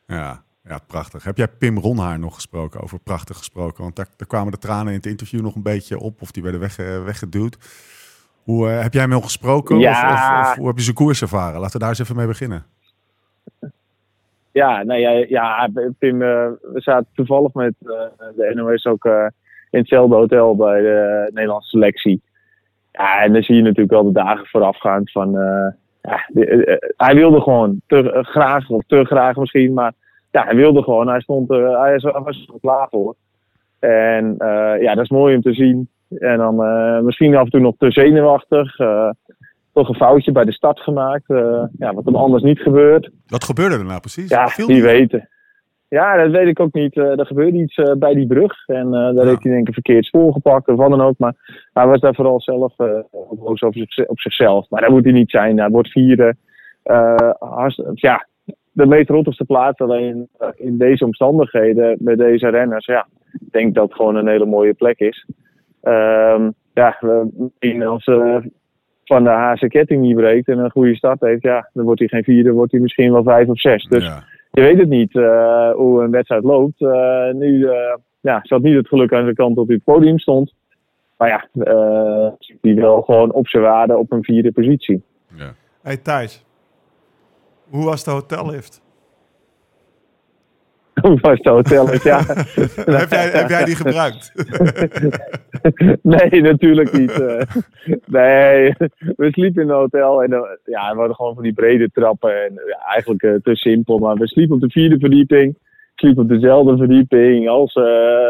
ja. 0.08 0.44
Ja, 0.70 0.80
prachtig. 0.88 1.24
Heb 1.24 1.38
jij 1.38 1.48
Pim 1.48 1.78
Ronhaar 1.78 2.20
nog 2.20 2.36
gesproken, 2.36 2.82
over 2.82 3.00
prachtig 3.00 3.38
gesproken? 3.38 3.84
Want 3.84 3.96
daar, 3.96 4.08
daar 4.18 4.28
kwamen 4.28 4.52
de 4.52 4.58
tranen 4.58 4.88
in 4.88 4.98
het 4.98 5.06
interview 5.06 5.42
nog 5.42 5.56
een 5.56 5.64
beetje 5.64 6.00
op, 6.00 6.22
of 6.22 6.32
die 6.32 6.44
werden 6.44 6.62
weg, 6.62 6.76
weggeduwd. 7.06 7.58
Hoe, 8.44 8.70
uh, 8.70 8.82
heb 8.82 8.94
jij 8.94 9.02
hem 9.02 9.12
nog 9.12 9.24
gesproken? 9.24 9.80
Ja. 9.80 9.92
Of, 9.92 10.42
of, 10.42 10.52
of, 10.52 10.58
hoe 10.58 10.68
heb 10.68 10.78
je 10.78 10.84
zijn 10.84 10.96
koers 10.96 11.22
ervaren? 11.22 11.60
Laten 11.60 11.74
we 11.74 11.80
daar 11.80 11.90
eens 11.90 12.00
even 12.00 12.16
mee 12.16 12.28
beginnen. 12.28 12.66
Ja, 14.52 14.84
nou 14.84 15.00
ja, 15.00 15.10
ja 15.10 15.70
Pim, 16.00 16.22
uh, 16.22 16.48
we 16.62 16.82
zaten 16.82 17.08
toevallig 17.14 17.54
met 17.54 17.74
de 17.80 18.52
NOS 18.54 18.86
ook 18.86 19.06
in 19.70 19.80
hetzelfde 19.80 20.16
hotel 20.16 20.56
bij 20.56 20.82
de 20.82 21.30
Nederlandse 21.34 21.70
selectie. 21.70 22.22
Ja, 22.92 23.22
en 23.22 23.34
dan 23.34 23.44
zie 23.44 23.56
je 23.56 23.62
natuurlijk 23.62 23.92
wel 23.92 24.04
de 24.04 24.12
dagen 24.12 24.46
voorafgaand 24.46 25.12
van... 25.12 25.32
ja, 26.02 26.26
de, 26.28 26.94
hij 26.98 27.16
wilde 27.16 27.42
gewoon 27.42 27.82
te 27.88 28.20
graag, 28.22 28.70
of 28.70 28.84
te 28.88 29.06
graag 29.06 29.36
misschien, 29.36 29.74
maar 29.74 29.94
ja, 30.32 30.44
hij 30.44 30.56
wilde 30.56 30.84
gewoon. 30.84 31.08
Hij 31.08 31.22
stond 31.22 31.52
er, 31.52 31.80
hij 31.80 32.00
was 32.00 32.48
er 32.54 32.60
klaar 32.62 32.88
voor. 32.90 33.16
En 33.80 34.36
uh, 34.40 34.82
ja, 34.82 34.96
dat 34.96 35.04
is 35.04 35.10
mooi 35.10 35.36
om 35.36 35.42
te 35.42 35.54
zien. 35.54 35.90
En 36.10 36.38
dan 36.38 36.64
uh, 36.66 37.00
misschien 37.00 37.36
af 37.36 37.44
en 37.44 37.50
toe 37.50 37.60
nog 37.60 37.76
te 37.78 37.92
zenuwachtig. 37.92 38.80
Uh, 38.80 39.10
toch 39.74 39.90
een 39.90 39.96
foutje 39.96 40.32
bij 40.32 40.46
de 40.46 40.52
start 40.52 40.80
gemaakt. 40.80 41.28
ja, 41.78 41.94
wat 41.94 42.06
hem 42.06 42.16
anders 42.16 42.44
niet 42.44 42.60
gebeurt. 42.60 43.10
Wat 43.28 43.44
gebeurde 43.44 43.78
er 43.78 43.86
nou 43.86 44.00
precies? 44.00 44.30
Ja, 44.30 44.48
Viel 44.48 44.68
wie 44.68 44.84
weten. 44.84 45.30
Ja, 45.88 46.18
dat 46.18 46.32
weet 46.32 46.48
ik 46.48 46.60
ook 46.60 46.74
niet. 46.74 46.98
er 46.98 47.26
gebeurde 47.26 47.58
iets 47.58 47.82
bij 47.98 48.14
die 48.14 48.28
brug. 48.28 48.68
En 48.68 48.92
daar 48.92 49.14
ja. 49.14 49.26
heeft 49.26 49.44
hij 49.44 49.52
denk 49.52 49.62
ik 49.62 49.68
een 49.68 49.74
verkeerd 49.74 50.06
spoor 50.06 50.34
gepakt 50.34 50.68
of 50.68 50.76
wat 50.76 50.90
dan 50.90 51.02
ook. 51.02 51.18
Maar 51.18 51.34
hij 51.74 51.88
was 51.88 52.00
daar 52.00 52.16
vooral 52.16 52.42
zelf 52.42 52.76
boos 53.30 53.62
op, 53.62 53.74
op 54.08 54.20
zichzelf. 54.20 54.70
Maar 54.70 54.82
dat 54.82 54.90
moet 54.90 55.04
hij 55.04 55.14
niet 55.14 55.30
zijn. 55.30 55.60
Hij 55.60 55.70
wordt 55.70 55.90
vierde. 55.92 56.36
ja, 57.94 58.28
de 58.72 58.86
meest 58.86 59.10
rottigste 59.10 59.46
plaats. 59.46 59.80
Alleen 59.80 60.30
in 60.56 60.78
deze 60.78 61.06
omstandigheden 61.06 61.98
met 62.00 62.18
deze 62.18 62.50
renners, 62.50 62.86
ja, 62.86 63.08
ik 63.34 63.52
denk 63.52 63.76
dat 63.76 63.84
het 63.84 63.96
gewoon 63.96 64.16
een 64.16 64.28
hele 64.28 64.46
mooie 64.46 64.74
plek 64.74 65.00
is. 65.00 65.26
Um, 65.84 66.54
ja, 66.74 66.98
misschien 67.38 67.84
als 67.84 68.08
uh, 68.08 68.38
van 69.04 69.24
de 69.24 69.30
Haase 69.30 69.68
ketting 69.68 70.02
niet 70.02 70.16
breekt 70.16 70.48
en 70.48 70.58
een 70.58 70.72
goede 70.72 70.96
start 70.96 71.20
heeft, 71.20 71.42
ja, 71.42 71.70
dan 71.74 71.86
wordt 71.86 72.00
hij 72.00 72.10
geen 72.10 72.24
vierde, 72.24 72.52
wordt 72.52 72.72
hij 72.72 72.82
misschien 72.82 73.12
wel 73.12 73.24
vijf 73.24 73.48
of 73.48 73.60
zes. 73.60 73.84
Dus 73.84 74.04
Ja. 74.04 74.24
je 74.52 74.62
weet 74.62 74.80
het 74.80 74.90
niet 74.90 75.14
uh, 75.14 75.72
hoe 75.72 76.04
een 76.04 76.12
wedstrijd 76.12 76.44
loopt. 76.44 76.82
Uh, 76.82 77.32
nu 77.32 77.70
ja, 78.22 78.40
zat 78.44 78.62
niet 78.62 78.76
het 78.76 78.88
geluk 78.88 79.14
aan 79.14 79.24
zijn 79.24 79.36
kant 79.36 79.56
dat 79.56 79.68
hij 79.68 79.76
op 79.76 79.86
het 79.86 79.96
podium 79.96 80.20
stond. 80.20 80.54
Maar 81.18 81.28
ja, 81.28 81.48
die 82.62 82.76
wel 82.76 83.02
gewoon 83.02 83.32
op 83.32 83.48
zijn 83.48 83.64
waarde 83.64 83.98
op 83.98 84.12
een 84.12 84.24
vierde 84.24 84.52
positie. 84.52 85.04
Ja. 85.36 85.54
Hey 85.82 85.98
Thijs, 85.98 86.46
hoe 87.70 87.86
was 87.86 88.04
de 88.04 88.12
hotellift? 88.12 88.82
Hoe 91.08 91.20
was 91.22 91.40
de 91.40 91.50
hotellift? 91.50 92.04
Ja. 92.04 92.18
heb, 93.00 93.10
jij, 93.10 93.30
heb 93.30 93.50
jij 93.50 93.66
die 93.66 93.76
gebruikt? 93.76 94.34
nee, 96.02 96.42
natuurlijk 96.42 96.98
niet. 96.98 97.20
Uh, 97.20 97.42
nee, 98.06 98.74
we 99.16 99.32
sliepen 99.32 99.62
in 99.62 99.70
een 99.70 99.76
hotel 99.76 100.24
en 100.24 100.32
uh, 100.32 100.40
ja, 100.66 100.92
we 100.92 100.98
hadden 100.98 101.16
gewoon 101.16 101.34
van 101.34 101.44
die 101.44 101.54
brede 101.54 101.90
trappen. 101.94 102.44
En 102.46 102.54
ja, 102.54 102.78
eigenlijk 102.86 103.24
uh, 103.24 103.34
te 103.44 103.56
simpel, 103.56 103.98
maar 103.98 104.16
we 104.16 104.28
sliepen 104.28 104.56
op 104.56 104.62
de 104.62 104.70
vierde 104.70 105.00
verdieping. 105.00 105.50
Ik 105.50 106.06
sliep 106.06 106.18
op 106.18 106.30
dezelfde 106.30 106.78
verdieping 106.78 107.50
als, 107.50 107.76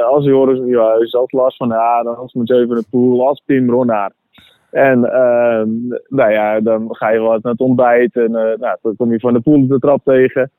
als 0.10 0.25
Joris 0.25 0.60
Nieuwhuis, 0.60 1.13
als 1.13 1.32
Lars 1.32 1.56
van 1.56 1.71
Haren, 1.71 2.17
als 2.17 2.34
Mathieu 2.34 2.65
van 2.65 2.75
der 2.75 2.89
Poel, 2.89 3.28
als 3.28 3.43
Tim 3.45 3.69
Ronnaar. 3.69 4.12
En 4.71 4.99
nou 6.08 6.32
ja, 6.32 6.60
dan 6.60 6.95
ga 6.95 7.10
je 7.10 7.19
wat 7.19 7.43
naar 7.43 7.51
het 7.51 7.62
ontbijt 7.62 8.15
en 8.15 8.32
nou, 8.32 8.77
dan 8.82 8.95
kom 8.95 9.12
je 9.12 9.19
van 9.19 9.34
de 9.34 9.39
Poel 9.39 9.67
de 9.67 9.79
trap 9.79 10.01
tegen. 10.03 10.51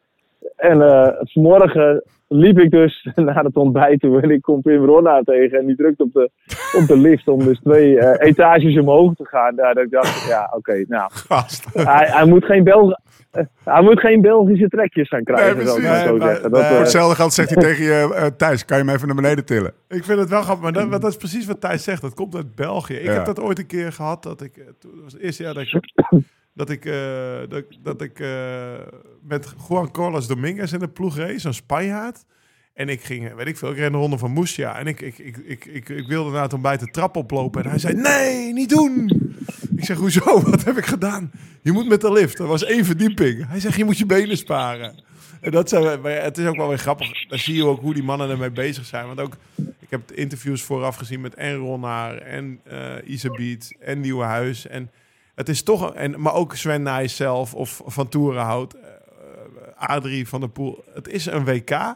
En 0.57 0.79
uh, 0.79 1.09
vanmorgen 1.22 2.03
liep 2.29 2.59
ik 2.59 2.70
dus 2.70 3.09
naar 3.14 3.44
het 3.44 3.57
ontbijt 3.57 4.00
toe 4.00 4.20
en 4.20 4.31
ik 4.31 4.42
kom 4.42 4.62
Pim 4.62 4.85
Ronna 4.85 5.22
tegen. 5.22 5.59
En 5.59 5.66
die 5.66 5.76
drukt 5.76 6.00
op 6.00 6.12
de, 6.12 6.31
op 6.81 6.87
de 6.87 6.96
lift 6.96 7.29
om 7.29 7.44
dus 7.44 7.61
twee 7.61 7.92
uh, 7.92 8.14
etages 8.18 8.79
omhoog 8.79 9.14
te 9.14 9.26
gaan. 9.26 9.57
Daar 9.57 9.74
dat 9.74 9.85
ik 9.85 9.90
dacht, 9.90 10.29
ja, 10.29 10.44
oké, 10.44 10.57
okay, 10.57 10.85
nou. 10.88 11.11
Hij, 11.72 12.07
hij, 12.11 12.24
moet 12.24 12.44
geen 12.44 12.64
Belg, 12.64 12.98
uh, 13.33 13.42
hij 13.64 13.83
moet 13.83 14.00
geen 14.00 14.20
Belgische 14.20 14.68
trekjes 14.68 15.09
gaan 15.09 15.24
krijgen, 15.24 15.57
nee, 15.57 15.64
maar 15.64 15.74
zo 15.74 15.81
nee, 15.81 15.88
zeggen. 15.88 16.18
Nee, 16.50 16.62
Voor 16.64 16.79
hetzelfde 16.79 17.14
geld 17.14 17.33
zegt 17.33 17.55
hij 17.55 17.62
tegen 17.68 17.85
je, 17.85 18.33
Thijs, 18.37 18.64
kan 18.64 18.79
je 18.79 18.85
hem 18.85 18.94
even 18.94 19.07
naar 19.07 19.16
beneden 19.16 19.44
tillen? 19.44 19.72
Ik 19.88 20.05
vind 20.05 20.18
het 20.18 20.29
wel 20.29 20.42
grappig, 20.42 20.62
maar 20.62 20.72
dat, 20.72 20.90
dat 20.90 21.11
is 21.11 21.16
precies 21.16 21.46
wat 21.46 21.61
Thijs 21.61 21.85
zegt. 21.85 22.03
Dat 22.03 22.14
komt 22.14 22.35
uit 22.35 22.55
België. 22.55 22.94
Ik 22.94 23.05
Ja. 23.05 23.12
heb 23.12 23.24
dat 23.24 23.40
ooit 23.40 23.59
een 23.59 23.66
keer 23.66 23.92
gehad, 23.92 24.22
dat 24.22 24.42
ik, 24.42 24.64
dat 24.81 24.90
was 25.03 25.12
het 25.12 25.22
eerste 25.22 25.42
jaar 25.42 25.55
dat 25.55 25.62
ik 25.62 25.81
dat 26.55 26.71
ik, 26.71 26.85
uh, 26.85 27.39
dat, 27.49 27.65
dat 27.83 28.03
ik 28.03 28.19
uh, 28.19 28.75
met 29.23 29.55
Juan 29.69 29.91
Carlos 29.91 30.27
Dominguez 30.27 30.73
in 30.73 30.79
de 30.79 30.89
ploeg 30.89 31.17
reed, 31.17 31.41
zo'n 31.41 31.53
Spanjaard. 31.53 32.25
En 32.75 32.89
ik 32.89 33.03
ging, 33.03 33.35
weet 33.35 33.47
ik 33.47 33.57
veel, 33.57 33.71
ik 33.71 33.77
reed 33.77 33.93
de 33.93 33.97
ronde 33.99 34.19
van 34.19 34.31
Moesia. 34.31 34.79
En 34.79 34.87
ik, 34.87 35.01
ik, 35.01 35.19
ik, 35.19 35.37
ik, 35.65 35.89
ik, 35.89 36.07
wilde 36.07 36.31
na 36.31 36.43
het 36.43 36.53
ontbijt 36.53 36.81
de 36.81 36.87
trap 36.87 37.17
oplopen. 37.17 37.63
En 37.63 37.71
hij 37.71 37.79
zei, 37.79 37.95
nee, 37.95 38.53
niet 38.53 38.69
doen. 38.69 39.11
Ik 39.77 39.85
zeg, 39.85 39.97
hoezo? 39.97 40.41
Wat 40.51 40.65
heb 40.65 40.77
ik 40.77 40.87
gedaan? 40.87 41.31
Je 41.63 41.73
moet 41.73 41.89
met 41.89 42.01
de 42.01 42.13
lift. 42.13 42.39
Er 42.39 42.47
was 42.47 42.65
één 42.65 42.85
verdieping. 42.85 43.49
Hij 43.49 43.61
zegt, 43.61 43.77
je 43.77 43.85
moet 43.85 43.99
je 43.99 44.07
benen 44.07 44.37
sparen. 44.37 45.03
En 45.41 45.51
dat 45.51 45.69
zijn, 45.69 46.01
maar 46.01 46.23
het 46.23 46.39
is 46.39 46.47
ook 46.47 46.57
wel 46.57 46.69
weer 46.69 46.79
grappig. 46.79 47.29
Dan 47.29 47.39
zie 47.39 47.55
je 47.55 47.65
ook 47.65 47.81
hoe 47.81 47.95
die 47.95 48.03
mannen 48.03 48.31
ermee 48.31 48.51
bezig 48.51 48.85
zijn. 48.85 49.07
Want 49.07 49.21
ook, 49.21 49.37
ik 49.79 49.91
heb 49.91 50.13
interviews 50.13 50.63
vooraf 50.63 50.97
gezien 50.97 51.21
met 51.21 51.35
en 51.35 51.55
Ronnaar 51.55 52.17
en 52.17 52.61
uh, 52.73 52.95
Isabiet 53.05 53.77
en 53.81 54.01
Nieuwenhuis. 54.01 54.67
En 54.67 54.91
het 55.40 55.48
is 55.48 55.62
toch, 55.62 55.94
en, 55.94 56.20
maar 56.20 56.35
ook 56.35 56.55
Sven 56.55 56.83
Nijs 56.83 57.16
zelf 57.16 57.55
of 57.55 57.83
Van 57.87 58.09
Toerenhout, 58.09 58.74
uh, 58.74 58.81
Adrie 59.76 60.29
van 60.29 60.40
der 60.40 60.48
Poel. 60.48 60.85
Het 60.94 61.09
is 61.09 61.26
een 61.26 61.44
WK. 61.44 61.94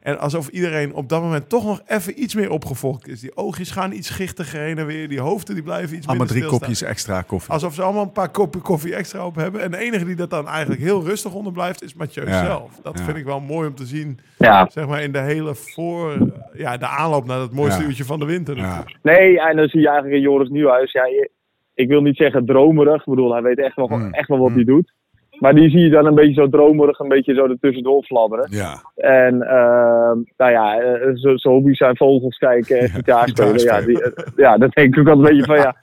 En 0.00 0.18
alsof 0.18 0.48
iedereen 0.48 0.94
op 0.94 1.08
dat 1.08 1.22
moment 1.22 1.48
toch 1.48 1.64
nog 1.64 1.80
even 1.86 2.22
iets 2.22 2.34
meer 2.34 2.50
opgevolgd 2.50 3.08
is. 3.08 3.20
Die 3.20 3.36
oogjes 3.36 3.70
gaan 3.70 3.92
iets 3.92 4.08
schichtiger 4.08 4.60
heen 4.60 4.78
en 4.78 4.86
weer. 4.86 5.08
Die 5.08 5.20
hoofden 5.20 5.54
die 5.54 5.64
blijven 5.64 5.96
iets 5.96 6.06
Allemaal 6.06 6.26
minder 6.26 6.48
drie 6.48 6.58
kopjes 6.58 6.82
extra 6.82 7.22
koffie. 7.22 7.52
Alsof 7.52 7.74
ze 7.74 7.82
allemaal 7.82 8.02
een 8.02 8.12
paar 8.12 8.28
koppen 8.30 8.60
koffie 8.62 8.94
extra 8.94 9.26
op 9.26 9.34
hebben. 9.34 9.60
En 9.62 9.70
de 9.70 9.76
enige 9.76 10.04
die 10.04 10.14
dat 10.14 10.30
dan 10.30 10.48
eigenlijk 10.48 10.80
heel 10.80 11.04
rustig 11.04 11.32
onder 11.34 11.52
blijft, 11.52 11.82
is 11.82 11.94
Mathieu 11.94 12.26
Ja. 12.28 12.44
zelf. 12.44 12.80
Dat 12.82 12.98
Ja. 12.98 13.04
vind 13.04 13.16
ik 13.16 13.24
wel 13.24 13.40
mooi 13.40 13.68
om 13.68 13.74
te 13.74 13.86
zien. 13.86 14.20
Ja. 14.38 14.68
Zeg 14.72 14.86
maar 14.86 15.02
in 15.02 15.12
de 15.12 15.20
hele 15.20 15.54
voor... 15.54 16.16
Ja, 16.52 16.76
de 16.76 16.86
aanloop 16.86 17.26
naar 17.26 17.40
het 17.40 17.52
mooiste 17.52 17.80
Ja. 17.80 17.86
uurtje 17.88 18.04
van 18.04 18.18
de 18.18 18.24
winter. 18.26 18.84
Nee, 19.02 19.40
en 19.40 19.56
dan 19.56 19.68
zie 19.68 19.80
je 19.80 19.86
eigenlijk 19.86 20.16
in 20.16 20.22
Joris 20.22 20.48
Nieuwhuis, 20.48 20.92
ja, 20.92 21.06
je- 21.06 21.30
ik 21.74 21.88
wil 21.88 22.02
niet 22.02 22.16
zeggen 22.16 22.46
dromerig. 22.46 23.00
Ik 23.00 23.04
bedoel, 23.14 23.32
hij 23.32 23.42
weet 23.42 23.58
echt 23.58 23.76
wel, 23.76 23.88
Hmm. 23.88 24.12
echt 24.12 24.28
wel 24.28 24.38
wat 24.38 24.52
hij 24.52 24.64
doet. 24.64 24.92
Maar 25.38 25.54
die 25.54 25.70
zie 25.70 25.80
je 25.80 25.90
dan 25.90 26.06
een 26.06 26.14
beetje 26.14 26.40
zo 26.42 26.48
dromerig, 26.48 26.98
een 26.98 27.08
beetje 27.08 27.34
zo 27.34 27.46
ertussendoor 27.46 28.02
fladderen. 28.02 28.46
Ja, 28.50 28.74
En 28.94 29.42
ehm, 29.42 30.18
nou 30.36 30.50
ja, 30.50 30.80
eh, 30.80 31.10
zo- 31.14 31.36
zijn 31.36 31.54
hobby's 31.54 31.76
zijn 31.76 31.96
vogels 31.96 32.36
kijken 32.38 32.78
en 32.78 32.82
Ja, 32.86 32.88
gitaar 32.92 33.28
spelen. 33.28 33.58
Ja, 33.62 33.80
die, 33.80 34.02
eh, 34.02 34.24
ja, 34.36 34.58
dat 34.58 34.72
denk 34.72 34.92
ik 34.94 34.98
ook 35.00 35.04
wel 35.06 35.14
een 35.16 35.22
beetje 35.22 35.44
van 35.44 35.56
ja. 35.56 35.76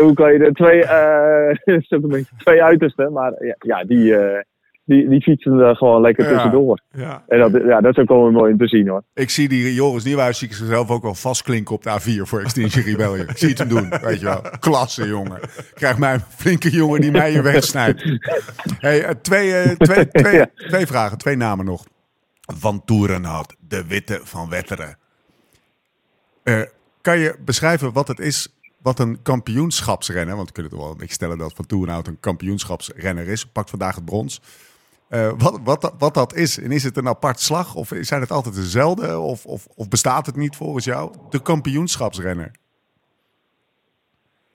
Hoe 0.00 0.12
kan 0.14 0.32
je 0.32 0.38
er 0.38 0.52
twee, 0.52 0.84
eh, 0.84 1.54
een 1.88 2.08
beetje 2.08 2.34
twee 2.38 2.62
uitersten, 2.62 3.12
maar 3.12 3.44
ja, 3.44 3.54
ja 3.58 3.84
die, 3.84 4.14
die, 4.88 5.08
die 5.08 5.22
fietsen 5.22 5.58
er 5.58 5.76
gewoon 5.76 6.00
lekker 6.00 6.24
Ja. 6.24 6.30
tussendoor. 6.32 6.80
Ja. 6.92 7.24
En 7.28 7.38
dat, 7.38 7.62
ja, 7.66 7.80
dat 7.80 7.90
is 7.96 8.02
ook 8.02 8.08
wel 8.08 8.30
mooi 8.30 8.52
om 8.52 8.58
te 8.58 8.66
zien 8.66 8.88
hoor. 8.88 9.02
ik 9.14 9.30
zie 9.30 9.48
die 9.48 9.74
Joris 9.74 10.04
Nieuwhuis 10.04 10.38
zie 10.38 10.48
ik 10.48 10.54
zichzelf 10.54 10.90
ook 10.90 11.02
wel 11.02 11.14
vastklinken 11.14 11.74
op 11.74 11.82
de 11.82 11.90
A4 12.00 12.22
voor 12.22 12.40
Extinction 12.40 12.84
Rebellion. 12.84 13.28
Ik 13.28 13.38
zie 13.38 13.48
het 13.48 13.58
hem 13.58 13.68
doen, 13.68 13.88
weet 14.02 14.18
je 14.20 14.24
wel. 14.24 14.42
Klasse, 14.60 15.06
jongen. 15.08 15.40
Krijg 15.74 15.98
mij 15.98 16.14
een 16.14 16.20
flinke 16.20 16.70
jongen 16.70 17.00
die 17.00 17.10
mij 17.10 17.30
hier 17.30 17.42
wegsnijdt. 17.42 18.02
Hey, 18.78 19.04
eh, 19.04 19.14
twee, 19.22 19.54
eh, 19.54 19.70
twee, 19.76 20.08
twee, 20.22 20.34
Ja. 20.36 20.46
twee 20.68 20.86
vragen, 20.86 21.18
twee 21.18 21.36
namen 21.36 21.64
nog. 21.64 21.84
Van 22.40 22.84
Toerenhout, 22.84 23.54
de 23.68 23.86
witte 23.86 24.20
van 24.22 24.48
Wetteren. 24.48 24.96
Eh, 26.42 26.60
kan 27.00 27.18
je 27.18 27.34
beschrijven 27.44 27.92
wat 27.92 28.08
het 28.08 28.18
is, 28.18 28.58
wat 28.82 28.98
een 28.98 29.22
kampioenschapsrenner, 29.22 30.34
want 30.36 30.46
we 30.48 30.52
kunnen 30.54 30.72
toch 30.72 30.80
wel 30.80 30.96
beetje 30.96 31.14
stellen 31.14 31.38
dat 31.38 31.52
Van 31.54 31.66
Toerenhout 31.66 32.06
een 32.06 32.20
kampioenschapsrenner 32.20 33.28
is, 33.28 33.46
pakt 33.46 33.70
vandaag 33.70 33.94
het 33.94 34.04
brons. 34.04 34.40
Eh, 35.08 35.32
wat, 35.38 35.60
wat, 35.64 35.94
wat 35.98 36.14
dat 36.14 36.34
is, 36.34 36.62
en 36.62 36.70
is 36.70 36.84
het 36.84 36.96
een 36.96 37.08
apart 37.08 37.40
slag 37.40 37.74
of 37.74 37.92
zijn 38.00 38.20
het 38.20 38.30
altijd 38.30 38.54
dezelfde 38.54 39.18
of, 39.18 39.46
of, 39.46 39.66
of 39.76 39.88
bestaat 39.88 40.26
het 40.26 40.36
niet 40.36 40.56
volgens 40.56 40.84
jou? 40.84 41.10
De 41.30 41.42
kampioenschapsrenner. 41.42 42.50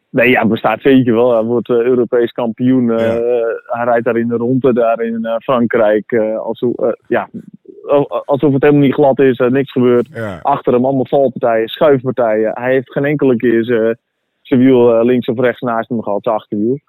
Nee, 0.10 0.30
ja, 0.30 0.46
bestaat 0.46 0.82
zeker 0.82 1.14
wel. 1.14 1.34
Hij 1.34 1.44
wordt 1.44 1.70
uh, 1.70 1.78
Europees 1.78 2.32
kampioen. 2.32 2.84
Uh, 2.84 2.98
Hij 3.66 3.84
rijdt 3.84 4.06
daar 4.06 4.18
in 4.18 4.28
de 4.28 4.36
ronde, 4.36 4.74
daar 4.74 5.00
in 5.00 5.20
uh, 5.22 5.36
Frankrijk. 5.38 6.14
alsof, 6.44 6.72
ja, 7.08 7.30
alsof 8.26 8.54
het 8.54 8.62
helemaal 8.62 8.84
niet 8.84 8.94
glad 8.94 9.20
is, 9.20 9.38
niks 9.38 9.72
gebeurt. 9.72 10.08
Ja. 10.14 10.40
Achter 10.42 10.74
hem 10.74 10.86
allemaal 10.86 11.06
valpartijen, 11.06 11.68
schuifpartijen. 11.68 12.52
Hij 12.54 12.72
heeft 12.72 12.92
geen 12.92 13.06
enkele 13.06 13.36
keer 13.36 13.64
zijn 14.42 14.60
wiel 14.60 15.06
links 15.06 15.28
of 15.28 15.40
rechts 15.40 15.62
naast 15.62 15.90
hem 15.90 16.04
gehad, 16.04 16.24
zijn 16.24 16.36
achterwiel. 16.36 16.80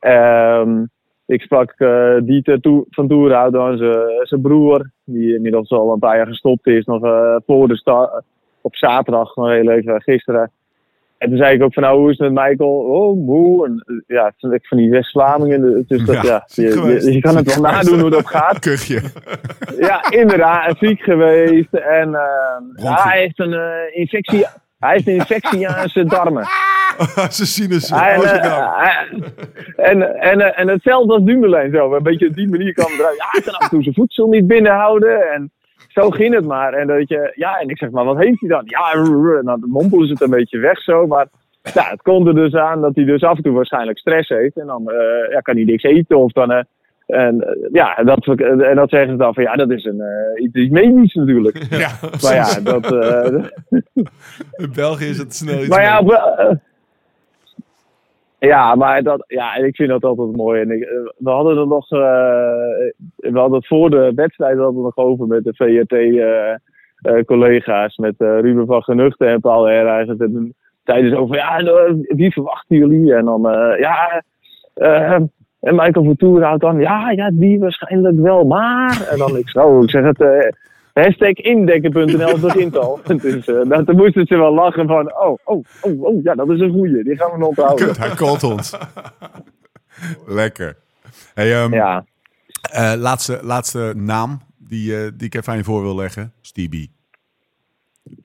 Um, 0.00 0.90
ik 1.32 1.40
sprak 1.40 1.74
Dieter 2.22 2.60
toe, 2.60 2.86
van 2.90 3.08
Toerhout, 3.08 3.78
zijn 4.22 4.40
broer, 4.40 4.90
die 5.04 5.34
inmiddels 5.34 5.70
al 5.70 5.92
een 5.92 5.98
paar 5.98 6.16
jaar 6.16 6.26
gestopt 6.26 6.66
is, 6.66 6.84
nog 6.84 7.00
voor 7.46 7.68
de 7.68 7.76
start 7.76 8.22
op 8.60 8.76
zaterdag, 8.76 9.36
nog 9.36 9.48
heel 9.48 9.70
even 9.70 10.02
gisteren. 10.02 10.50
En 11.22 11.28
toen 11.28 11.36
zei 11.36 11.54
ik 11.54 11.62
ook 11.62 11.72
van 11.72 11.82
nou, 11.82 11.98
hoe 11.98 12.10
is 12.10 12.18
het 12.18 12.32
met 12.32 12.44
Michael? 12.44 12.70
Oh, 12.70 13.26
moe. 13.26 13.66
En, 13.66 14.04
ja, 14.06 14.32
ik 14.40 14.66
van 14.66 14.78
die 14.78 14.90
West-Vlamingen. 14.90 15.84
Dus 15.88 16.04
dat, 16.04 16.22
ja, 16.22 16.44
je, 16.46 16.62
je, 16.62 17.12
je, 17.12 17.20
kan 17.20 17.36
het 17.36 17.54
wel 17.54 17.70
nadoen 17.70 18.00
hoe 18.00 18.10
dat 18.10 18.26
gaat. 18.26 18.58
Kuchje. 18.68 19.00
Ja, 19.78 20.10
inderdaad. 20.10 20.78
Ziek 20.78 21.00
geweest. 21.00 21.74
En 21.74 22.08
uh, 22.08 22.84
ja, 22.84 23.02
hij 23.02 23.20
heeft 23.20 23.38
een 23.38 23.52
uh, 23.52 23.70
infectie. 23.90 24.46
Hij 24.82 24.92
heeft 24.92 25.06
een 25.06 25.14
infectie 25.14 25.68
aan 25.68 25.88
zijn 25.88 26.08
darmen. 26.08 26.44
Ze 27.30 27.44
zien 27.44 27.70
het 27.70 27.90
en, 29.76 30.02
en, 30.20 30.20
en, 30.20 30.56
en 30.56 30.68
hetzelfde 30.68 31.12
als 31.12 31.24
Dumoulin 31.24 31.72
zo. 31.72 31.94
Een 31.94 32.02
beetje 32.02 32.28
op 32.28 32.34
die 32.34 32.48
manier 32.48 32.74
kan 32.74 32.90
eruit. 32.98 33.16
Ja, 33.16 33.26
hij 33.28 33.40
kan 33.40 33.54
af 33.54 33.62
en 33.62 33.68
toe 33.68 33.82
zijn 33.82 33.94
voedsel 33.94 34.28
niet 34.28 34.46
binnenhouden. 34.46 35.32
En 35.32 35.50
zo 35.88 36.10
ging 36.10 36.34
het 36.34 36.44
maar. 36.44 36.72
En, 36.72 36.86
dat 36.86 37.08
je, 37.08 37.32
ja, 37.34 37.58
en 37.58 37.68
ik 37.68 37.78
zeg 37.78 37.90
maar, 37.90 38.04
wat 38.04 38.18
heeft 38.18 38.40
hij 38.40 38.48
dan? 38.48 38.62
Ja, 38.64 38.92
en 38.92 39.44
dan 39.44 39.64
mompelen 39.66 40.06
ze 40.06 40.12
het 40.12 40.22
een 40.22 40.30
beetje 40.30 40.58
weg 40.58 40.82
zo. 40.82 41.06
Maar 41.06 41.26
ja, 41.74 41.84
het 41.88 42.02
komt 42.02 42.26
er 42.26 42.34
dus 42.34 42.54
aan 42.54 42.80
dat 42.80 42.94
hij 42.94 43.04
dus 43.04 43.22
af 43.22 43.36
en 43.36 43.42
toe 43.42 43.52
waarschijnlijk 43.52 43.98
stress 43.98 44.28
heeft. 44.28 44.56
En 44.56 44.66
dan 44.66 44.82
uh, 44.86 45.30
ja, 45.30 45.40
kan 45.40 45.54
hij 45.54 45.64
niks 45.64 45.82
eten 45.82 46.18
of 46.18 46.32
dan... 46.32 46.52
Uh, 46.52 46.60
en 47.12 47.34
uh, 47.34 47.68
ja, 47.72 47.94
dat, 47.94 48.26
en 48.38 48.76
dat 48.76 48.90
zeggen 48.90 49.10
ze 49.10 49.16
dan 49.16 49.34
van 49.34 49.42
ja, 49.42 49.54
dat 49.54 49.70
is 49.70 49.84
een 49.84 50.02
uh, 50.36 50.44
iets 50.44 50.70
medisch 50.70 51.14
natuurlijk. 51.14 51.66
Ja, 51.70 51.90
maar 52.22 52.34
ja, 52.34 52.60
dat. 52.60 52.92
Uh, 52.92 53.44
In 54.64 54.72
België 54.74 55.04
is 55.04 55.18
het 55.18 55.34
snel 55.34 55.58
iets. 55.58 55.68
Maar 55.68 55.82
ja, 55.82 56.02
ja, 58.38 58.74
maar 58.74 59.02
dat, 59.02 59.24
ja, 59.26 59.54
ik 59.54 59.76
vind 59.76 59.88
dat 59.88 60.04
altijd 60.04 60.36
mooi. 60.36 60.60
En 60.60 60.70
ik, 60.70 60.88
we 61.16 61.30
hadden 61.30 61.58
er 61.58 61.66
nog, 61.66 61.92
uh, 61.92 61.98
we 63.16 63.38
hadden 63.38 63.58
het 63.58 63.66
voor 63.66 63.90
de 63.90 64.12
wedstrijd 64.14 64.56
hadden 64.56 64.76
we 64.76 64.82
nog 64.82 64.96
over 64.96 65.26
met 65.26 65.44
de 65.44 65.54
VRT-collega's, 65.54 67.98
uh, 67.98 68.06
uh, 68.06 68.12
met 68.18 68.44
Ruben 68.44 68.66
van 68.66 68.82
Genuchten 68.82 69.28
en 69.28 69.40
Paul 69.40 69.64
Herrijgens. 69.64 70.20
En 70.20 70.54
zeiden 70.84 71.10
ze 71.10 71.16
over, 71.16 71.36
ja, 71.36 71.62
wie 72.06 72.32
verwachten 72.32 72.76
jullie? 72.76 73.14
En 73.14 73.24
dan, 73.24 73.42
ja, 73.78 74.22
en 75.62 75.74
Michael 75.74 76.04
Vertoer 76.04 76.42
houdt 76.42 76.60
dan, 76.60 76.78
ja, 76.78 77.10
ja, 77.10 77.30
die 77.32 77.58
waarschijnlijk 77.58 78.18
wel, 78.18 78.44
maar. 78.44 79.08
En 79.10 79.18
dan 79.18 79.36
ik 79.36 79.48
zo, 79.48 79.82
ik 79.82 79.90
zeg 79.90 80.04
het, 80.04 80.54
Hashtag 80.92 81.32
indekken.nl 81.32 82.38
begint 82.38 82.76
al. 82.76 83.00
dus 83.04 83.46
uh, 83.46 83.68
dan 83.68 83.96
moesten 83.96 84.26
ze 84.26 84.36
wel 84.36 84.54
lachen 84.54 84.86
van, 84.86 85.14
oh, 85.16 85.38
oh, 85.44 85.64
oh, 85.80 86.02
oh, 86.02 86.22
ja, 86.22 86.34
dat 86.34 86.50
is 86.50 86.60
een 86.60 86.70
goeie. 86.70 87.04
Die 87.04 87.16
gaan 87.16 87.32
we 87.32 87.38
nog 87.38 87.48
onthouden. 87.48 87.86
Kut, 87.86 87.98
hij 87.98 88.14
kalt 88.14 88.42
ons. 88.42 88.76
Lekker. 90.26 90.76
Hey, 91.34 91.62
um, 91.62 91.74
ja. 91.74 92.04
Uh, 92.74 92.92
laatste, 92.96 93.38
laatste 93.42 93.92
naam 93.96 94.40
die, 94.58 94.92
uh, 94.92 95.10
die 95.16 95.26
ik 95.26 95.34
even 95.34 95.52
aan 95.52 95.58
je 95.58 95.64
voor 95.64 95.82
wil 95.82 95.96
leggen. 95.96 96.32
Stevie. 96.40 96.92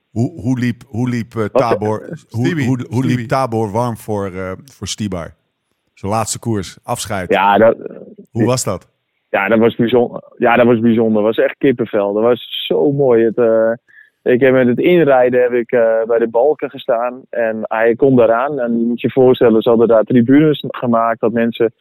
Hoe, 0.10 0.41
hoe 0.41 0.60
liep, 0.60 0.84
hoe 0.88 1.10
liep 1.10 1.34
uh, 1.34 1.45
Tabor, 1.45 2.19
hoe, 2.30 2.63
hoe, 2.63 2.86
hoe 2.89 3.06
liep 3.06 3.28
Tabor 3.28 3.71
warm 3.71 3.97
voor, 3.97 4.32
voor 4.63 4.88
Stibar? 4.88 5.36
Zijn 5.97 6.12
laatste 6.12 6.39
koers, 6.39 6.77
afscheid. 6.83 7.29
Ja, 7.33 7.57
dat, 7.57 7.75
hoe 8.31 8.45
was 8.45 8.63
dat? 8.63 8.89
Ja, 9.29 9.47
dat 9.47 9.60
was 9.60 9.75
bijzonder. 9.75 10.23
Ja, 10.38 10.55
dat 10.55 10.65
was 10.65 10.79
bijzonder. 10.79 11.23
Dat 11.23 11.36
was 11.36 11.45
echt 11.45 11.57
kippenvel. 11.57 12.13
Dat 12.13 12.23
was 12.23 12.65
zo 12.67 12.91
mooi. 12.91 13.25
Het, 13.25 13.38
uh, 13.38 13.71
ik 14.23 14.39
heb 14.39 14.53
met 14.53 14.67
het 14.67 14.79
inrijden 14.79 15.41
heb 15.41 15.51
ik 15.51 15.71
uh, 15.71 16.03
bij 16.07 16.19
de 16.19 16.27
balken 16.27 16.69
gestaan. 16.69 17.21
En 17.29 17.60
hij 17.62 17.95
kon 17.95 18.21
eraan. 18.21 18.60
En 18.60 18.79
je 18.79 18.86
moet 18.86 19.01
je 19.01 19.12
voorstellen, 19.12 19.62
ze 19.62 19.69
hadden 19.69 19.88
daar 19.88 20.03
tribunes 20.03 20.63
gemaakt. 20.67 21.19
Dat 21.19 21.31
mensen 21.31 21.73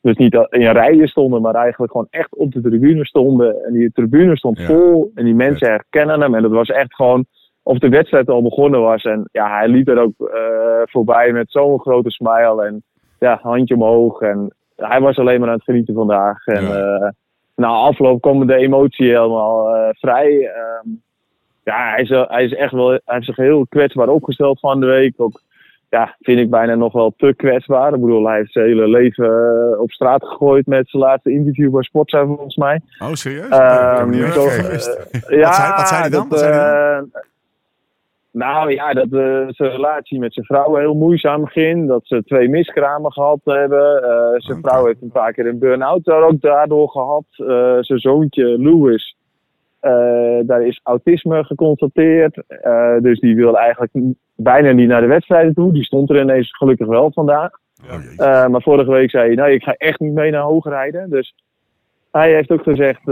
dus 0.00 0.16
niet 0.16 0.34
in 0.50 0.70
rijen 0.70 1.08
stonden, 1.08 1.42
maar 1.42 1.54
eigenlijk 1.54 1.92
gewoon 1.92 2.06
echt 2.10 2.34
op 2.34 2.52
de 2.52 2.60
tribune 2.60 3.06
stonden. 3.06 3.64
En 3.64 3.72
die 3.72 3.92
tribune 3.92 4.36
stond 4.36 4.58
ja. 4.58 4.64
vol. 4.64 5.10
En 5.14 5.24
die 5.24 5.34
mensen 5.34 5.68
herkennen 5.68 6.20
hem. 6.20 6.34
En 6.34 6.42
dat 6.42 6.50
was 6.50 6.68
echt 6.68 6.94
gewoon 6.94 7.26
of 7.62 7.78
de 7.78 7.88
wedstrijd 7.88 8.28
al 8.28 8.42
begonnen 8.42 8.80
was. 8.80 9.02
En 9.02 9.28
ja, 9.32 9.56
hij 9.58 9.68
liep 9.68 9.88
er 9.88 9.98
ook 9.98 10.14
uh, 10.18 10.28
voorbij 10.84 11.32
met 11.32 11.50
zo'n 11.50 11.80
grote 11.80 12.10
smile. 12.10 12.64
En 12.66 12.82
ja, 13.18 13.38
handje 13.42 13.74
omhoog. 13.74 14.20
En 14.20 14.54
hij 14.76 15.00
was 15.00 15.18
alleen 15.18 15.40
maar 15.40 15.48
aan 15.48 15.54
het 15.54 15.64
genieten 15.64 15.94
vandaag. 15.94 16.46
En 16.46 16.64
ja. 16.64 16.98
uh, 16.98 17.08
na 17.54 17.68
afloop 17.68 18.20
kwam 18.20 18.46
de 18.46 18.56
emotie 18.56 19.08
helemaal 19.08 19.76
uh, 19.76 19.88
vrij. 19.92 20.32
Uh, 20.32 20.92
ja, 21.64 21.90
hij 21.90 22.02
is, 22.02 22.08
hij 22.08 22.44
is 22.44 22.54
echt 22.54 22.72
wel, 22.72 22.88
hij 22.88 23.00
heeft 23.04 23.26
zich 23.26 23.36
heel 23.36 23.66
kwetsbaar 23.68 24.08
opgesteld 24.08 24.60
van 24.60 24.80
de 24.80 24.86
week. 24.86 25.14
Ook, 25.16 25.40
ja, 25.88 26.16
vind 26.20 26.38
ik 26.38 26.50
bijna 26.50 26.74
nog 26.74 26.92
wel 26.92 27.14
te 27.16 27.34
kwetsbaar. 27.36 27.94
Ik 27.94 28.00
bedoel, 28.00 28.26
hij 28.26 28.36
heeft 28.36 28.52
zijn 28.52 28.66
hele 28.66 28.88
leven 28.88 29.26
uh, 29.72 29.80
op 29.80 29.90
straat 29.90 30.24
gegooid 30.24 30.66
met 30.66 30.88
zijn 30.88 31.02
laatste 31.02 31.30
interview 31.30 31.72
bij 31.72 31.82
Sportza 31.82 32.26
volgens 32.26 32.56
mij. 32.56 32.80
Oh, 32.98 33.12
serieus? 33.12 33.44
Um, 34.00 34.10
nee, 34.10 34.32
zo, 34.32 34.42
ja, 35.28 35.46
wat, 35.46 35.54
zei, 35.54 35.72
wat 35.76 35.88
zei 35.88 36.00
hij 36.00 36.10
dan? 36.10 36.28
Dat, 36.28 36.28
wat 36.28 36.38
zei 36.38 36.52
hij 36.52 36.96
dan? 37.00 37.10
Nou 38.34 38.72
ja, 38.72 38.92
dat 38.92 39.06
uh, 39.10 39.46
zijn 39.48 39.70
relatie 39.70 40.18
met 40.18 40.32
zijn 40.32 40.46
vrouw 40.46 40.74
heel 40.74 40.94
moeizaam 40.94 41.46
ging. 41.46 41.88
Dat 41.88 42.00
ze 42.04 42.22
twee 42.24 42.48
miskramen 42.48 43.12
gehad 43.12 43.40
hebben. 43.44 44.02
Uh, 44.02 44.40
zijn 44.40 44.60
vrouw 44.60 44.86
heeft 44.86 45.02
een 45.02 45.10
paar 45.10 45.32
keer 45.32 45.46
een 45.46 45.58
burn-out 45.58 46.08
ook 46.08 46.40
daardoor 46.40 46.88
gehad. 46.88 47.24
Uh, 47.36 47.76
zijn 47.80 47.98
zoontje 47.98 48.62
Louis, 48.62 49.16
daar 50.46 50.66
is 50.66 50.80
autisme 50.82 51.44
geconstateerd. 51.44 52.42
dus 53.00 53.20
die 53.20 53.36
wil 53.36 53.58
eigenlijk 53.58 53.92
bijna 54.36 54.70
niet 54.70 54.88
naar 54.88 55.00
de 55.00 55.06
wedstrijden 55.06 55.54
toe. 55.54 55.72
Die 55.72 55.84
stond 55.84 56.10
er 56.10 56.20
ineens 56.20 56.56
gelukkig 56.56 56.86
wel 56.86 57.12
vandaag. 57.12 57.50
Maar 58.48 58.62
vorige 58.62 58.90
week 58.90 59.10
zei 59.10 59.26
hij, 59.26 59.34
nou 59.34 59.50
ik 59.50 59.62
ga 59.62 59.72
echt 59.72 60.00
niet 60.00 60.14
mee 60.14 60.30
naar 60.30 60.42
hoogrijden. 60.42 61.10
Dus 61.10 61.34
hij 62.10 62.34
heeft 62.34 62.50
ook 62.50 62.62
gezegd 62.62 63.06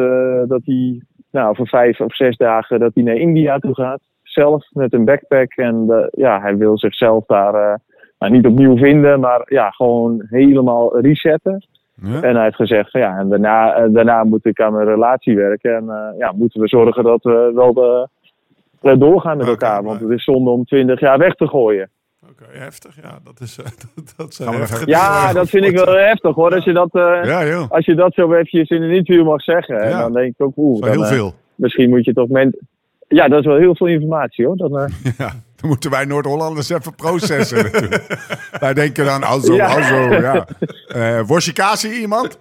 dat 0.49 0.61
hij 0.65 1.03
nou, 1.31 1.57
voor 1.57 1.69
vijf 1.69 2.01
of 2.01 2.15
zes 2.15 2.37
dagen 2.37 2.81
dat 2.81 2.95
hij 2.95 3.03
naar 3.03 3.17
India 3.17 3.59
toe 3.59 3.75
gaat 3.75 4.01
zelf 4.33 4.65
met 4.71 4.93
een 4.93 5.05
backpack. 5.05 5.53
En 5.53 5.87
uh, 5.89 6.07
ja, 6.11 6.41
hij 6.41 6.57
wil 6.57 6.79
zichzelf 6.79 7.25
daar 7.27 7.55
uh, 7.55 7.75
nou, 8.19 8.33
niet 8.33 8.47
opnieuw 8.47 8.77
vinden, 8.77 9.21
maar 9.21 9.43
ja, 9.47 9.71
gewoon 9.71 10.23
helemaal 10.31 11.01
resetten. 11.01 11.67
Ja. 12.03 12.23
En 12.23 12.35
hij 12.35 12.45
heeft 12.45 12.57
gezegd, 12.57 12.91
van, 12.91 13.01
ja, 13.01 13.19
en 13.19 13.29
daarna, 13.29 13.83
uh, 13.85 13.95
daarna 13.95 14.25
moet 14.25 14.45
ik 14.47 14.61
aan 14.61 14.73
mijn 14.73 14.87
relatie 14.87 15.37
werken. 15.37 15.75
En 15.77 16.15
ja, 16.19 16.33
moeten 16.37 16.61
we 16.61 16.69
zorgen 16.69 17.05
dat 17.05 17.23
we 17.23 17.51
wel 17.55 17.73
de, 17.73 18.99
doorgaan 18.99 19.37
met 19.37 19.47
elkaar. 19.47 19.75
maar- 19.75 19.83
Want 19.83 20.01
het 20.01 20.11
is 20.11 20.25
zonde 20.25 20.51
om 20.51 20.65
20 20.65 21.01
jaar 21.01 21.19
weg 21.19 21.35
te 21.35 21.47
gooien. 21.49 21.91
Oké, 22.31 22.45
heftig. 22.59 22.97
Ja, 23.03 23.19
dat 23.25 23.41
is... 23.41 23.59
eh, 23.59 23.65
dat, 24.17 24.35
zijn 24.35 24.55
heftige 24.55 24.89
Ja, 24.89 25.33
dat 25.39 25.49
vind 25.49 25.65
ik 25.65 25.77
wel 25.77 25.97
heftig 25.97 26.35
hoor. 26.35 26.55
Als 26.55 26.65
je 26.65 26.73
dat, 26.73 26.95
eh, 26.95 27.21
Ja, 27.25 27.67
als 27.69 27.85
je 27.85 27.95
dat 27.95 28.15
zo 28.15 28.33
eventjes 28.33 28.69
in 28.69 28.83
een 28.83 28.91
interview 28.91 29.25
mag 29.27 29.43
zeggen. 29.43 29.81
En 29.81 29.99
dan 29.99 30.13
denk 30.13 30.27
ik 30.27 30.47
ook, 30.47 30.57
oeh, 30.57 30.91
heel 30.91 31.03
eh, 31.03 31.09
veel. 31.09 31.33
misschien 31.55 31.89
moet 31.89 32.05
je 32.05 32.13
toch 32.13 32.29
men... 32.29 32.57
Ja, 33.13 33.29
dat 33.29 33.39
is 33.39 33.47
wel 33.47 33.57
heel 33.57 33.77
veel 33.77 33.87
informatie 33.87 34.47
hoor. 34.47 34.57
Dan, 34.57 34.79
eh, 34.79 34.93
Ja, 35.19 35.35
dan 35.57 35.71
moeten 35.71 35.91
wij 35.91 36.05
Noord-Hollanders 36.05 36.69
even 36.69 36.95
processen 36.95 37.71
wij 38.61 38.75
denken 38.75 39.05
dan, 39.05 39.23
alzo, 39.23 39.55
Ja. 39.55 39.67
alzo, 39.67 40.13
ja. 40.15 40.47
Kaas 41.53 41.83
hier 41.83 41.95
iemand? 42.01 42.39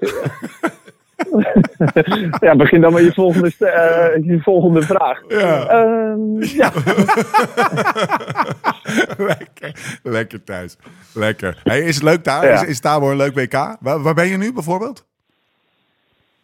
ja, 2.39 2.55
begin 2.55 2.81
dan 2.81 2.93
met 2.93 3.03
je 3.03 3.13
volgende, 3.13 3.51
eh, 3.60 4.23
je 4.25 4.39
volgende 4.41 4.81
vraag. 4.81 5.19
Ja. 5.27 5.67
Ehm, 5.67 6.41
ja. 6.41 6.71
lekker, 9.17 9.99
lekker 10.03 10.43
thuis. 10.43 10.77
Lekker. 11.13 11.62
Hey, 11.63 11.81
is 11.81 11.95
het 11.95 12.03
leuk 12.03 12.23
daar? 12.23 12.45
Ja. 12.45 12.53
Is, 12.53 12.63
is 12.63 12.79
Tabor 12.79 13.12
een 13.12 13.17
leuk 13.17 13.34
WK? 13.36 13.77
Waar, 13.79 14.01
waar 14.01 14.13
ben 14.13 14.27
je 14.27 14.38
nu 14.38 14.53
bijvoorbeeld? 14.53 15.10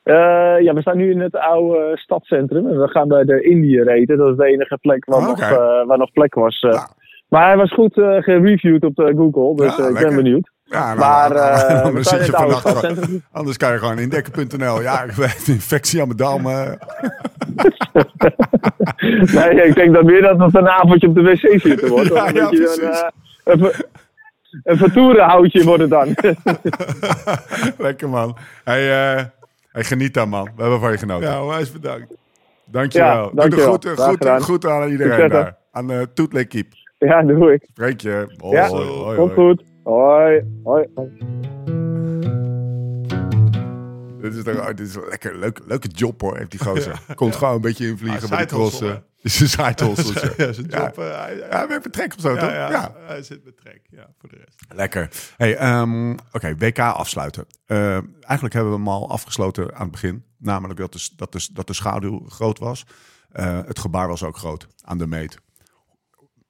Eh, 0.07 0.59
ja, 0.63 0.73
we 0.73 0.81
staan 0.81 0.97
nu 0.97 1.11
in 1.11 1.19
het 1.19 1.35
oude 1.35 1.97
stadcentrum. 1.97 2.67
En 2.67 2.81
we 2.81 2.87
gaan 2.87 3.07
bij 3.07 3.23
de 3.23 3.41
Indië 3.41 3.81
reten. 3.81 4.17
Dat 4.17 4.29
is 4.29 4.35
de 4.37 4.45
enige 4.45 4.77
plek 4.77 5.05
waar, 5.05 5.19
Oh, 5.19 5.27
nog, 5.27 5.39
eh, 5.39 5.85
waar 5.85 5.97
nog 5.97 6.11
plek 6.11 6.33
was. 6.35 6.59
eh. 6.59 6.71
Ja. 6.71 6.87
Maar 7.29 7.47
hij 7.47 7.57
was 7.57 7.73
goed 7.73 7.93
gereviewd 7.93 8.83
op 8.83 8.93
Google. 8.95 9.55
Dus 9.65 9.75
Ja, 9.75 9.87
ik 9.87 9.93
ben 9.99 10.15
benieuwd. 10.15 10.49
Ja, 10.63 10.85
nou, 10.93 10.97
maar 10.99 11.29
nou, 11.33 11.57
nou, 11.73 11.83
dan 11.83 11.93
we 11.93 12.03
zit 12.03 12.25
je 12.25 12.31
vannacht 12.31 12.69
gewoon-. 12.69 13.21
Anders 13.31 13.57
kan 13.57 13.71
je 13.71 13.77
gewoon 13.77 13.99
indekken.nl. 13.99 14.81
Ja, 14.81 15.03
ik 15.03 15.17
een 15.17 15.53
infectie 15.53 16.01
aan 16.01 16.07
mijn 16.07 16.17
darm. 16.19 16.43
nee, 19.33 19.67
ik 19.67 19.75
denk 19.75 19.93
dat 19.93 20.03
meer 20.03 20.21
dat 20.21 20.39
het 20.39 20.55
een 20.55 20.69
avondje 20.69 21.07
op 21.07 21.15
de 21.15 21.21
wc 21.21 21.59
zitten 21.61 21.89
wordt. 21.89 22.13
Ja, 22.13 22.27
je 22.27 23.11
dan, 23.43 23.71
een 24.63 24.77
vertoerenhoutje 24.77 25.63
wordt 25.63 25.81
het 25.81 25.89
dan. 25.89 26.15
Lekker 27.77 28.09
man. 28.09 28.37
Hey, 28.63 29.25
hey, 29.77 29.83
geniet 29.85 30.13
dan 30.13 30.29
man. 30.29 30.49
We 30.55 30.61
hebben 30.61 30.79
van 30.79 30.91
je 30.91 30.97
genoten. 30.97 31.29
Ja, 31.29 31.41
onwijs 31.41 31.71
bedankt. 31.71 32.13
Dankjewel. 32.65 33.07
Ja, 33.09 33.21
Doe 33.21 33.29
de 33.29 33.35
dankjewel. 33.35 33.65
groeten, 33.65 33.91
Graag 33.91 34.05
groeten, 34.05 34.25
gedaan. 34.27 34.41
groeten 34.41 34.71
aan 34.71 34.89
iedereen 34.89 35.11
Succes, 35.13 35.31
daar. 35.31 35.57
Aan 35.71 35.91
uh, 35.91 36.01
Toet 36.13 36.47
Keep. 36.47 36.67
ja, 36.97 37.23
doe 37.23 37.53
ik. 37.53 37.65
Spreek 37.71 38.01
je. 38.01 38.33
Hoi, 38.37 38.55
Ja, 38.55 38.67
hoi, 38.67 38.87
hoi, 38.87 39.17
Komt 39.17 39.33
goed. 39.33 39.63
Hoi. 39.83 40.43
Hoi. 40.63 40.87
Dit 44.21 44.35
is, 44.35 44.43
toch, 44.43 44.59
oh, 44.59 44.65
dit 44.67 44.79
is 44.79 44.95
een 44.95 45.07
lekker, 45.09 45.37
leuk, 45.37 45.59
leuke 45.65 45.87
job 45.87 46.21
hoor, 46.21 46.37
heeft 46.37 46.51
die 46.51 46.59
gozer. 46.59 46.99
Komt 47.15 47.35
gewoon 47.35 47.55
een 47.55 47.61
beetje 47.61 47.87
invliegen 47.87 48.29
bij 48.29 48.37
de 48.37 48.45
crossen. 48.45 49.03
Is 49.27 49.39
een 49.39 49.49
side 49.49 49.85
hustle. 49.85 50.33
Ja, 50.45 50.53
zijn 50.53 50.67
Ja. 50.69 50.83
job. 50.83 50.97
eh, 50.97 51.19
hij, 51.21 51.35
Ja, 51.37 51.65
we 51.65 51.71
hebben 51.71 51.91
trek 51.91 52.13
of 52.15 52.21
zo, 52.21 52.33
ja, 52.33 52.39
toch? 52.39 52.49
ja, 52.49 52.69
Ja. 52.69 52.93
hij 52.99 53.23
zit 53.23 53.43
met 53.43 53.57
trek. 53.57 53.81
Ja, 53.89 54.07
voor 54.19 54.29
de 54.29 54.35
rest. 54.35 54.55
Lekker. 54.75 55.09
Hey, 55.37 55.57
ehm, 55.57 56.11
Oké, 56.31 56.55
WK 56.57 56.79
afsluiten. 56.79 57.45
Eh, 57.65 57.93
eigenlijk 58.21 58.53
hebben 58.53 58.71
we 58.71 58.77
hem 58.77 58.87
al 58.87 59.09
afgesloten 59.09 59.75
aan 59.75 59.81
het 59.81 59.91
begin. 59.91 60.23
Namelijk 60.37 60.79
dat 60.79 60.93
de, 60.93 61.09
dat 61.15 61.31
de, 61.31 61.47
dat 61.53 61.67
de 61.67 61.73
schaduw 61.73 62.25
groot 62.29 62.59
was. 62.59 62.85
Eh, 63.31 63.59
het 63.65 63.79
gebaar 63.79 64.07
was 64.07 64.23
ook 64.23 64.37
groot 64.37 64.67
aan 64.83 64.97
de 64.97 65.07
meet. 65.07 65.37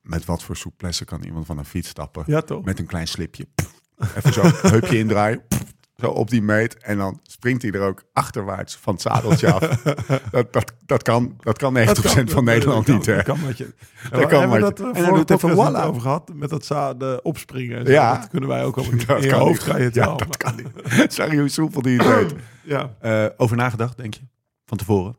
Met 0.01 0.25
wat 0.25 0.43
voor 0.43 0.55
souplesse 0.57 1.05
kan 1.05 1.23
iemand 1.23 1.45
van 1.45 1.57
een 1.57 1.65
fiets 1.65 1.89
stappen? 1.89 2.23
Ja, 2.27 2.41
toch? 2.41 2.63
Met 2.65 2.79
een 2.79 2.85
klein 2.85 3.07
slipje. 3.07 3.47
Pff, 3.55 4.15
Even 4.15 4.33
zo, 4.33 4.41
heupje 4.71 4.97
indraaien. 4.97 5.47
Pff, 5.47 5.63
Zo 6.01 6.07
op 6.09 6.29
die 6.29 6.41
meet. 6.41 6.77
En 6.77 6.97
dan 6.97 7.19
springt 7.23 7.61
hij 7.61 7.71
er 7.71 7.81
ook 7.81 8.03
achterwaarts 8.13 8.75
van 8.75 8.93
het 8.93 9.01
zadeltje 9.01 9.51
af. 9.51 9.59
Dat, 10.31 10.53
dat, 10.53 10.73
dat, 10.85 11.03
kan, 11.03 11.35
dat 11.39 11.57
kan 11.57 11.77
90% 11.77 11.79
van 12.23 12.43
Nederland 12.43 12.85
dat 12.85 12.95
niet. 12.95 13.05
hè? 13.05 13.15
dat 13.15 13.23
kan 13.25 13.39
wat 13.45 13.57
je. 13.57 13.73
kan 14.09 14.19
Dat 14.19 14.29
kan 14.29 14.49
wat 14.49 14.59
dat 14.59 14.77
je. 14.77 14.83
we 14.83 14.89
En 14.89 14.93
dan 14.95 15.05
vorige 15.05 15.25
doet 15.25 15.29
even 15.37 15.49
podcast 15.55 15.75
voilà. 15.83 15.87
over 15.87 16.01
gehad. 16.01 16.31
Met 16.33 16.49
dat 16.49 16.65
za- 16.65 16.93
de 16.93 17.19
opspringen. 17.23 17.77
en 17.79 17.85
zo. 17.85 17.91
Ja. 17.91 18.17
Dat 18.17 18.29
kunnen 18.29 18.49
wij 18.49 18.63
ook. 18.63 18.75
Dat 19.07 19.23
In 19.23 19.29
je 19.29 19.33
hoofd 19.33 19.65
je 19.65 19.71
het 19.71 19.95
Ja, 19.95 20.15
dat 20.15 20.37
kan 20.37 20.55
niet. 20.55 21.15
Je 21.31 21.37
hoe 21.39 21.49
soepel 21.49 21.81
die 21.81 21.97
het 21.97 22.07
weet. 22.15 22.33
Ja. 22.63 22.93
Eh, 22.99 23.25
over 23.37 23.57
nagedacht, 23.57 23.97
denk 23.97 24.13
je? 24.13 24.21
Van 24.65 24.77
tevoren? 24.77 25.15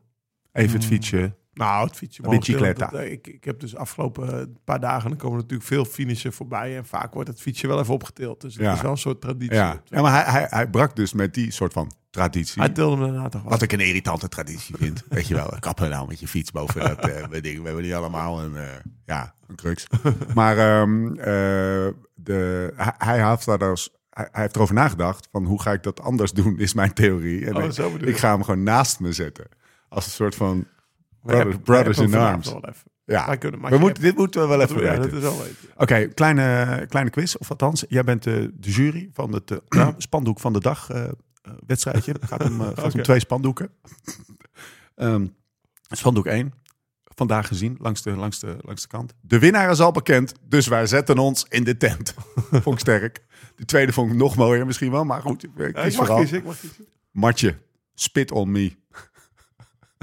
Even 0.53 0.75
het 0.75 0.85
fietsje. 0.85 1.33
Nou, 1.59 1.87
het 1.87 1.95
fietsje. 1.95 2.21
Een 2.23 2.73
dat, 2.73 2.93
ik, 2.93 3.27
ik 3.27 3.43
heb 3.43 3.59
dus 3.59 3.75
afgelopen 3.75 4.39
eh, 4.39 4.45
paar 4.63 4.79
dagen, 4.79 5.09
dan 5.09 5.17
komen 5.17 5.37
natuurlijk 5.37 5.67
veel 5.67 5.85
finishen 5.85 6.33
voorbij. 6.33 6.77
En 6.77 6.85
vaak 6.85 7.13
wordt 7.13 7.29
het 7.29 7.41
fietsje 7.41 7.67
wel 7.67 7.79
even 7.79 7.93
opgetild. 7.93 8.41
Dus 8.41 8.53
het 8.53 8.63
Ja. 8.63 8.73
is 8.73 8.81
wel 8.81 8.91
een 8.91 8.97
soort 8.97 9.21
traditie. 9.21 9.55
Ja. 9.55 9.81
ja, 9.85 10.01
maar 10.01 10.11
hij, 10.11 10.31
hij, 10.31 10.47
hij 10.49 10.69
brak 10.69 10.95
dus 10.95 11.13
met 11.13 11.33
die 11.33 11.51
soort 11.51 11.73
van 11.73 11.91
traditie. 12.09 12.61
Hij 12.61 12.69
tilde 12.71 12.95
hem 13.03 13.13
daarna 13.13 13.29
toch 13.29 13.41
wel. 13.41 13.51
Wat 13.51 13.61
ik 13.61 13.71
een 13.71 13.79
irritante 13.79 14.27
traditie 14.27 14.75
vind. 14.77 15.03
Weet 15.09 15.27
je 15.27 15.33
wel, 15.33 15.53
kappen 15.59 15.89
nou 15.89 16.07
met 16.07 16.19
je 16.19 16.27
fiets 16.27 16.51
boven 16.51 16.79
dat 16.81 17.09
eh, 17.09 17.41
ding. 17.41 17.59
We 17.59 17.65
hebben 17.65 17.83
niet 17.83 17.93
allemaal 17.93 18.41
een, 18.43 18.55
eh, 18.55 18.67
ja, 19.05 19.33
een 19.47 19.55
crux. 19.55 19.87
Maar 20.33 20.57
ehm, 20.57 21.07
eh, 21.07 21.93
de, 22.15 22.71
hij, 22.75 22.93
hij, 22.97 23.29
heeft 23.29 23.45
daar 23.45 23.57
dus, 23.57 23.89
hij, 24.09 24.27
heeft 24.31 24.55
erover 24.55 24.75
nagedacht 24.75 25.27
van 25.31 25.45
hoe 25.45 25.61
ga 25.61 25.71
ik 25.71 25.83
dat 25.83 26.01
anders 26.01 26.31
doen, 26.31 26.59
is 26.59 26.73
mijn 26.73 26.93
theorie. 26.93 27.45
En 27.45 27.55
Oh, 27.55 28.01
ik, 28.01 28.17
ga 28.17 28.31
hem 28.31 28.43
gewoon 28.43 28.63
naast 28.63 28.99
me 28.99 29.11
zetten. 29.13 29.47
Als 29.89 30.05
een 30.05 30.11
soort 30.11 30.35
van 30.35 30.67
Hebben- 31.25 31.61
brothers, 31.61 31.97
in 31.97 32.03
arms. 32.03 32.13
vanavond 32.13 32.45
wel 32.65 32.71
even. 32.71 32.91
Ja, 33.05 33.25
Wij 33.25 33.37
kunnen- 33.37 33.59
maar 33.59 33.71
we 33.71 33.77
moeten, 33.77 34.03
dit 34.03 34.15
moeten 34.17 34.41
we 34.41 34.47
wel 34.47 34.61
even 34.61 34.75
weten. 34.75 35.31
Oké, 35.75 36.05
kleine, 36.07 36.85
kleine 36.89 37.09
quiz. 37.11 37.35
Of 37.35 37.49
althans, 37.49 37.85
jij 37.87 38.03
bent 38.03 38.23
de, 38.23 38.51
de 38.53 38.71
jury 38.71 39.09
van 39.13 39.33
het 39.33 39.51
eh, 39.69 39.87
spandoek 39.97 40.39
van 40.39 40.53
de 40.53 40.59
dag 40.59 40.89
eh, 40.89 41.03
eh, 41.03 41.11
wedstrijdje. 41.65 42.11
Het 42.11 42.25
gaat 42.25 42.43
om, 42.43 42.61
eh, 42.61 42.67
gaat 42.75 42.93
om 42.93 43.01
twee 43.03 43.19
spandoeken. 43.19 43.69
Ehm, 44.95 45.25
spandoek 45.89 46.25
1. 46.25 46.53
Vandaag 47.15 47.47
gezien, 47.47 47.77
langs 47.79 48.01
de, 48.01 48.11
langs, 48.15 48.39
de, 48.39 48.57
langs 48.61 48.81
de 48.81 48.87
kant. 48.87 49.13
De 49.21 49.39
winnaar 49.39 49.69
is 49.71 49.79
al 49.79 49.91
bekend, 49.91 50.33
dus 50.47 50.67
wij 50.67 50.85
zetten 50.87 51.17
ons 51.17 51.45
in 51.49 51.63
de 51.63 51.77
tent. 51.77 52.13
vond 52.63 52.75
ik 52.75 52.79
sterk. 52.79 53.25
De 53.55 53.65
tweede 53.65 53.93
vond 53.93 54.11
ik 54.11 54.17
nog 54.17 54.35
mooier 54.35 54.65
misschien 54.65 54.91
wel, 54.91 55.03
maar 55.03 55.21
goed. 55.21 55.43
Ik 55.43 55.49
Ja, 55.57 55.83
ik 55.83 55.97
mag 55.97 56.15
kiezen, 56.15 56.37
ik 56.37 56.43
mag 56.43 56.59
kiezen. 56.59 56.85
Matje, 57.11 57.57
spit 57.93 58.31
on 58.31 58.51
me. 58.51 58.71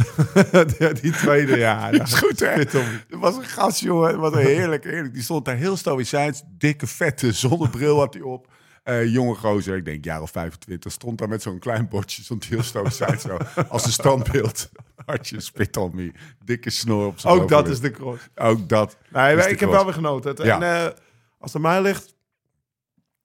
die 1.02 1.12
tweede, 1.12 1.56
ja. 1.56 1.90
Dat 1.90 2.06
is 2.06 2.14
goed, 2.14 2.40
hè? 2.40 2.46
Er 2.46 3.18
was 3.18 3.36
een 3.36 3.44
gast, 3.44 3.80
jongen. 3.80 4.18
Wat 4.18 4.32
een 4.32 4.38
heerlijk, 4.38 4.84
heerlijk. 4.84 5.14
Die 5.14 5.22
stond 5.22 5.44
daar 5.44 5.56
heel 5.56 5.76
stoïcijns. 5.76 6.42
Dikke, 6.46 6.86
vette 6.86 7.32
zonnebril 7.32 7.98
had 7.98 8.14
hij 8.14 8.22
op. 8.22 8.48
Eh, 8.82 9.12
jonge 9.12 9.34
gozer, 9.34 9.76
ik 9.76 9.84
denk 9.84 10.04
jaar 10.04 10.22
of 10.22 10.30
25. 10.30 10.92
Stond 10.92 11.18
daar 11.18 11.28
met 11.28 11.42
zo'n 11.42 11.58
klein 11.58 11.88
bordje. 11.88 12.22
Stond 12.22 12.44
heel 12.44 12.62
stoïcijns 12.62 13.22
zo. 13.22 13.36
Als 13.68 13.84
een 13.84 13.92
standbeeld. 13.92 14.68
Hartje, 15.06 15.40
spit 15.40 15.76
on 15.76 15.90
me. 15.94 16.12
Dikke 16.44 16.70
snor 16.70 17.06
op 17.06 17.18
zijn 17.18 17.34
Ook 17.34 17.48
dat 17.48 17.68
is 17.68 17.80
de 17.80 17.90
cross. 17.90 18.28
Ook 18.34 18.68
dat. 18.68 18.96
Nee, 19.12 19.36
de 19.36 19.42
ik 19.42 19.48
heb 19.48 19.58
cross. 19.58 19.74
wel 19.74 19.84
weer 19.84 19.94
genoten. 19.94 20.44
Ja. 20.44 20.60
En 20.60 20.62
eh, 20.62 20.92
als 21.38 21.52
het 21.52 21.54
aan 21.54 21.60
mij 21.70 21.82
ligt, 21.82 22.14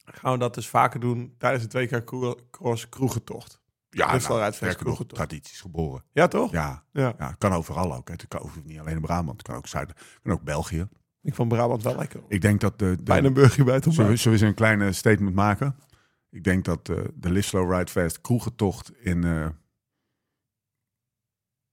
gaan 0.05 0.31
we 0.33 0.37
dat 0.39 0.53
dus 0.53 0.67
vaker 0.67 0.99
doen 0.99 1.35
tijdens 1.37 1.63
het 1.63 1.73
WK 1.73 2.05
Cro- 2.05 2.39
Cross 2.51 2.89
Kroegentocht. 2.89 3.60
Ja, 3.93 4.17
nou, 4.17 4.53
sterker 4.53 4.85
nog, 4.85 5.03
tradities 5.07 5.61
geboren. 5.61 6.03
Ja, 6.11 6.27
toch? 6.27 6.51
Ja, 6.51 6.83
Ja. 6.91 7.13
ja, 7.17 7.35
kan 7.37 7.53
overal 7.53 7.95
ook. 7.95 8.07
hè. 8.07 8.13
Het 8.13 8.27
kan 8.27 8.41
hoeft 8.41 8.63
niet 8.63 8.79
alleen 8.79 8.95
in 8.95 9.01
Brabant. 9.01 9.37
Het 9.37 9.47
kan 9.47 9.55
ook 9.55 9.67
Zuid, 9.67 9.93
kan 10.23 10.31
ook 10.33 10.41
België. 10.43 10.87
Ik 11.21 11.35
vond 11.35 11.49
Brabant 11.49 11.83
wel 11.83 11.95
lekker. 11.95 12.21
Ik 12.27 12.41
denk 12.41 12.61
dat 12.61 12.79
de, 12.79 12.97
de, 13.03 13.31
burger 13.31 13.65
bij 13.65 13.73
het 13.73 13.83
Zullen 13.83 13.95
zullen 13.95 14.17
we 14.23 14.29
eens 14.29 14.41
een 14.41 14.53
kleine 14.53 14.91
statement 14.91 15.35
maken? 15.35 15.75
Ik 16.29 16.43
denk 16.43 16.65
dat 16.65 16.89
eh, 16.89 16.97
de 17.13 17.31
Live 17.31 17.47
Slow 17.47 17.71
Ride 17.73 17.91
Fast 17.91 18.21
kroegentocht 18.21 18.91
in 18.99 19.23
eh, 19.23 19.47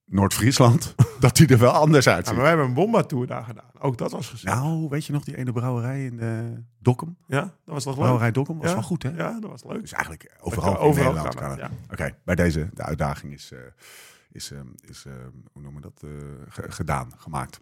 Noord-Friesland, 0.04 0.94
dat 1.20 1.36
die 1.36 1.46
er 1.48 1.58
wel 1.58 1.72
anders 1.72 2.04
Ja, 2.04 2.14
uitziet. 2.14 2.32
maar 2.34 2.42
wij 2.42 2.50
hebben 2.50 2.68
een 2.68 2.74
Bomba-tour 2.74 3.26
daar 3.26 3.44
gedaan. 3.44 3.67
Ook 3.80 3.98
dat 3.98 4.10
was 4.10 4.28
gezellig. 4.28 4.58
nou, 4.58 4.88
weet 4.88 5.04
je 5.04 5.12
nog 5.12 5.24
die 5.24 5.36
ene 5.36 5.52
brouwerij 5.52 6.04
in 6.04 6.20
eh 6.20 6.38
Dokkum? 6.78 7.16
Ja, 7.26 7.40
dat 7.40 7.52
was 7.64 7.82
toch 7.82 7.92
leuk? 7.92 8.02
Brouwerij 8.02 8.30
Dokkum 8.32 8.58
was 8.58 8.68
ja? 8.68 8.72
wel 8.74 8.82
goed, 8.82 9.02
hè? 9.02 9.10
Ja, 9.10 9.40
dat 9.40 9.50
was 9.50 9.64
leuk. 9.64 9.80
Dus 9.80 9.92
eigenlijk 9.92 10.36
overal, 10.40 10.70
Ja, 10.72 10.76
in 10.78 10.82
overal 10.84 11.12
Nederland. 11.12 11.34
kan 11.34 11.56
ja. 11.56 11.70
Oké, 11.90 12.16
bij 12.24 12.34
deze, 12.34 12.70
de 12.74 12.82
uitdaging 12.82 13.32
is, 13.32 13.52
eh, 13.52 13.58
is, 14.32 14.50
eh, 14.52 14.58
is 14.88 15.04
eh, 15.06 15.12
hoe 15.52 15.62
noemen 15.62 15.82
we 15.82 15.90
dat, 15.94 16.10
eh, 16.10 16.16
ge- 16.48 16.70
gedaan, 16.72 17.12
gemaakt. 17.16 17.60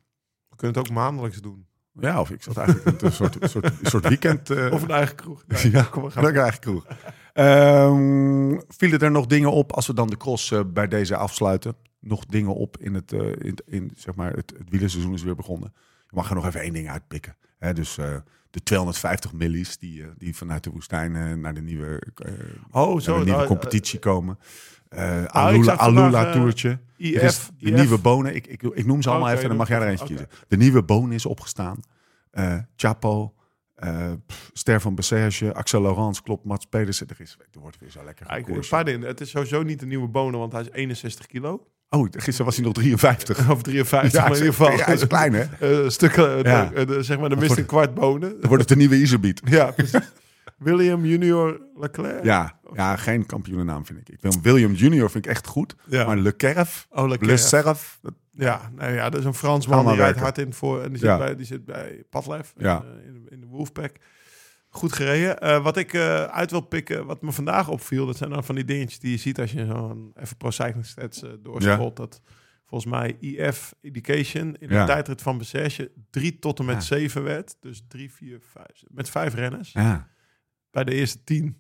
We 0.49 0.57
kunnen 0.57 0.77
het 0.79 0.89
ook 0.89 0.95
maandelijks 0.95 1.41
doen. 1.41 1.67
Ja, 2.01 2.21
of 2.21 2.31
ik 2.31 2.43
zat 2.43 2.57
eigenlijk 2.57 3.03
een 3.03 3.13
soort, 3.13 3.37
soort, 3.51 3.73
soort 3.83 4.09
weekend... 4.09 4.51
eh, 4.51 4.73
Of 4.73 4.83
een 4.83 4.91
eigen 4.91 5.17
kroeg. 5.17 5.45
Ja, 5.63 5.83
kom 5.83 6.11
gaan. 6.11 6.25
ik 6.29 6.37
eigenlijk 6.37 6.61
kroeg. 6.61 6.87
Ehm, 7.33 8.59
vielen 8.69 8.99
er 9.01 9.11
nog 9.11 9.27
dingen 9.27 9.53
op 9.53 9.73
als 9.73 9.87
we 9.87 9.95
dan 9.95 10.09
de 10.09 10.17
cross 10.17 10.51
eh, 10.51 10.61
bij 10.67 10.89
deze 10.89 11.17
afsluiten? 11.17 11.75
Nog 12.01 12.25
dingen 12.27 12.55
op 12.55 12.77
in 12.79 12.95
het, 12.95 13.13
eh, 13.13 13.21
in, 13.39 13.59
in, 13.67 13.91
zeg 13.97 14.15
maar 14.15 14.33
het, 14.33 14.55
het 14.59 14.71
wielerseizoen 14.71 15.13
is 15.13 15.23
weer 15.23 15.35
begonnen. 15.35 15.73
Je 16.09 16.17
mag 16.17 16.29
er 16.29 16.35
nog 16.35 16.47
even 16.47 16.61
één 16.61 16.73
ding 16.73 16.91
uitpikken. 16.91 17.37
Hè, 17.59 17.73
dus 17.73 17.99
eh, 17.99 18.17
de 18.51 18.63
250 18.63 19.33
millies 19.33 19.79
die, 19.79 20.03
eh, 20.03 20.09
die 20.19 20.37
vanuit 20.37 20.65
de 20.65 20.71
woestijn 20.71 21.17
eh, 21.17 21.33
naar 21.33 21.55
de 21.55 21.63
nieuwe, 21.63 22.03
Oh, 22.71 22.93
naar 22.93 23.01
zo. 23.03 23.13
de 23.19 23.25
nieuwe 23.25 23.37
nou, 23.39 23.47
competitie 23.47 23.99
komen. 23.99 24.39
Alula, 25.27 25.73
Alula 25.73 26.33
Toertje. 26.33 26.79
IF, 26.97 27.15
Er 27.17 27.23
is 27.23 27.47
de 27.59 27.71
IF. 27.71 27.75
nieuwe 27.75 27.99
bonen. 27.99 28.35
Ik, 28.35 28.47
ik, 28.47 28.63
ik 28.63 28.87
noem 28.87 29.03
ze 29.03 29.09
allemaal 29.09 29.27
Oké, 29.27 29.37
even 29.37 29.43
en 29.43 29.49
dan 29.57 29.59
mag 29.59 29.69
jij 29.69 29.81
er 29.81 29.89
eentje 29.89 30.07
kiezen. 30.07 30.29
De 30.49 30.57
nieuwe 30.57 30.83
bonen 30.83 31.13
is 31.13 31.27
opgestaan. 31.27 31.81
Chapo. 32.77 33.35
pff, 34.27 34.51
Ster 34.53 34.81
van 34.81 34.95
Bessage, 34.95 35.55
Axel 35.55 35.83
Laurens, 35.83 36.23
klopt, 36.23 36.45
Mats 36.45 36.67
Pedersen. 36.67 37.09
Er, 37.09 37.21
is, 37.21 37.37
er 37.53 37.61
wordt 37.61 37.79
weer 37.79 37.91
zo 37.91 38.05
lekker 38.05 38.27
Ja, 38.27 38.33
ik- 38.37 38.45
gekoerst. 38.47 38.71
een 38.73 38.77
paar 38.77 38.85
dingen. 38.85 39.07
Het 39.09 39.21
is 39.21 39.31
sowieso 39.31 39.63
niet 39.63 39.81
de 39.81 39.87
nieuwe 39.87 40.09
bonen, 40.09 40.39
want 40.41 40.53
hij 40.53 40.61
is 40.61 40.71
61 40.71 41.27
kilo. 41.27 41.67
Oh, 41.91 42.07
gisteren 42.11 42.45
was 42.45 42.57
hij 42.57 42.65
nog 42.65 42.75
53. 42.75 43.51
Of 43.51 43.63
53, 43.63 44.21
maar 44.21 44.29
in 44.31 44.37
ieder 44.37 44.53
geval. 44.55 44.71
ja, 44.77 44.85
hij 44.85 44.95
is 44.95 45.07
klein, 45.07 45.33
hè? 45.33 45.45
Eh, 45.83 45.89
stukken, 45.89 46.39
Ja. 46.43 46.65
de, 46.75 46.85
de- 46.85 47.03
zeg 47.03 47.19
maar, 47.19 47.29
de 47.29 47.37
mist 47.37 47.57
een 47.57 47.67
kwart 47.67 47.95
bonen. 47.95 48.31
Dan 48.31 48.49
wordt 48.49 48.59
het 48.59 48.69
de 48.69 48.77
nieuwe 48.77 48.97
Iserbiet. 49.01 49.41
Ja, 49.59 49.71
precies. 49.71 50.01
William 50.59 51.05
Junior 51.05 51.61
Leclerc. 51.77 52.25
Ja, 52.25 52.59
ja, 52.75 52.97
geen 52.97 53.27
kampioenennaam 53.27 53.87
vind 53.87 53.99
ik. 53.99 54.09
Ik 54.09 54.19
wil 54.21 54.33
William 54.43 54.73
Junior 54.73 55.11
vind 55.11 55.25
ik 55.25 55.31
echt 55.31 55.47
goed. 55.47 55.75
Ja. 55.85 56.07
Maar 56.07 56.17
Le 56.17 56.35
Cerf, 56.37 56.87
Oh, 56.91 57.03
Le 57.03 57.09
Leclerc. 57.09 57.39
Cerf, 57.39 57.99
dat- 58.03 58.15
Ja, 58.31 58.71
nou 58.75 58.93
ja, 58.93 59.11
dat 59.11 59.21
is 59.21 59.27
een 59.27 59.35
Fransman 59.35 59.87
die 59.87 59.95
rijdt 59.97 60.19
hard 60.19 60.39
in 60.39 60.53
voor. 60.53 60.83
En 60.83 60.89
die 60.89 60.99
zit, 60.99 61.09
Ja. 61.09 61.19
bij, 61.19 61.37
die 61.37 61.47
zit 61.47 61.65
bij 61.65 62.03
Padlef 62.11 62.53
Ja. 62.59 62.83
in, 63.07 63.25
eh, 63.27 63.33
in 63.33 63.41
de 63.41 63.47
Wolfpack. 63.47 63.97
Goed 64.77 64.93
gereden. 64.93 65.41
Eh, 65.41 65.63
wat 65.63 65.77
ik 65.77 65.93
eh, 65.93 66.25
uit 66.25 66.51
wil 66.51 66.61
pikken, 66.61 67.07
wat 67.07 67.23
me 67.23 67.33
vandaag 67.33 67.69
opviel, 67.69 68.07
dat 68.07 68.17
zijn 68.17 68.31
dan 68.31 68.45
van 68.45 68.55
die 68.55 68.65
dingetjes 68.65 68.99
die 68.99 69.11
je 69.11 69.17
ziet 69.17 69.41
als 69.41 69.53
je 69.53 69.67
zo'n 69.67 70.13
even 70.15 70.37
Pro 70.37 70.51
Cycling 70.51 70.87
Stats 70.87 71.23
eh 71.23 71.31
doorscrollt. 71.41 71.97
Dat 71.97 72.21
volgens 72.67 72.91
mij 72.91 73.17
IF 73.21 73.75
Education 73.81 74.57
in 74.57 74.69
de 74.69 74.75
Ja. 74.75 74.87
tijdrit 74.87 75.23
van 75.23 75.39
Bessage 75.39 75.91
3 76.11 76.39
tot 76.39 76.59
en 76.59 76.65
met 76.65 76.75
Ja. 76.75 76.81
7 76.81 77.23
werd. 77.23 77.57
Dus 77.61 77.83
3, 77.89 78.13
4, 78.13 78.41
5. 78.53 78.67
Met 78.89 79.11
vijf 79.11 79.35
renners. 79.35 79.73
ja. 79.73 80.09
bij 80.71 80.85
de 80.85 80.95
eerste 80.95 81.25
tien. 81.25 81.57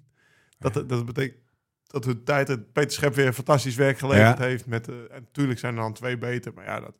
Dat, 0.58 0.74
dat 0.74 1.06
betekent 1.06 1.38
dat 1.86 2.04
de 2.04 2.22
tijd 2.22 2.72
Peter 2.72 2.90
Schep 2.92 3.14
weer 3.14 3.32
fantastisch 3.32 3.74
werk 3.74 3.98
geleverd 3.98 4.38
heeft. 4.38 4.66
Met, 4.66 4.84
de 4.84 5.06
en 5.10 5.20
natuurlijk 5.22 5.58
zijn 5.58 5.74
er 5.74 5.80
dan 5.80 5.92
twee 5.92 6.18
beter. 6.18 6.52
Maar 6.54 6.64
ja, 6.64 6.80
dat, 6.80 6.98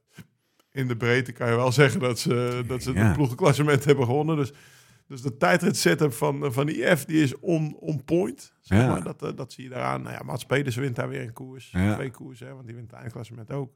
in 0.71 0.89
de 0.89 0.97
breedte 0.97 1.33
kan 1.33 1.49
je 1.51 1.57
wel 1.57 1.73
zeggen 1.73 2.01
dat 2.01 2.19
ze, 2.19 2.64
dat 2.67 2.83
ze 2.83 2.93
het 2.93 3.12
ploegenklassement 3.12 3.85
hebben 3.85 4.05
gewonnen. 4.07 4.37
Dus, 4.37 4.53
dus 5.07 5.23
de 5.23 5.37
tijdrit 5.37 5.77
setup 5.77 6.13
van, 6.13 6.53
van 6.53 6.67
die 6.67 6.97
F 6.97 7.05
die 7.05 7.23
is 7.23 7.39
on, 7.39 7.77
on 7.77 8.05
point. 8.05 8.55
Zeg 8.61 8.79
Ja. 8.81 8.89
maar. 8.89 9.03
dat, 9.03 9.23
eh, 9.23 9.31
dat 9.37 9.53
zie 9.53 9.65
je 9.65 9.71
daaraan. 9.71 10.03
Nou 10.03 10.15
ja, 10.15 10.23
Mats 10.23 10.45
Pedersen 10.45 10.83
wint 10.83 10.97
daar 10.97 11.09
weer 11.09 11.21
een 11.23 11.33
koers. 11.33 11.71
Ja. 11.73 11.95
Twee 11.95 12.11
koersen, 12.11 12.47
hè, 12.47 12.53
want 12.55 12.67
die 12.67 12.75
wint 12.75 12.91
het 12.91 13.01
eindklassement 13.01 13.53
ook. 13.53 13.73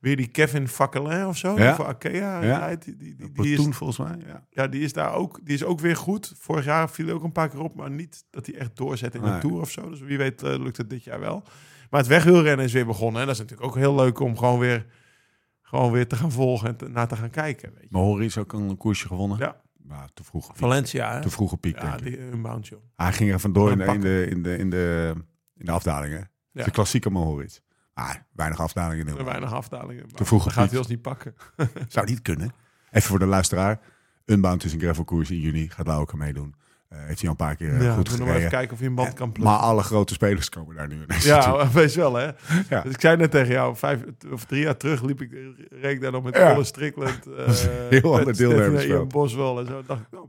weer 0.00 0.16
die 0.16 0.26
Kevin 0.28 0.68
Fakkelin 0.68 1.26
of 1.26 1.36
zo, 1.36 1.58
Ja. 1.58 1.74
voor 1.74 1.84
Arkea 1.84 2.42
Ja. 2.42 2.76
Die, 2.76 2.96
die, 2.96 3.14
die, 3.16 3.32
die 3.32 3.52
is, 3.68 3.76
volgens 3.76 3.98
mij. 3.98 4.16
Ja. 4.26 4.46
ja, 4.50 4.66
die 4.68 4.80
is 4.82 4.92
daar 4.92 5.12
ook, 5.14 5.40
die 5.44 5.54
is 5.54 5.64
ook 5.64 5.80
weer 5.80 5.96
goed. 5.96 6.34
Vorig 6.38 6.64
jaar 6.64 6.90
viel 6.90 7.04
hij 7.06 7.14
ook 7.14 7.22
een 7.22 7.32
paar 7.32 7.48
keer 7.48 7.60
op, 7.60 7.74
maar 7.74 7.90
niet 7.90 8.24
dat 8.30 8.46
hij 8.46 8.54
echt 8.54 8.76
doorzet 8.76 9.14
in 9.14 9.20
Nee. 9.20 9.32
de 9.32 9.38
Tour 9.38 9.60
of 9.60 9.70
zo. 9.70 9.88
Dus 9.90 10.00
wie 10.00 10.18
weet 10.18 10.42
eh, 10.42 10.58
lukt 10.58 10.76
het 10.76 10.90
dit 10.90 11.04
jaar 11.04 11.20
wel. 11.20 11.42
Maar 11.90 12.00
het 12.00 12.08
wegwielrennen 12.08 12.64
is 12.64 12.72
weer 12.72 12.86
begonnen. 12.86 13.20
En 13.20 13.26
dat 13.26 13.34
is 13.36 13.40
natuurlijk 13.42 13.68
ook 13.68 13.76
heel 13.76 13.94
leuk 13.94 14.18
om 14.20 14.36
gewoon 14.36 14.58
weer, 14.58 14.86
gewoon 15.62 15.92
weer 15.92 16.06
te 16.08 16.16
gaan 16.16 16.32
volgen 16.32 16.68
en 16.68 16.76
te- 16.76 16.88
naar 16.88 17.08
te 17.08 17.16
gaan 17.16 17.30
kijken. 17.30 17.70
Weet 17.74 17.82
je. 17.82 17.88
Mahori 17.90 18.24
is 18.24 18.38
ook 18.38 18.52
een 18.52 18.76
koersje 18.76 19.06
gewonnen. 19.06 19.38
Ja. 19.38 19.60
Maar 19.88 20.08
te 20.14 20.24
vroeg. 20.24 20.50
Valencia, 20.54 21.12
hè? 21.14 21.20
Te 21.22 21.30
vroege 21.30 21.56
piek, 21.56 21.76
Ja, 21.76 21.82
denk 21.82 21.94
ik. 21.94 22.04
die 22.04 22.18
unbound, 22.18 22.66
joh. 22.66 22.82
Hij 22.96 23.12
ging 23.12 23.32
er 23.32 23.40
vandoor 23.40 23.70
in 23.70 23.78
de, 23.78 23.84
in 23.84 24.00
de, 24.00 24.26
in 24.30 24.42
de, 24.42 24.56
in 24.58 24.70
de, 24.70 25.14
in 25.56 25.64
de 25.64 25.70
afdalingen. 25.72 26.30
Ja. 26.52 26.64
De 26.64 26.70
klassieke 26.70 27.10
Mohoric. 27.10 27.60
Maar 27.94 28.26
weinig 28.32 28.60
afdalingen. 28.60 29.06
in 29.08 29.14
de- 29.14 29.22
weinig 29.24 29.52
afdalingen. 29.52 30.08
Te 30.08 30.24
vroeg 30.24 30.52
gaat 30.52 30.68
hij 30.70 30.78
ons 30.78 30.88
niet 30.88 31.02
pakken. 31.02 31.34
Zou 31.88 32.06
niet 32.06 32.22
kunnen. 32.22 32.52
Even 32.90 33.08
voor 33.08 33.18
de 33.18 33.26
luisteraar. 33.26 33.80
Unbound 34.24 34.64
is 34.64 34.72
een 34.72 34.80
gravelkoers 34.80 35.30
in 35.30 35.40
juni. 35.40 35.68
Gaat 35.68 35.86
daar 35.86 35.98
ook 35.98 36.12
aan 36.12 36.18
meedoen. 36.18 36.54
Eh, 36.88 36.98
heeft 36.98 37.20
hij 37.20 37.28
al 37.28 37.30
een 37.30 37.46
paar 37.46 37.56
keer 37.56 37.74
eh, 37.74 37.82
ja, 37.82 37.94
goed 37.94 38.04
nog 38.04 38.14
even 38.14 38.26
gereden. 38.26 38.48
kijken 38.50 38.72
of 38.74 38.80
je 38.80 38.86
een 38.86 38.94
band 38.94 39.12
kan 39.14 39.26
Maar 39.26 39.32
plukken. 39.34 39.58
alle 39.60 39.82
grote 39.82 40.14
spelers 40.14 40.48
komen 40.48 40.76
daar 40.76 40.88
nu 40.88 41.02
ineens. 41.02 41.24
Ja, 41.24 41.70
wees 41.72 41.94
wel, 41.94 42.14
hè. 42.14 42.24
Ja. 42.68 42.82
Dus 42.82 42.92
ik 42.94 43.00
zei 43.00 43.16
net 43.16 43.30
tegen 43.30 43.52
jou, 43.52 43.76
vijf 43.76 44.00
of 44.32 44.44
drie 44.44 44.62
jaar 44.62 44.76
terug 44.76 45.02
liep 45.02 45.20
ik, 45.22 45.32
reed 45.70 45.92
ik 45.94 46.00
daar 46.00 46.12
nog 46.12 46.22
met 46.24 46.36
Ja. 46.36 46.52
Olle 46.54 46.64
Strickland. 46.64 47.26
een 47.26 47.54
heel 47.90 48.18
ander. 48.18 48.34
Stefan, 48.34 48.78
Ian 48.80 49.08
Boswell 49.08 49.56
en 49.56 49.66
zo. 49.66 49.82
Dacht 49.86 50.00
ik, 50.00 50.06
nou, 50.10 50.26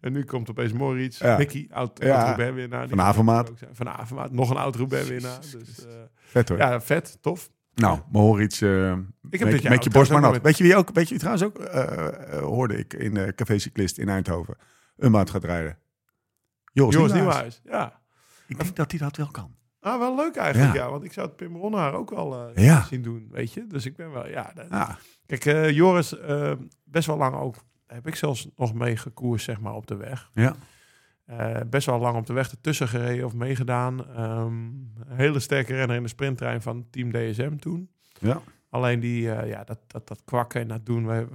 en 0.00 0.12
nu 0.12 0.24
komt 0.24 0.50
opeens 0.50 0.72
Moritz, 0.72 1.18
Ja. 1.18 1.36
Mickey, 1.36 1.66
oud, 1.70 1.98
Ja. 2.02 2.16
oud 2.16 2.26
Roubaix 2.26 2.54
winnaar. 2.54 2.88
Van 2.88 3.00
Avermaat. 3.00 3.52
Van 3.72 3.88
Avermaat, 3.88 4.32
nog 4.32 4.50
een 4.50 4.56
oud 4.56 4.76
Roubaix 4.76 5.08
winnaar. 5.08 5.38
Dus, 5.40 5.84
eh, 5.86 5.92
Vet 6.16 6.48
hoor. 6.48 6.58
ja, 6.58 6.80
vet, 6.80 7.18
tof. 7.20 7.50
Nou, 7.74 7.98
Mohoric, 8.12 8.52
eh 8.52 8.92
heb 9.30 9.68
met, 9.68 9.84
je 9.84 9.90
borst 9.90 10.10
maar 10.10 10.20
nat. 10.20 10.42
Weet 10.42 10.58
je 10.58 10.64
wie 10.64 10.76
ook, 10.76 10.90
weet 10.92 11.04
je 11.08 11.10
wie 11.10 11.18
trouwens 11.18 11.44
ook, 11.44 11.58
eh, 11.58 12.38
hoorde 12.38 12.76
ik 12.78 12.92
in 12.92 13.14
de 13.14 13.32
Café 13.34 13.58
Cyclist 13.58 13.98
in 13.98 14.08
Eindhoven, 14.08 14.56
Unbound 14.96 15.30
gaat 15.30 15.44
rijden. 15.44 15.78
Joris, 16.72 16.94
Joris. 16.94 17.12
Nieuwhuis, 17.12 17.60
ja. 17.64 18.00
Ik 18.46 18.58
denk 18.58 18.76
dat 18.76 18.90
hij 18.90 19.00
dat 19.00 19.16
wel 19.16 19.30
kan. 19.30 19.54
Ah, 19.80 19.98
wel 19.98 20.16
leuk 20.16 20.36
eigenlijk, 20.36 20.74
Ja. 20.74 20.84
ja. 20.84 20.90
Want 20.90 21.04
ik 21.04 21.12
zou 21.12 21.26
het 21.26 21.36
Pim 21.36 21.56
Ronhaar 21.56 21.92
ook 21.94 22.10
wel 22.10 22.48
eh, 22.54 22.64
Ja. 22.64 22.82
zien 22.84 23.02
doen, 23.02 23.28
weet 23.30 23.52
je. 23.52 23.66
Dus 23.66 23.86
ik 23.86 23.96
ben 23.96 24.10
wel, 24.12 24.28
ja. 24.28 24.52
dat- 24.54 24.66
Ja, 24.70 24.98
Kijk, 25.26 25.44
eh, 25.44 25.70
Joris, 25.70 26.18
eh, 26.18 26.52
best 26.84 27.06
wel 27.06 27.16
lang 27.16 27.34
ook, 27.34 27.54
heb 27.86 28.06
ik 28.06 28.14
zelfs 28.14 28.48
nog 28.56 28.74
mee 28.74 28.96
gekoerst, 28.96 29.44
zeg 29.44 29.60
maar, 29.60 29.74
op 29.74 29.86
de 29.86 29.96
weg. 29.96 30.30
ja. 30.32 30.54
Eh, 31.24 31.56
best 31.70 31.86
wel 31.86 31.98
lang 31.98 32.16
op 32.16 32.26
de 32.26 32.32
weg 32.32 32.50
ertussen 32.50 32.88
gereden 32.88 33.24
of 33.24 33.34
meegedaan. 33.34 34.06
Ehm, 34.08 34.46
een 34.46 35.04
hele 35.06 35.40
sterke 35.40 35.74
renner 35.74 35.96
in 35.96 36.02
de 36.02 36.08
sprinttrein 36.08 36.62
van 36.62 36.86
Team 36.90 37.12
DSM 37.12 37.56
toen. 37.56 37.90
ja. 38.20 38.40
Alleen 38.74 39.00
die, 39.00 39.30
eh, 39.30 39.48
ja, 39.48 39.64
dat, 39.64 39.78
dat, 39.86 40.08
dat 40.08 40.20
kwakken 40.24 40.60
en 40.60 40.68
dat 40.68 40.86
doen, 40.86 41.06
we, 41.06 41.26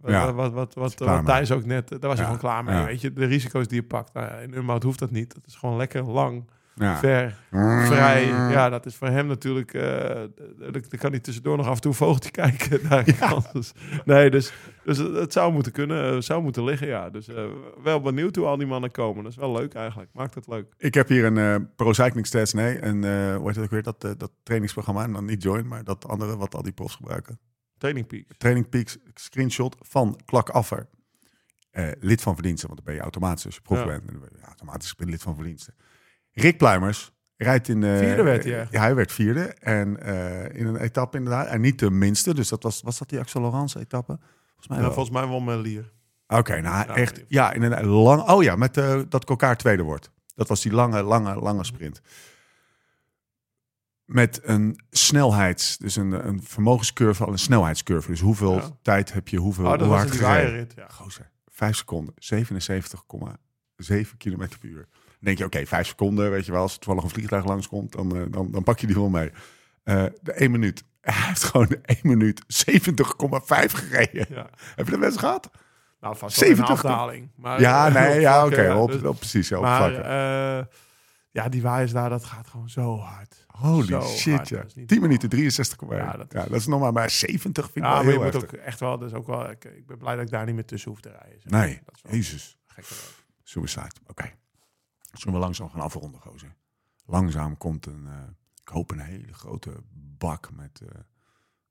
wat, 0.00 0.10
Ja. 0.10 0.32
wat, 0.32 0.74
wat. 0.74 0.96
Thijs 1.24 1.50
ook 1.50 1.64
net, 1.64 1.92
eh, 1.92 1.98
daar 2.00 2.08
was 2.10 2.18
hij 2.18 2.28
Ja. 2.28 2.34
gewoon 2.34 2.38
klaar 2.38 2.64
mee. 2.64 2.74
Ja. 2.74 2.84
Weet 2.84 3.00
je, 3.00 3.12
de 3.12 3.24
risico's 3.24 3.66
die 3.68 3.80
je 3.80 3.86
pakt. 3.86 4.12
Nou, 4.12 4.42
in 4.42 4.54
Unbound 4.56 4.82
hoeft 4.82 4.98
dat 4.98 5.10
niet. 5.10 5.34
Dat 5.34 5.46
is 5.46 5.54
gewoon 5.54 5.76
lekker 5.76 6.02
lang, 6.04 6.50
ja. 6.74 6.98
ver, 6.98 7.34
vrij. 7.86 8.26
Ja, 8.26 8.68
dat 8.68 8.86
is 8.86 8.94
voor 8.96 9.08
hem 9.08 9.26
natuurlijk, 9.26 9.74
eh 9.74 10.24
dan 10.72 10.98
kan 10.98 11.10
hij 11.10 11.20
tussendoor 11.20 11.56
nog 11.56 11.66
af 11.66 11.74
en 11.74 11.80
toe 11.80 11.90
een 11.90 11.96
vogeltje 11.96 12.30
kijken. 12.42 12.80
Nee, 14.04 14.30
dus, 14.30 14.52
dus 14.84 14.98
het, 14.98 15.14
het 15.14 15.32
zou 15.32 15.52
moeten 15.52 15.72
kunnen, 15.72 16.14
eh, 16.14 16.20
zou 16.20 16.42
moeten 16.42 16.64
liggen, 16.64 16.86
ja. 16.86 17.10
Dus 17.10 17.28
eh, 17.28 17.44
wel 17.82 18.00
benieuwd 18.00 18.36
hoe 18.36 18.46
al 18.46 18.56
die 18.56 18.66
mannen 18.66 18.90
komen. 18.90 19.22
Dat 19.22 19.32
is 19.32 19.38
wel 19.38 19.52
leuk 19.52 19.74
eigenlijk. 19.74 20.10
Maakt 20.12 20.34
het 20.34 20.46
leuk. 20.46 20.74
Ik 20.76 20.94
heb 20.94 21.08
hier 21.08 21.24
een 21.24 21.38
eh, 21.38 21.56
Pro 21.76 21.92
Cycling 21.92 22.26
Stats, 22.26 22.52
nee, 22.52 22.78
en 22.78 22.96
hoe 23.34 23.46
heet 23.46 23.54
het 23.56 23.64
ook 23.64 23.70
weer, 23.70 23.82
dat, 23.82 24.00
dat 24.00 24.30
trainingsprogramma, 24.42 25.04
en 25.04 25.12
dan 25.12 25.24
niet 25.24 25.42
Join, 25.42 25.68
maar 25.68 25.84
dat 25.84 26.08
andere 26.08 26.36
wat 26.36 26.54
al 26.54 26.62
die 26.62 26.72
profs 26.72 26.94
gebruiken. 26.94 27.38
Training 27.78 28.06
Peaks. 28.06 28.36
Training 28.38 28.68
Peaks 28.68 28.98
screenshot 29.14 29.76
van 29.80 30.20
Klak 30.24 30.48
Affer. 30.48 30.88
Lid 32.00 32.22
van 32.22 32.34
verdiensten, 32.34 32.68
want 32.68 32.78
dan 32.78 32.86
ben 32.86 32.94
je 32.94 33.00
automatisch 33.00 33.46
als 33.46 33.54
je 33.54 33.60
prof 33.60 33.78
Ja. 33.78 33.86
bent. 33.86 34.06
Ben 34.06 34.30
je 34.36 34.44
automatisch 34.44 34.94
ben 34.94 35.06
je 35.06 35.12
lid 35.12 35.22
van 35.22 35.34
verdiensten. 35.34 35.74
Rick 36.32 36.58
Pluimers 36.58 37.12
rijdt 37.36 37.68
in... 37.68 37.82
eh, 37.84 37.98
Vierde 37.98 38.22
werd 38.22 38.44
hij? 38.44 38.66
Ja, 38.70 38.80
hij 38.80 38.94
werd 38.94 39.12
vierde. 39.12 39.40
En 39.54 40.02
eh, 40.02 40.60
in 40.60 40.66
een 40.66 40.76
etappe 40.76 41.16
inderdaad. 41.16 41.46
En 41.46 41.60
niet 41.60 41.78
de 41.78 41.90
minste, 41.90 42.34
dus 42.34 42.48
dat 42.48 42.62
was, 42.62 42.82
was 42.82 42.98
dat 42.98 43.08
die 43.08 43.18
Axel 43.18 43.40
Laurence 43.40 43.78
etappe? 43.78 44.18
Volgens 44.46 44.68
mij 44.68 44.76
Ja, 44.76 44.82
wel. 44.84 44.92
volgens 44.92 45.14
mij 45.16 45.28
wel 45.28 45.40
met 45.40 45.58
Lier. 45.58 45.92
Oké, 46.26 46.60
nou 46.60 46.74
Ja, 46.88 46.94
echt. 46.94 47.22
Ja, 47.28 47.52
in 47.52 47.62
een 47.62 47.86
lang. 47.86 48.22
Oh 48.28 48.42
ja, 48.42 48.56
met 48.56 48.76
eh, 48.76 49.00
dat 49.08 49.28
elkaar 49.28 49.56
tweede 49.56 49.82
wordt. 49.82 50.10
Dat 50.34 50.48
was 50.48 50.62
die 50.62 50.72
lange, 50.72 51.02
lange, 51.02 51.34
lange 51.34 51.64
sprint. 51.64 52.00
Met 54.04 54.40
een 54.42 54.80
snelheids, 54.90 55.76
dus 55.78 55.96
een, 55.96 56.26
een 56.28 56.42
vermogenscurve, 56.42 57.24
al 57.24 57.32
een 57.32 57.38
snelheidscurve. 57.38 58.10
Dus 58.10 58.20
hoeveel 58.20 58.54
Ja. 58.54 58.70
tijd 58.82 59.12
heb 59.12 59.28
je, 59.28 59.36
hoeveel 59.36 59.64
Oh, 59.64 59.70
dat 59.70 59.80
hoe 59.80 59.88
was 59.88 59.98
hard 59.98 60.10
die 60.12 60.20
gereden? 60.20 60.68
ja. 60.76 60.86
Gozer, 60.88 61.30
vijf 61.46 61.76
seconden, 61.76 62.14
77,7 62.34 64.16
kilometer 64.16 64.58
per 64.58 64.68
uur. 64.68 64.88
Denk 65.20 65.38
je, 65.38 65.44
oké, 65.44 65.66
vijf 65.66 65.86
seconden, 65.86 66.30
weet 66.30 66.46
je 66.46 66.52
wel, 66.52 66.60
als 66.60 66.72
er 66.72 66.78
toevallig 66.78 67.04
een 67.04 67.10
vliegtuig 67.14 67.44
langskomt, 67.44 67.92
dan, 67.92 68.16
eh, 68.16 68.22
dan, 68.30 68.50
dan 68.50 68.62
pak 68.62 68.78
je 68.78 68.86
die 68.86 68.96
wel 68.96 69.08
mee. 69.08 69.30
Eh, 69.82 70.04
de 70.22 70.32
1 70.42 70.50
minuut. 70.50 70.84
Hij 71.00 71.26
heeft 71.26 71.44
gewoon 71.44 71.66
de 71.66 71.80
1 71.82 71.98
minuut 72.02 72.42
70,5 72.46 73.72
gereden. 73.72 74.26
Ja. 74.28 74.50
Heb 74.76 74.86
je 74.86 74.92
de 74.92 74.98
best 74.98 75.18
gehad? 75.18 75.50
Nou, 76.00 76.16
vast 76.16 76.40
wel 76.40 76.48
een 76.50 76.56
70 76.56 76.84
afdaling. 76.84 77.28
Maar, 77.36 77.60
Ja, 77.60 77.86
eh, 77.88 77.94
nee, 77.94 78.20
ja, 78.28 78.46
oké, 78.46 78.72
op, 78.74 78.90
dus- 78.92 79.02
op, 79.02 79.18
precies, 79.18 79.48
ja, 79.48 79.56
op 79.56 79.62
maar 79.62 79.92
ja, 81.32 81.48
die 81.48 81.62
waaiers 81.62 81.92
daar, 81.92 82.08
dat 82.10 82.24
gaat 82.24 82.48
gewoon 82.48 82.68
zo 82.70 82.98
hard. 82.98 83.44
Holy 83.46 83.86
zo 83.86 84.00
shit, 84.00 84.34
hard, 84.34 84.48
ja. 84.48 84.56
dat 84.56 84.66
is 84.66 84.74
niet 84.74 84.88
10 84.88 85.00
minuten 85.00 85.28
63,1. 85.30 85.38
Ja, 85.88 85.96
Ja, 85.96 86.16
dat 86.16 86.30
dat, 86.30 86.50
is 86.50 86.66
nog 86.66 86.80
maar 86.80 86.92
bij 86.92 87.08
70 87.08 87.64
vind 87.64 87.76
ik 87.76 87.82
Ja, 87.82 87.88
wel 87.88 87.96
maar 87.96 88.04
je 88.04 88.10
heel 88.18 88.22
moet 88.24 88.32
heftig. 88.32 88.60
ook 88.60 88.66
echt 88.66 88.80
wel, 88.80 88.98
dus 88.98 89.12
ook 89.12 89.26
wel, 89.26 89.50
ik, 89.50 89.64
ik 89.64 89.86
ben 89.86 89.98
blij 89.98 90.14
dat 90.14 90.24
ik 90.24 90.30
daar 90.30 90.46
niet 90.46 90.54
meer 90.54 90.64
tussen 90.64 90.90
hoef 90.90 91.00
te 91.00 91.08
rijden. 91.08 91.40
zeg. 91.40 91.52
Nee, 91.52 91.80
Dat 91.84 91.94
is 91.94 92.02
wel 92.02 92.12
jezus. 92.12 92.58
gekke. 92.66 92.94
Suicide, 93.42 93.90
oké. 94.06 94.30
Zullen 95.12 95.34
we 95.34 95.40
langzaam 95.40 95.70
gaan 95.70 95.80
afronden, 95.80 96.20
gozer? 96.20 96.54
Langzaam 97.06 97.56
komt 97.56 97.86
een, 97.86 98.06
eh, 98.06 98.12
ik 98.62 98.68
hoop 98.68 98.90
een 98.90 99.00
hele 99.00 99.32
grote 99.32 99.72
bak 100.18 100.50
met 100.52 100.80
eh, 100.80 101.00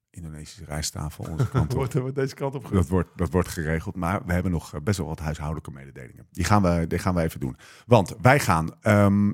Indonesische 0.09 0.65
rijsttafel 0.65 1.25
onze 1.29 1.49
kant 1.57 1.73
op. 1.75 1.91
Wordt 1.93 2.15
deze 2.15 2.35
kant 2.35 2.55
op 2.55 2.69
Dat 2.71 2.87
wordt, 2.87 3.09
dat 3.17 3.31
wordt 3.31 3.47
geregeld, 3.47 3.95
maar 3.95 4.25
we 4.25 4.33
hebben 4.33 4.51
nog 4.51 4.73
eh, 4.73 4.81
best 4.81 4.97
wel 4.97 5.07
wat 5.07 5.19
huishoudelijke 5.19 5.71
mededelingen. 5.71 6.27
Die 6.31 6.43
gaan 6.43 6.61
we, 6.61 6.87
die 6.87 6.99
gaan 6.99 7.15
we 7.15 7.21
even 7.21 7.39
doen. 7.39 7.57
Want 7.85 8.15
wij 8.21 8.39
gaan, 8.39 8.81
ehm, 8.81 9.31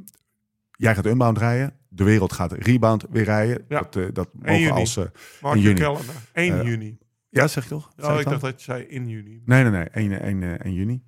jij 0.72 0.96
gaat 0.96 1.06
Unbound 1.06 1.38
rijden, 1.38 1.74
de 1.88 2.04
wereld 2.04 2.34
gaat 2.34 2.52
Rebound 2.52 3.06
weer 3.10 3.24
rijden. 3.24 3.66
Ja. 3.68 3.80
Dat, 3.90 4.16
dat 4.16 4.30
1 4.34 4.40
mogen 4.42 4.60
juni. 4.60 4.72
als... 4.72 4.98
in 4.98 5.60
juni. 5.60 5.80
kalender. 5.80 6.16
1 6.34 6.60
Eh, 6.60 6.66
juni. 6.66 6.98
ja, 7.30 7.48
zeg 7.48 7.64
je 7.64 7.70
toch? 7.70 7.92
Oh, 7.98 8.20
ik 8.20 8.26
dacht 8.26 8.42
dat 8.42 8.58
je 8.58 8.72
zei 8.72 8.84
in 8.84 9.08
juni. 9.10 9.42
Nee, 9.46 9.64
nee, 9.64 9.72
nee. 9.72 9.90
1, 9.90 10.22
1, 10.22 10.44
eh, 10.44 10.66
1 10.66 10.74
juni. 10.74 11.04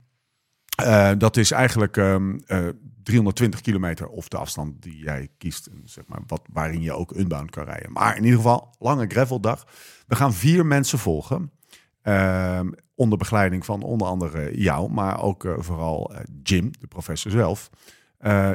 Eh, 0.78 1.11
dat 1.17 1.38
is 1.38 1.51
eigenlijk 1.51 1.97
ehm, 1.97 2.38
eh, 2.45 2.67
320 3.03 3.61
kilometer 3.61 4.07
of 4.07 4.28
de 4.28 4.38
afstand 4.38 4.82
die 4.82 4.97
jij 4.97 5.30
kiest. 5.38 5.69
Zeg 5.84 6.03
maar, 6.07 6.19
wat, 6.28 6.41
waarin 6.51 6.82
je 6.82 6.93
ook 6.93 7.15
unbound 7.15 7.51
kan 7.51 7.63
rijden. 7.63 7.91
Maar 7.91 8.17
in 8.17 8.23
ieder 8.23 8.38
geval, 8.38 8.75
lange 8.80 9.07
graveldag. 9.07 9.67
We 10.07 10.15
gaan 10.15 10.34
vier 10.34 10.65
mensen 10.65 10.99
volgen. 10.99 11.51
Ehm, 12.01 12.71
onder 12.95 13.17
begeleiding 13.17 13.65
van 13.65 13.82
onder 13.82 14.07
andere 14.07 14.59
jou, 14.61 14.91
maar 14.91 15.21
ook 15.21 15.45
eh, 15.45 15.53
vooral 15.57 16.11
Jim, 16.43 16.71
de 16.80 16.88
professor 16.88 17.32
zelf. 17.32 17.69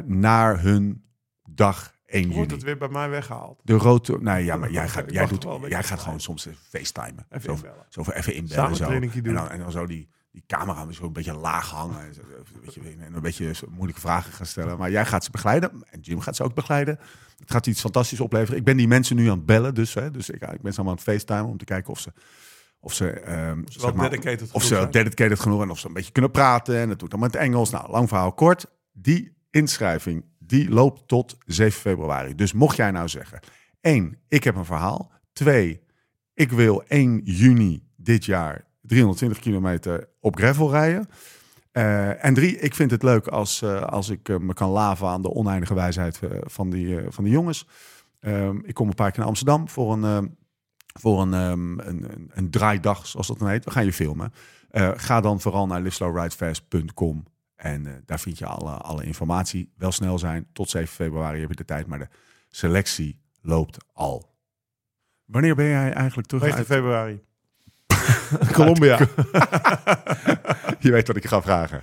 naar 0.05 0.61
hun 0.61 1.03
dag 1.49 1.93
1 2.05 2.21
Wordt 2.23 2.35
juni. 2.35 2.53
het 2.53 2.63
weer 2.63 2.77
bij 2.77 2.89
mij 2.89 3.09
weggehaald? 3.09 3.59
De 3.63 3.73
rode... 3.73 4.17
Nee, 4.21 4.43
ja, 4.45 4.55
maar 4.55 4.71
jij 4.71 4.89
gaat, 4.89 5.11
jij 5.11 5.25
doet, 5.27 5.45
jij 5.67 5.83
gaat 5.83 5.99
gewoon 5.99 6.19
soms 6.19 6.47
facetimen. 6.69 7.25
Even 7.29 7.41
Zo, 7.41 7.53
inbellen. 7.53 7.85
zo 7.89 8.01
even 8.01 8.33
inbellen. 8.33 8.75
Samen 8.75 9.11
zo. 9.11 9.17
En 9.23 9.33
dan, 9.33 9.49
en 9.49 9.59
dan 9.59 9.71
zo 9.71 9.85
die, 9.85 10.09
die 10.33 10.43
camera 10.47 10.85
misschien 10.85 11.07
een 11.07 11.13
beetje 11.13 11.33
laag 11.33 11.69
hangen. 11.69 11.99
En, 11.99 13.13
een 13.13 13.21
beetje 13.21 13.53
moeilijke 13.69 14.01
vragen 14.01 14.33
gaan 14.33 14.45
stellen. 14.45 14.77
Maar 14.77 14.91
jij 14.91 15.05
gaat 15.05 15.23
ze 15.23 15.31
begeleiden. 15.31 15.83
En 15.89 15.99
Jim 15.99 16.19
gaat 16.19 16.35
ze 16.35 16.43
ook 16.43 16.53
begeleiden. 16.53 16.99
Het 17.39 17.51
gaat 17.51 17.67
iets 17.67 17.81
fantastisch 17.81 18.19
opleveren. 18.19 18.57
Ik 18.57 18.63
ben 18.63 18.77
die 18.77 18.87
mensen 18.87 19.15
nu 19.15 19.29
aan 19.29 19.37
het 19.37 19.45
bellen. 19.45 19.73
Dus, 19.73 19.93
hè, 19.93 20.11
dus 20.11 20.29
ik, 20.29 20.41
ik 20.41 20.61
ben 20.61 20.73
ze 20.73 20.79
allemaal 20.79 20.87
aan 20.87 21.03
het 21.03 21.03
facetimen 21.03 21.45
om 21.45 21.57
te 21.57 21.65
kijken 21.65 21.91
of 21.91 21.99
ze... 21.99 22.13
Of 22.79 22.93
ze, 22.93 23.21
Ze 23.67 23.79
zeg 23.79 23.93
maar, 23.93 24.09
dedicated 24.09 24.41
of 24.41 24.49
genoeg 24.49 24.63
ze 24.63 24.75
zijn. 24.75 24.91
dedicated 24.91 25.39
genoeg 25.39 25.61
en 25.61 25.69
of 25.69 25.79
ze 25.79 25.87
een 25.87 25.93
beetje 25.93 26.11
kunnen 26.11 26.31
praten. 26.31 26.77
En 26.77 26.89
dat 26.89 26.99
doet 26.99 27.13
in 27.13 27.21
het 27.21 27.35
Engels. 27.35 27.69
Nou, 27.69 27.91
lang 27.91 28.07
verhaal 28.07 28.33
kort. 28.33 28.65
Die 28.91 29.33
inschrijving, 29.51 30.25
die 30.39 30.69
loopt 30.69 31.07
tot 31.07 31.37
7 31.45 31.81
februari. 31.81 32.35
Dus 32.35 32.53
mocht 32.53 32.75
jij 32.75 32.91
nou 32.91 33.07
zeggen... 33.07 33.39
één, 33.81 34.17
ik 34.27 34.43
heb 34.43 34.55
een 34.55 34.65
verhaal. 34.65 35.11
Twee, 35.33 35.81
ik 36.33 36.51
wil 36.51 36.83
1 36.87 37.21
juni 37.23 37.87
dit 37.95 38.25
jaar 38.25 38.65
320 38.83 39.39
kilometer 39.39 40.09
op 40.19 40.35
gravel 40.35 40.71
rijden. 40.71 41.07
Eh, 41.73 42.25
en 42.25 42.33
drie, 42.33 42.59
ik 42.59 42.75
vind 42.75 42.91
het 42.91 43.03
leuk 43.03 43.27
als, 43.27 43.61
eh, 43.61 43.81
als 43.81 44.09
ik 44.09 44.29
eh, 44.29 44.37
me 44.37 44.53
kan 44.53 44.69
laven 44.69 45.07
aan 45.07 45.21
de 45.21 45.33
oneindige 45.33 45.73
wijsheid 45.73 46.19
van, 46.41 46.69
die, 46.69 46.99
van 47.07 47.23
die 47.23 47.33
jongens. 47.33 47.67
Ehm, 48.19 48.57
ik 48.63 48.73
kom 48.73 48.87
een 48.87 48.93
paar 48.93 49.09
keer 49.09 49.19
naar 49.19 49.27
Amsterdam 49.27 49.69
voor 49.69 49.93
een, 49.93 50.03
ehm, 50.03 50.27
voor 50.99 51.21
een, 51.21 51.33
ehm, 51.33 51.79
een, 51.79 52.11
een, 52.13 52.31
een 52.33 52.49
draaidag, 52.49 53.07
zoals 53.07 53.27
dat 53.27 53.39
dan 53.39 53.49
heet. 53.49 53.65
We 53.65 53.71
gaan 53.71 53.85
je 53.85 53.93
filmen. 53.93 54.33
Ga 54.95 55.21
dan 55.21 55.41
vooral 55.41 55.67
naar 55.67 55.81
liveslowridefast.com 55.81 57.23
en 57.55 58.03
daar 58.05 58.19
vind 58.19 58.37
je 58.37 58.45
alle, 58.45 58.71
alle 58.71 59.03
informatie. 59.03 59.71
Wel 59.77 59.91
snel 59.91 60.19
zijn, 60.19 60.47
tot 60.53 60.69
7 60.69 60.87
februari 60.87 61.39
heb 61.39 61.49
je 61.49 61.55
de 61.55 61.65
tijd, 61.65 61.87
maar 61.87 61.99
de 61.99 62.07
selectie 62.49 63.19
loopt 63.41 63.77
al. 63.93 64.35
Wanneer 65.25 65.55
ben 65.55 65.65
jij 65.65 65.93
eigenlijk 65.93 66.27
terug 66.27 66.43
9 66.43 66.57
uit... 66.57 66.67
februari. 66.67 67.21
Colombia. 68.53 68.97
Je 70.79 70.91
weet 70.91 71.07
wat 71.07 71.15
ik 71.15 71.25
ga 71.27 71.41
vragen. 71.41 71.81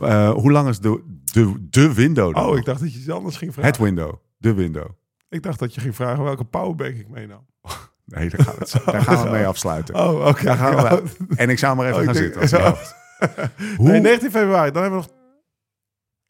Eh, 0.00 0.30
hoe 0.30 0.52
lang 0.52 0.68
is 0.68 0.78
de, 0.80 1.02
de, 1.32 1.66
de 1.70 1.94
window 1.94 2.34
dan? 2.34 2.44
Oh, 2.44 2.56
ik 2.56 2.64
dacht 2.64 2.80
dat 2.80 2.92
je 2.92 2.98
iets 2.98 3.10
anders 3.10 3.36
ging 3.36 3.52
vragen. 3.52 3.70
Het 3.70 3.80
window. 3.80 4.14
De 4.36 4.54
window. 4.54 4.88
Ik 5.28 5.42
dacht 5.42 5.58
dat 5.58 5.74
je 5.74 5.80
ging 5.80 5.94
vragen 5.94 6.24
welke 6.24 6.44
powerbank 6.44 6.94
ik 6.96 7.08
meenam. 7.08 7.46
Nee, 8.04 8.28
daar 8.30 8.40
gaan 8.44 8.54
we, 8.54 8.60
het, 8.60 8.84
daar 8.84 9.02
gaan 9.02 9.24
we 9.24 9.30
mee 9.30 9.46
afsluiten. 9.46 9.94
Oh, 9.94 10.26
oké. 10.26 10.44
Daar 10.44 10.56
gaan 10.56 10.74
we, 10.76 11.02
en 11.36 11.50
ik 11.50 11.58
zou 11.58 11.76
maar 11.76 11.86
even 11.86 11.98
Oh, 11.98 12.04
gaan 12.04 12.14
denk- 12.14 12.34
zitten. 12.40 12.60
Als 12.60 12.74
Oh. 12.74 13.76
Hoe? 13.76 13.90
Nee, 13.90 14.00
19 14.00 14.30
februari. 14.30 14.70
Dan 14.70 14.82
hebben 14.82 15.00
we 15.00 15.06
nog 15.06 15.16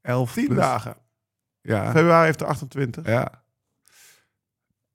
Elf 0.00 0.32
10 0.32 0.44
plus- 0.46 0.58
dagen. 0.58 0.96
Ja. 1.60 1.90
Februari 1.90 2.24
heeft 2.24 2.40
er 2.40 2.46
28. 2.46 3.06
ja. 3.06 3.44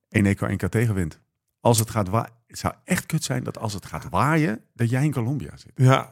Eén 0.09 0.25
eco, 0.25 0.45
één 0.45 0.57
keer 0.57 0.69
tegenwind. 0.69 1.19
Als 1.59 1.79
het 1.79 1.89
gaat 1.89 2.09
waaien... 2.09 2.33
Het 2.51 2.59
zou 2.59 2.73
echt 2.83 3.05
kut 3.05 3.23
zijn 3.23 3.43
dat 3.43 3.57
als 3.59 3.73
het 3.73 3.85
gaat 3.85 4.07
waaien, 4.09 4.61
dat 4.73 4.89
jij 4.89 5.03
in 5.03 5.11
Colombia 5.11 5.57
zit. 5.57 5.71
Ja, 5.75 6.09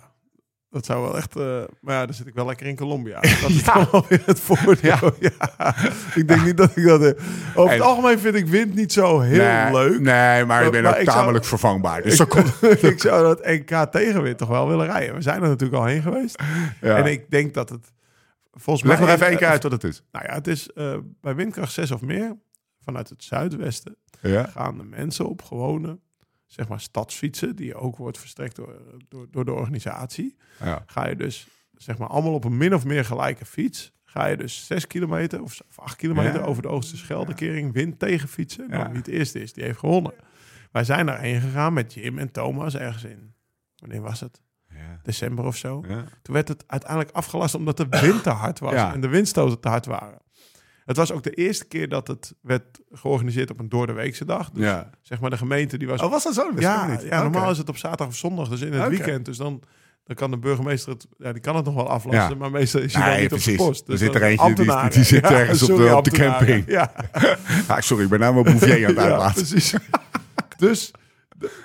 dat 0.70 0.86
zou 0.86 1.02
wel 1.02 1.18
echt... 1.18 1.36
eh, 1.36 1.62
maar 1.82 1.96
ja, 1.96 2.06
dan 2.06 2.14
zit 2.16 2.28
ik 2.28 2.34
wel 2.34 2.46
lekker 2.46 2.68
in 2.68 2.76
Colombia. 2.76 3.20
Dat 3.42 3.50
is 3.50 3.64
dan 3.64 3.88
wel 3.92 4.06
weer 4.10 4.22
het 4.26 4.40
voordeel. 4.40 5.14
Ja. 5.20 5.76
Ik 6.16 6.28
denk 6.28 6.44
niet 6.46 6.58
dat 6.58 6.76
ik 6.76 6.84
dat... 6.86 7.02
Over 7.56 7.72
het 7.72 7.82
En- 7.82 7.88
algemeen 7.88 8.20
vind 8.20 8.36
ik 8.36 8.46
wind 8.48 8.76
niet 8.76 8.94
zo 8.94 9.20
heel 9.20 9.44
nee, 9.44 9.72
leuk. 9.74 10.00
Nee, 10.00 10.46
maar 10.46 10.70
bent 10.72 10.84
maar 10.84 10.94
ook 10.94 11.00
ik 11.00 11.06
zou- 11.10 11.18
tamelijk 11.20 11.46
vervangbaar. 11.46 12.02
Dus 12.02 12.20
ik, 12.20 12.30
komt... 12.30 12.64
ik 12.84 13.00
zou 13.02 13.24
dat 13.24 13.46
NK 13.46 13.92
tegenwind 13.92 14.38
toch 14.38 14.50
wel 14.50 14.68
willen 14.68 14.86
rijden. 14.86 15.16
We 15.16 15.22
zijn 15.22 15.42
er 15.44 15.50
natuurlijk 15.50 15.80
al 15.82 15.86
heen 15.88 16.02
geweest. 16.02 16.42
Ja. 16.82 16.98
En 16.98 17.06
ik 17.06 17.30
denk 17.32 17.54
dat 17.54 17.70
het... 17.70 17.92
Volgens 18.52 18.86
Leg 18.86 18.98
mij 18.98 19.06
nog 19.08 19.16
even 19.16 19.28
één 19.28 19.38
keer 19.38 19.48
uit 19.48 19.64
wat 19.64 19.72
het 19.72 19.84
is. 19.84 20.04
Nou 20.12 20.26
ja, 20.26 20.34
het 20.34 20.48
is 20.48 20.72
eh, 20.74 20.98
bij 21.22 21.36
windkracht 21.36 21.72
6 21.72 21.92
of 21.92 22.02
meer, 22.02 22.36
vanuit 22.84 23.10
het 23.10 23.24
zuidwesten, 23.24 23.96
Ja. 24.22 24.44
gaan 24.46 24.78
de 24.78 24.84
mensen 24.84 25.30
op 25.30 25.42
gewone, 25.42 26.00
zeg 26.50 26.68
maar, 26.68 26.80
stadsfietsen, 26.80 27.56
die 27.56 27.76
ook 27.76 27.98
wordt 27.98 28.18
verstrekt 28.18 28.56
door, 28.56 28.82
door, 29.10 29.28
door 29.32 29.46
de 29.46 29.52
organisatie. 29.54 30.36
Ja. 30.60 30.84
Ga 30.86 31.08
je 31.08 31.16
dus, 31.16 31.48
zeg 31.78 31.98
maar, 31.98 32.08
allemaal 32.08 32.34
op 32.34 32.44
een 32.44 32.58
min 32.58 32.74
of 32.74 32.86
meer 32.86 33.06
gelijke 33.06 33.46
fiets. 33.46 33.92
Ga 34.06 34.26
je 34.26 34.38
dus 34.38 34.66
6 34.66 34.88
kilometer 34.88 35.42
of 35.42 35.62
8 35.76 35.96
kilometer 35.96 36.40
Ja. 36.40 36.46
over 36.46 36.62
de 36.62 36.68
Oosterscheldekering 36.68 37.74
wind 37.74 38.00
tegen 38.00 38.28
fietsen. 38.28 38.70
Nou, 38.70 38.88
wie 38.90 38.98
het 38.98 39.08
eerste 39.08 39.40
is, 39.42 39.54
die 39.54 39.64
heeft 39.64 39.80
gewonnen. 39.80 40.14
Wij 40.72 40.84
zijn 40.84 41.06
daarheen 41.06 41.42
gegaan 41.42 41.74
met 41.74 41.94
Jim 41.94 42.18
en 42.18 42.32
Thomas 42.32 42.76
ergens 42.76 43.04
in. 43.04 43.34
Wanneer 43.76 44.02
was 44.02 44.20
het? 44.20 44.42
Ja. 44.70 45.00
December 45.04 45.46
of 45.46 45.56
zo. 45.58 45.84
Ja. 45.88 46.04
Toen 46.22 46.34
werd 46.34 46.48
het 46.48 46.64
uiteindelijk 46.68 47.12
afgelast 47.12 47.56
omdat 47.56 47.78
de 47.78 47.88
wind 47.90 48.24
te 48.24 48.30
hard 48.30 48.60
was 48.60 48.74
Ja. 48.74 48.94
en 48.94 49.02
de 49.02 49.08
windstoten 49.08 49.60
te 49.60 49.68
hard 49.68 49.86
waren. 49.86 50.18
Het 50.90 50.98
was 50.98 51.12
ook 51.12 51.24
de 51.24 51.32
eerste 51.32 51.66
keer 51.66 51.90
dat 51.90 52.08
het 52.08 52.34
werd 52.42 52.64
georganiseerd 52.92 53.52
op 53.52 53.60
een 53.60 53.70
doordeweekse 53.70 54.26
dag. 54.26 54.50
Dus 54.50 54.64
Ja. 54.64 54.90
zeg 55.02 55.20
maar 55.20 55.30
de 55.30 55.38
gemeente 55.38 55.78
die 55.78 55.88
was... 55.88 56.02
Oh, 56.02 56.12
was 56.12 56.24
dat 56.24 56.34
zo? 56.34 56.52
Dat 56.52 56.62
ja, 56.62 56.88
niet. 56.88 57.02
ja, 57.02 57.22
normaal 57.22 57.52
is 57.52 57.58
het 57.58 57.70
op 57.70 57.78
zaterdag 57.78 58.08
of 58.08 58.16
zondag, 58.16 58.48
dus 58.50 58.62
in 58.62 58.74
het 58.74 58.90
weekend. 58.90 59.26
Dus 59.26 59.38
dan, 59.38 59.62
dan 60.04 60.16
kan 60.16 60.32
de 60.32 60.38
burgemeester 60.38 60.94
het... 60.94 61.08
Ja, 61.18 61.32
die 61.32 61.42
kan 61.42 61.56
het 61.56 61.66
nog 61.66 61.74
wel 61.74 61.90
aflasten, 61.90 62.30
Ja. 62.30 62.36
maar 62.36 62.52
meestal 62.52 62.82
is 62.82 62.94
hij 62.94 63.02
Nee, 63.04 63.12
dan 63.12 63.20
niet 63.22 63.30
precies. 63.30 63.48
op 63.52 63.56
zijn 63.58 63.68
post. 63.70 63.88
Er 63.88 63.98
zit 63.98 64.16
er 64.16 64.22
eentje 64.24 64.54
die- 64.54 64.90
die 64.90 65.04
zit 65.04 65.24
ergens 65.40 65.62
op 65.70 65.78
de- 65.78 65.96
op 65.96 66.04
de 66.04 66.12
camping. 66.12 66.64
Ja, 66.68 66.92
Ah, 67.68 67.80
sorry, 67.80 68.04
ik 68.04 68.10
ben 68.10 68.20
nou 68.20 68.34
mijn 68.34 68.46
bouvier 68.46 68.74
aan 68.88 68.96
het 68.96 68.98
uitlaten. 68.98 69.34
precies. 69.46 69.74
dus, 70.58 70.92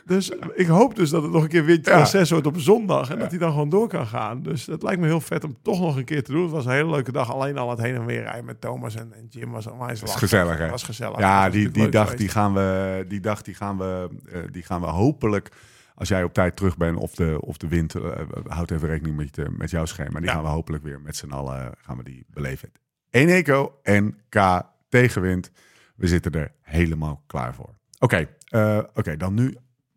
dus 0.04 0.30
ik 0.54 0.66
hoop 0.66 0.94
dus 0.94 1.10
dat 1.10 1.22
het 1.22 1.32
nog 1.32 1.42
een 1.42 1.48
keer 1.48 1.64
windje 1.64 1.90
Ja. 1.92 2.04
6 2.04 2.30
wordt 2.30 2.46
op 2.46 2.58
zondag. 2.58 3.10
En 3.10 3.18
dat 3.18 3.30
hij 3.30 3.38
dan 3.38 3.50
gewoon 3.50 3.68
door 3.68 3.88
kan 3.88 4.06
gaan. 4.06 4.42
Dus 4.42 4.66
het 4.66 4.82
lijkt 4.82 5.00
me 5.00 5.06
heel 5.06 5.20
vet 5.20 5.44
om 5.44 5.56
toch 5.62 5.80
nog 5.80 5.96
een 5.96 6.04
keer 6.04 6.22
te 6.22 6.32
doen. 6.32 6.42
Het 6.42 6.50
was 6.50 6.64
een 6.64 6.72
hele 6.72 6.90
leuke 6.90 7.12
dag. 7.12 7.32
Alleen 7.32 7.58
al 7.58 7.70
het 7.70 7.80
heen 7.80 7.94
en 7.94 8.06
weer 8.06 8.22
rijden 8.22 8.44
met 8.44 8.60
Thomas 8.60 8.94
en, 8.94 9.12
en 9.12 9.26
Jim 9.28 9.50
was 9.50 9.66
onwijs 9.66 10.00
Dat 10.00 10.10
gezellig, 10.10 10.52
hè? 10.54 10.58
Dat 10.60 10.70
was 10.70 10.82
gezellig. 10.82 11.18
Ja, 11.18 11.44
Dat 11.44 11.52
die, 11.52 11.70
die, 11.70 11.88
dag, 11.88 12.02
geweest. 12.02 12.18
die, 12.18 12.28
gaan 12.28 12.54
we, 12.54 13.04
die 13.08 13.20
dag 13.20 13.42
die 13.42 13.54
gaan 13.54 13.78
we, 13.78 14.08
eh, 14.32 14.38
die 14.50 14.62
gaan 14.62 14.80
we 14.80 14.86
hopelijk, 14.86 15.48
als 15.94 16.08
jij 16.08 16.22
op 16.24 16.32
tijd 16.32 16.56
terug 16.56 16.76
bent 16.76 16.96
of 16.98 17.14
de, 17.14 17.36
of 17.40 17.56
de 17.56 17.68
wind, 17.68 17.94
eh, 17.94 18.02
houd 18.46 18.70
even 18.70 18.88
rekening 18.88 19.16
met, 19.16 19.36
je, 19.36 19.46
met 19.58 19.70
jouw 19.70 19.84
schema. 19.84 20.18
Die 20.20 20.28
Ja. 20.28 20.32
gaan 20.34 20.42
we 20.42 20.48
hopelijk 20.48 20.82
weer 20.84 21.00
met 21.00 21.16
z'n 21.16 21.30
allen 21.30 21.70
gaan 21.82 21.96
we 21.96 22.02
die 22.02 22.24
beleven. 22.30 22.72
Eén 23.10 23.28
eco 23.28 23.78
en 23.82 24.18
K 24.28 24.62
tegenwind. 24.88 25.50
We 25.96 26.06
zitten 26.06 26.32
er 26.32 26.52
helemaal 26.60 27.22
klaar 27.26 27.54
voor. 27.54 27.74
Oké, 27.98 28.28
eh, 28.48 28.78
oké, 28.94 29.16
dan 29.16 29.34
nu 29.34 29.56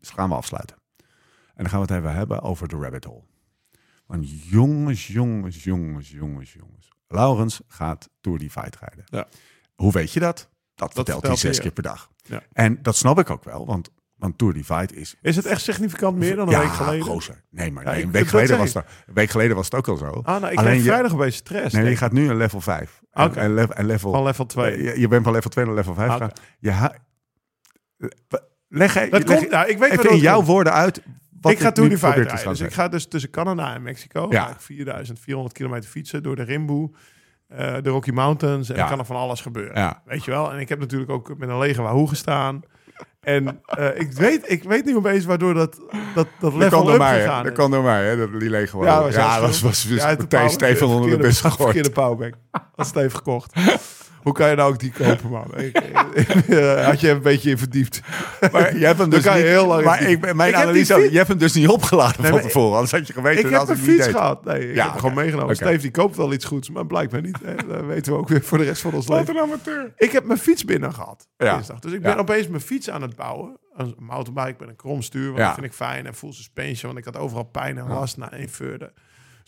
gaan 0.09 0.29
we 0.29 0.35
afsluiten. 0.35 0.77
En 0.97 1.63
dan 1.63 1.69
gaan 1.69 1.81
we 1.81 1.93
het 1.93 2.03
even 2.03 2.13
hebben 2.15 2.41
over 2.41 2.67
de 2.67 2.75
rabbit 2.75 3.03
hole. 3.03 3.23
Want 4.05 4.41
jongens, 4.43 5.07
jongens, 5.07 5.63
jongens, 5.63 6.11
jongens, 6.11 6.53
jongens. 6.53 6.89
Laurens 7.07 7.61
gaat 7.67 8.09
Tour 8.21 8.37
Divide 8.39 8.77
rijden. 8.79 9.03
Ja. 9.05 9.27
Hoe 9.75 9.91
weet 9.91 10.11
je 10.11 10.19
dat? 10.19 10.49
Dat, 10.75 10.93
vertelt 10.93 11.27
hij 11.27 11.35
zes 11.35 11.59
keer 11.59 11.71
per 11.71 11.83
dag. 11.83 12.09
Ja. 12.23 12.41
En 12.53 12.81
dat 12.81 12.95
snap 12.95 13.19
ik 13.19 13.29
ook 13.29 13.43
wel, 13.43 13.65
want, 13.65 13.89
want 14.15 14.37
Tour 14.37 14.53
Divide 14.53 14.95
is... 14.95 15.15
Is 15.21 15.35
het 15.35 15.45
echt 15.45 15.61
significant 15.61 16.17
meer 16.17 16.35
dan 16.35 16.47
een 16.47 16.53
ja, 16.53 16.59
week 16.59 16.69
geleden? 16.69 17.05
gozer. 17.05 17.43
Nee, 17.49 17.71
maar 17.71 17.83
nee, 17.85 18.03
een, 18.03 18.11
week 18.11 18.21
dat 18.21 18.29
geleden 18.29 18.57
was 18.57 18.73
het, 18.73 18.85
een 19.07 19.13
week 19.13 19.29
geleden 19.29 19.55
was 19.55 19.65
het 19.65 19.75
ook 19.75 19.87
al 19.87 19.97
zo. 19.97 20.09
Ah, 20.23 20.41
nou, 20.41 20.51
ik 20.51 20.57
Alleen 20.59 20.81
vrijdag 20.81 21.11
een 21.11 21.17
beetje 21.17 21.31
stress. 21.31 21.73
nee, 21.73 21.89
je 21.89 21.95
gaat 21.97 22.11
nu 22.11 22.29
een 22.29 22.37
level 22.37 22.61
5. 22.61 23.01
En- 23.11 23.25
Oké. 23.25 23.39
En, 23.39 23.53
level, 23.53 23.75
en 23.75 23.85
level, 23.85 24.11
Van 24.11 24.23
level 24.23 24.45
2. 24.45 24.71
eh, 24.75 24.83
je, 24.83 24.99
je 24.99 25.07
bent 25.07 25.23
van 25.23 25.33
level 25.33 25.49
2 25.49 25.65
naar 25.65 25.73
level 25.73 25.93
5 25.93 26.07
Ah, 26.07 26.13
gegaan. 26.13 26.29
oké. 26.29 26.41
Je 26.59 26.71
ha- 26.71 26.95
leg, 28.67 28.93
leg, 28.95 29.09
Dat 29.09 29.23
komt, 29.23 29.49
nou, 29.49 29.67
ik 29.69 29.77
weet 29.77 29.91
even 29.91 30.09
in 30.09 30.17
jouw 30.17 30.35
komt. 30.35 30.47
woorden 30.47 30.73
uit 30.73 31.01
wat 31.41 31.51
ik 31.51 31.59
ga 31.59 31.71
Tour 31.71 31.89
te 31.89 31.95
rijden. 32.09 32.47
Dus 32.47 32.59
ik 32.59 32.73
ga 32.73 32.87
dus 32.87 33.07
tussen 33.07 33.29
Canada 33.29 33.73
en 33.75 33.81
Mexico. 33.81 34.27
Ja. 34.29 34.43
Ga 34.43 34.49
ik 34.51 34.59
4400 34.61 35.53
kilometer 35.55 35.89
fietsen 35.89 36.23
door 36.23 36.35
de 36.35 36.43
Rimboe. 36.43 36.91
eh, 37.47 37.75
de 37.81 37.89
Rocky 37.89 38.11
Mountains. 38.11 38.69
En 38.69 38.75
Ja. 38.75 38.81
er 38.83 38.89
kan 38.89 38.99
er 38.99 39.05
van 39.05 39.15
alles 39.15 39.41
gebeuren. 39.41 39.75
Ja. 39.75 40.01
Weet 40.05 40.25
je 40.25 40.31
wel? 40.31 40.51
En 40.53 40.59
ik 40.59 40.69
heb 40.69 40.79
natuurlijk 40.79 41.11
ook 41.11 41.37
met 41.37 41.49
een 41.49 41.57
lege 41.57 41.81
Wahoo 41.81 42.05
gestaan. 42.05 42.61
En 43.21 43.61
eh, 43.65 43.99
ik, 43.99 44.11
weet, 44.11 44.51
ik 44.51 44.63
weet 44.63 44.85
niet 44.85 44.95
opeens 44.95 45.25
waardoor 45.25 45.53
dat, 45.53 45.75
dat, 45.75 45.87
dat 46.15 46.27
Dat 46.39 46.53
level 46.53 46.91
up 46.91 46.97
mij, 46.97 47.15
hè? 47.17 47.21
gegaan 47.23 47.43
Dat 47.43 47.53
kan 47.53 47.71
door 47.71 47.83
mij, 47.83 48.05
hè? 48.07 48.17
Dat 48.17 48.39
die 48.39 48.49
leeg 48.49 48.69
gewoon. 48.69 48.85
Ja, 48.85 49.01
was 49.01 49.15
ja, 49.15 49.41
was, 49.41 49.61
was, 49.61 49.87
was 49.89 50.01
de 50.01 50.15
meteen 50.17 50.49
Steven 50.49 50.87
onder 50.87 51.09
de 51.09 51.17
bus 51.17 51.41
gegooid. 51.41 51.61
Verkeerde 51.61 51.89
powerbank. 51.91 52.33
Had 52.75 52.87
Steve 52.87 53.15
gekocht. 53.15 53.53
Hoe 54.27 54.35
kan 54.35 54.49
je 54.49 54.55
nou 54.55 54.71
ook 54.73 54.79
die 54.79 54.91
kopen, 54.91 55.29
man? 55.29 55.57
Ik, 55.57 55.77
eh, 55.77 56.85
had 56.85 56.99
je 56.99 57.09
een 57.09 57.21
beetje 57.21 57.49
in 57.49 57.57
verdiept. 57.57 58.01
Maar 58.51 58.75
je 58.79 58.85
hebt 58.85 58.99
hem 58.99 59.09
dus 59.09 59.23
niet, 59.23 59.33
heel 59.33 59.67
lang 59.67 59.83
Maar 59.83 60.01
ik, 60.01 60.33
mijn 60.35 60.53
heb 60.53 60.61
analyse, 60.63 60.93
fiets- 60.93 61.09
je 61.11 61.15
hebt 61.17 61.27
hem 61.29 61.37
dus 61.37 61.53
niet 61.53 61.67
opgeladen 61.67 62.21
Nee, 62.21 62.31
van 62.31 62.41
tevoren. 62.41 62.73
Anders 62.73 62.91
had 62.91 63.07
je 63.07 63.13
geweten 63.13 63.45
Ik 63.45 63.51
dat 63.51 63.67
heb 63.67 63.77
een 63.77 63.83
fiets 63.83 64.05
deed. 64.05 64.15
gehad. 64.15 64.45
Nee, 64.45 64.69
ik 64.69 64.75
Ja, 64.75 64.89
heb 64.91 64.99
gewoon 64.99 65.15
meegenomen. 65.15 65.55
Oké. 65.55 65.55
Steve 65.65 65.81
die 65.81 65.91
koopt 65.91 66.15
wel 66.15 66.33
iets 66.33 66.45
goeds, 66.45 66.69
maar 66.69 66.85
blijkbaar 66.85 67.21
niet. 67.21 67.37
Hè. 67.43 67.55
Dat 67.67 67.85
weten 67.85 68.13
we 68.13 68.19
ook 68.19 68.27
weer 68.29 68.41
voor 68.43 68.57
de 68.57 68.63
rest 68.63 68.81
van 68.81 68.93
ons 68.93 69.05
Wat 69.07 69.17
leven. 69.17 69.35
een 69.35 69.41
amateur. 69.41 69.93
Ik 69.97 70.11
heb 70.11 70.25
mijn 70.25 70.39
fiets 70.39 70.65
binnen 70.65 70.93
gehad. 70.93 71.27
Ja. 71.37 71.53
dinsdag. 71.53 71.79
Dus 71.79 71.91
ik 71.91 72.01
ben 72.01 72.11
Ja. 72.11 72.17
opeens 72.17 72.47
mijn 72.47 72.61
fiets 72.61 72.89
aan 72.89 73.01
het 73.01 73.15
bouwen. 73.15 73.57
Een 73.75 73.95
mountainbike 73.99 74.55
met 74.59 74.69
een 74.69 74.75
kromstuur. 74.75 75.25
Want 75.25 75.37
Ja. 75.37 75.45
dat 75.45 75.53
vind 75.53 75.65
ik 75.65 75.73
fijn. 75.73 76.05
En 76.05 76.13
full 76.15 76.31
suspension. 76.33 76.93
Want 76.93 77.05
ik 77.07 77.13
had 77.13 77.23
overal 77.23 77.43
pijn 77.43 77.77
en 77.77 77.87
last 77.87 78.17
na 78.17 78.31
één 78.31 78.49
veurde. 78.49 78.93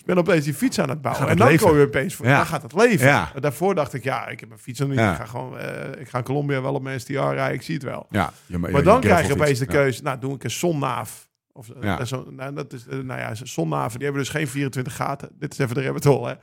Ben 0.10 0.18
opeens 0.18 0.43
die 0.45 0.53
fiets 0.53 0.80
aan 0.80 0.89
het 0.89 1.01
bouwen. 1.01 1.28
En 1.28 1.38
dan 1.38 1.47
leven. 1.47 1.68
kom 1.68 1.78
je 1.78 1.86
opeens 1.86 2.16
voor. 2.16 2.26
Ja. 2.26 2.38
Dan 2.38 2.45
gaat 2.45 2.62
het 2.62 2.74
leven. 2.74 3.07
Ja. 3.07 3.32
Daarvoor 3.39 3.76
dacht 3.76 3.93
ik, 3.93 4.03
ja, 4.03 4.28
ik 4.28 4.39
heb 4.39 4.49
mijn 4.49 4.62
fiets 4.62 4.80
nog 4.80 4.89
niet. 4.89 4.97
Ja. 4.97 5.12
Ik 5.12 5.18
ga 5.18 5.26
gewoon, 5.26 5.57
eh, 5.57 6.01
ik 6.01 6.10
ga 6.10 6.18
in 6.18 6.24
Colombia 6.24 6.62
wel 6.62 6.74
op 6.74 6.82
mijn 6.82 6.99
STR 6.99 7.12
rijden. 7.14 7.53
Ik 7.53 7.62
zie 7.62 7.74
het 7.74 7.84
wel. 7.84 8.05
Ja, 8.10 8.34
je, 8.45 8.57
Maar 8.57 8.84
dan 8.84 9.01
krijg 9.01 9.28
je 9.28 9.34
opeens 9.34 9.60
de 9.60 9.66
keuze. 9.66 10.03
Nou, 10.03 10.20
doe 10.20 10.36
ik 10.36 10.43
een 10.43 10.51
zonnaaf. 10.51 11.28
Of, 11.51 11.70
eh, 11.70 11.76
Ja. 11.82 12.05
zo, 12.05 12.26
nou, 12.30 12.53
dat 12.53 12.74
is, 12.74 12.88
eh, 12.88 12.97
nou 12.97 13.20
ja, 13.20 13.36
zonnaven, 13.36 13.97
die 13.99 14.03
hebben 14.07 14.24
dus 14.24 14.32
geen 14.32 14.47
24 14.47 14.95
gaten. 14.95 15.30
Dit 15.39 15.51
is 15.53 15.60
even 15.60 15.76
de 15.76 15.84
rabbit 15.84 16.03
hole, 16.03 16.28
hè. 16.28 16.34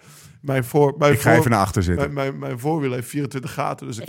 Mijn, 0.41 0.65
voor, 0.65 0.95
mijn, 0.99 1.13
Ik 1.13 1.21
ga 1.21 1.31
voor, 1.31 1.39
even 1.39 1.51
naar 1.51 1.61
achter 1.61 1.83
zitten. 1.83 2.13
mijn, 2.13 2.29
mijn, 2.29 2.39
mijn 2.39 2.59
voorwiel 2.59 2.93
heeft 2.93 3.09
24 3.09 3.53
gaten. 3.53 3.87
Dus 3.87 3.99
ik, 3.99 4.09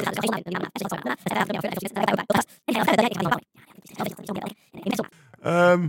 Ehm, 5.41 5.87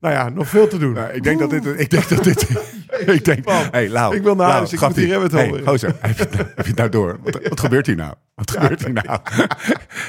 nou 0.00 0.14
ja, 0.14 0.28
nog 0.28 0.48
veel 0.48 0.68
te 0.68 0.78
doen. 0.78 0.92
Nou, 0.92 1.12
ik 1.12 1.22
denk 1.22 1.38
dat 1.38 1.50
dit... 1.50 1.66
Ik 1.80 1.90
denk 1.90 2.08
dat 2.08 2.24
dit... 2.24 2.46
ik 3.16 3.24
denk... 3.24 3.48
Hey, 3.48 3.88
Lau. 3.88 4.14
Ik 4.16 4.22
wil 4.22 4.34
naar 4.34 4.50
huis, 4.50 4.72
ik 4.72 4.80
moet 4.80 4.94
die 4.94 5.12
rabbit 5.12 5.32
hole 5.32 5.50
Hey, 5.52 5.62
gozer, 5.66 5.96
heb 6.00 6.16
je, 6.18 6.36
heb 6.36 6.56
je 6.56 6.62
het 6.70 6.76
nou 6.76 6.88
door? 6.88 7.18
Wat, 7.22 7.48
wat 7.48 7.60
gebeurt 7.60 7.86
hier 7.86 7.96
nou? 7.96 8.14
Wat 8.34 8.50
gebeurt 8.50 8.84
hier 8.84 8.92
nou? 8.92 9.18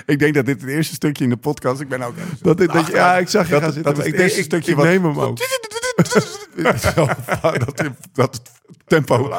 ik 0.05 0.19
denk 0.19 0.33
dat 0.33 0.45
dit 0.45 0.61
het 0.61 0.69
eerste 0.69 0.93
stukje 0.93 1.23
in 1.23 1.29
de 1.29 1.37
podcast... 1.37 1.81
Ik 1.81 1.87
ben 1.89 2.01
ook... 2.01 2.15
dat, 2.41 2.57
dit- 2.57 2.71
dat, 2.73 2.87
ja, 2.87 3.17
ik 3.17 3.27
zag 3.29 3.45
je 3.45 3.51
Dat- 3.51 3.61
gaan 3.63 3.71
zitten. 3.71 3.95
dat 3.95 4.05
ik 4.05 4.11
het 4.11 4.21
eerste 4.21 4.39
ik, 4.39 4.45
stukje 4.45 4.71
ik 4.71 4.77
wat- 4.77 4.85
neem 4.85 5.03
hem 5.05 5.19
ook. 5.19 5.37
Zo, 5.37 7.07
dat, 7.65 7.81
dat 8.13 8.35
het 8.35 8.51
tempo... 8.85 9.31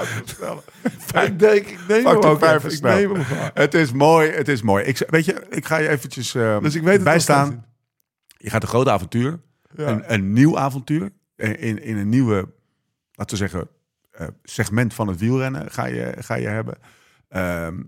ik 1.24 1.38
denk, 1.38 1.66
ik 1.66 1.78
neem 1.88 2.06
hem 2.06 2.16
ook 2.16 2.40
Ik 2.64 2.82
neem 2.82 3.14
hem. 3.14 3.24
Het 3.54 3.74
is 3.74 3.92
mooi, 3.92 4.30
het 4.30 4.48
is 4.48 4.62
mooi. 4.62 4.84
Ik, 4.84 5.02
weet 5.10 5.24
je, 5.24 5.46
ik 5.50 5.66
ga 5.66 5.76
je 5.76 5.88
eventjes 5.88 6.34
eh 6.34 6.60
Dus 6.60 6.74
ik 6.74 6.82
weet 6.82 6.94
het 6.94 7.04
bijstaan. 7.04 7.64
Je 8.36 8.50
gaat 8.50 8.62
een 8.62 8.68
groot 8.68 8.88
avontuur. 8.88 9.40
Ja. 9.76 9.86
Een, 9.88 10.12
een 10.12 10.32
nieuw 10.32 10.58
avontuur. 10.58 11.10
In, 11.36 11.82
in 11.82 11.96
een 11.96 12.08
nieuwe, 12.08 12.48
laten 13.12 13.38
we 13.38 13.48
zeggen, 13.48 13.68
eh, 14.10 14.26
segment 14.42 14.94
van 14.94 15.08
het 15.08 15.18
wielrennen 15.18 15.70
ga 15.70 15.86
je, 15.86 16.14
ga 16.18 16.34
je 16.34 16.48
hebben. 16.48 16.78
Ehm, 17.28 17.82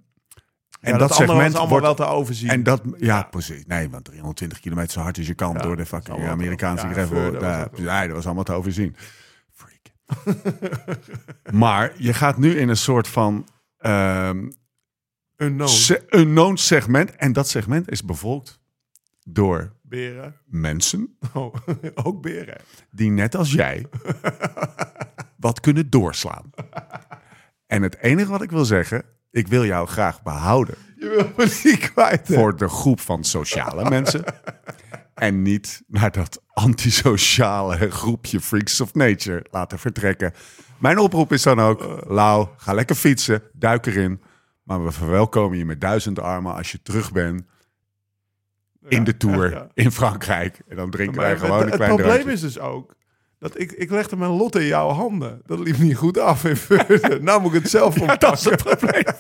en 0.81 0.93
Ja, 0.93 0.99
dat, 0.99 1.09
was 1.09 1.17
segment 1.19 1.55
allemaal 1.55 1.69
wordt... 1.69 1.85
wel 1.85 1.95
te 1.95 2.05
overzien. 2.05 2.49
En 2.49 2.63
dat, 2.63 2.83
ja, 2.97 3.23
precies. 3.23 3.65
Nee, 3.67 3.91
want 3.91 4.05
320 4.05 4.61
kilometer 4.61 4.93
zo 4.93 5.01
hard 5.01 5.19
als 5.19 5.27
je 5.27 5.35
kan 5.35 5.53
Ja, 5.53 5.59
door 5.63 5.77
de 5.77 5.87
dat 5.89 5.89
fucking 5.89 6.27
Amerikaanse 6.29 6.89
gravel. 6.89 7.33
Dat. 7.33 7.79
Nee, 7.79 8.07
dat 8.07 8.17
was 8.17 8.25
allemaal 8.27 8.45
te 8.45 8.53
overzien. 8.53 8.97
Freak. 9.53 9.81
maar 11.53 11.93
je 11.97 12.13
gaat 12.15 12.39
nu 12.39 12.59
in 12.59 12.69
een 12.69 12.77
soort 12.77 13.09
van 13.09 13.47
ehm, 13.79 14.49
Unknown. 15.37 15.71
se- 15.71 16.05
unknown 16.11 16.55
segment. 16.57 17.17
En 17.17 17.33
dat 17.33 17.49
segment 17.49 17.91
is 17.91 18.05
bevolkt 18.05 18.60
door 19.25 19.73
Beren. 19.83 20.37
mensen 20.47 21.17
Oh, 21.33 21.55
ook 22.05 22.23
beren. 22.23 22.61
die 22.91 23.11
net 23.11 23.35
als 23.35 23.53
jij 23.53 23.87
wat 25.37 25.61
kunnen 25.61 25.91
doorslaan. 25.91 26.51
En 27.67 27.83
het 27.83 27.99
enige 27.99 28.31
wat 28.31 28.43
ik 28.43 28.51
wil 28.51 28.65
zeggen, 28.65 29.05
ik 29.31 29.49
wil 29.49 29.65
jou 29.65 29.87
graag 29.89 30.23
behouden 30.23 30.75
Je 30.97 31.09
wil 31.09 31.33
me 31.37 31.61
niet 31.65 31.91
kwijt. 31.93 32.29
hè? 32.29 32.35
voor 32.35 32.57
de 32.57 32.69
groep 32.69 33.01
van 33.01 33.25
sociale 33.25 33.89
mensen. 33.91 34.25
En 35.15 35.43
niet 35.43 35.83
naar 35.87 36.11
dat 36.13 36.43
antisociale 36.53 37.91
groepje 37.91 38.41
Freaks 38.41 38.81
of 38.81 38.95
Nature 38.95 39.45
laten 39.51 39.79
vertrekken. 39.79 40.33
Mijn 40.79 40.99
oproep 40.99 41.33
is 41.33 41.43
dan 41.43 41.61
ook, 41.61 42.05
Lau, 42.09 42.49
ga 42.57 42.73
lekker 42.75 42.97
fietsen, 42.97 43.43
duik 43.53 43.87
erin. 43.87 44.23
Maar 44.63 44.85
we 44.85 44.91
verwelkomen 44.93 45.59
je 45.59 45.65
met 45.65 45.81
duizend 45.81 46.19
armen 46.19 46.55
als 46.55 46.73
je 46.73 46.83
terug 46.83 47.13
bent 47.13 47.43
in 48.89 49.05
de 49.05 49.17
Tour 49.17 49.67
in 49.75 49.91
Frankrijk. 49.93 50.59
En 50.69 50.77
dan 50.77 50.91
drinken 50.91 51.21
wij 51.21 51.31
het, 51.31 51.39
gewoon 51.39 51.61
een 51.61 51.67
het 51.67 51.75
klein 51.75 51.89
probleem 51.95 52.11
drankje. 52.11 52.33
is 52.33 52.41
dus 52.41 52.59
ook 52.59 52.95
dat 53.39 53.61
ik, 53.61 53.73
ik 53.73 53.91
legde 53.91 54.17
mijn 54.17 54.31
lot 54.31 54.57
in 54.57 54.67
jouw 54.67 54.89
handen. 54.89 55.43
Dat 55.47 55.59
liep 55.59 55.79
niet 55.79 55.97
goed 55.97 56.19
af 56.19 56.45
in 56.45 56.57
Veurne. 56.57 57.19
nou 57.23 57.41
moet 57.41 57.55
ik 57.55 57.63
het 57.63 57.71
zelf 57.71 58.01
oppakken. 58.01 58.29
Dat 58.29 58.39
is 58.39 58.45
het 58.45 58.63
probleem. 58.63 59.05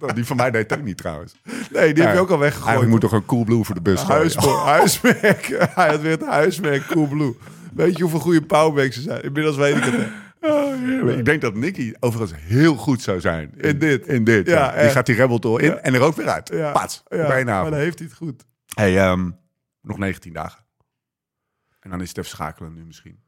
Nou, 0.00 0.12
Die 0.14 0.24
van 0.24 0.36
mij 0.36 0.50
deed 0.50 0.70
het 0.70 0.78
ook 0.78 0.84
niet 0.84 0.96
trouwens. 0.96 1.34
Nee, 1.72 1.94
die 1.94 2.04
heb 2.04 2.14
je 2.14 2.20
ook 2.20 2.30
al 2.30 2.38
weggegooid. 2.38 2.66
Eigenlijk 2.68 2.90
moet 2.90 3.10
toch 3.10 3.20
een 3.20 3.26
cool 3.26 3.44
blue 3.44 3.64
voor 3.64 3.74
de 3.74 3.80
bus 3.80 4.02
gooien. 4.02 4.58
Huismerk. 4.58 5.56
Hij 5.74 5.88
had 5.88 6.00
weer 6.00 6.10
het 6.10 6.24
huismerk 6.26 6.86
Coolblue. 6.86 7.36
Weet 7.74 7.96
je 7.96 8.02
hoeveel 8.02 8.20
goede 8.20 8.42
powerbanks 8.42 8.96
er 8.96 9.02
zijn? 9.02 9.22
Inmiddels 9.22 9.56
weet 9.56 9.76
ik 9.76 9.84
het. 9.84 9.94
Oh. 10.40 11.08
Ik 11.18 11.24
denk 11.24 11.40
dat 11.40 11.54
Nicky 11.54 11.92
overigens 12.00 12.40
heel 12.42 12.74
goed 12.76 13.02
zou 13.02 13.20
zijn. 13.20 13.50
In 13.56 13.78
dit. 13.78 14.06
In 14.06 14.24
dit, 14.24 14.46
ja. 14.46 14.74
Ja, 14.74 14.80
Die 14.82 14.90
gaat 14.90 15.06
die 15.06 15.14
Rebel 15.14 15.38
Tour 15.38 15.60
in 15.60 15.70
Ja. 15.70 15.76
en 15.76 15.94
er 15.94 16.00
ook 16.00 16.16
weer 16.16 16.28
uit. 16.28 16.72
Pats, 16.72 17.02
bijna. 17.08 17.62
maar 17.62 17.70
dan 17.70 17.80
heeft 17.80 17.98
hij 17.98 18.08
het 18.08 18.16
goed. 18.16 18.44
Hey, 18.74 18.98
ehm, 18.98 19.30
nog 19.80 19.98
19 19.98 20.32
dagen. 20.32 20.64
En 21.80 21.90
dan 21.90 22.00
is 22.00 22.08
het 22.08 22.18
even 22.18 22.30
schakelen 22.30 22.74
nu 22.74 22.84
misschien. 22.84 23.20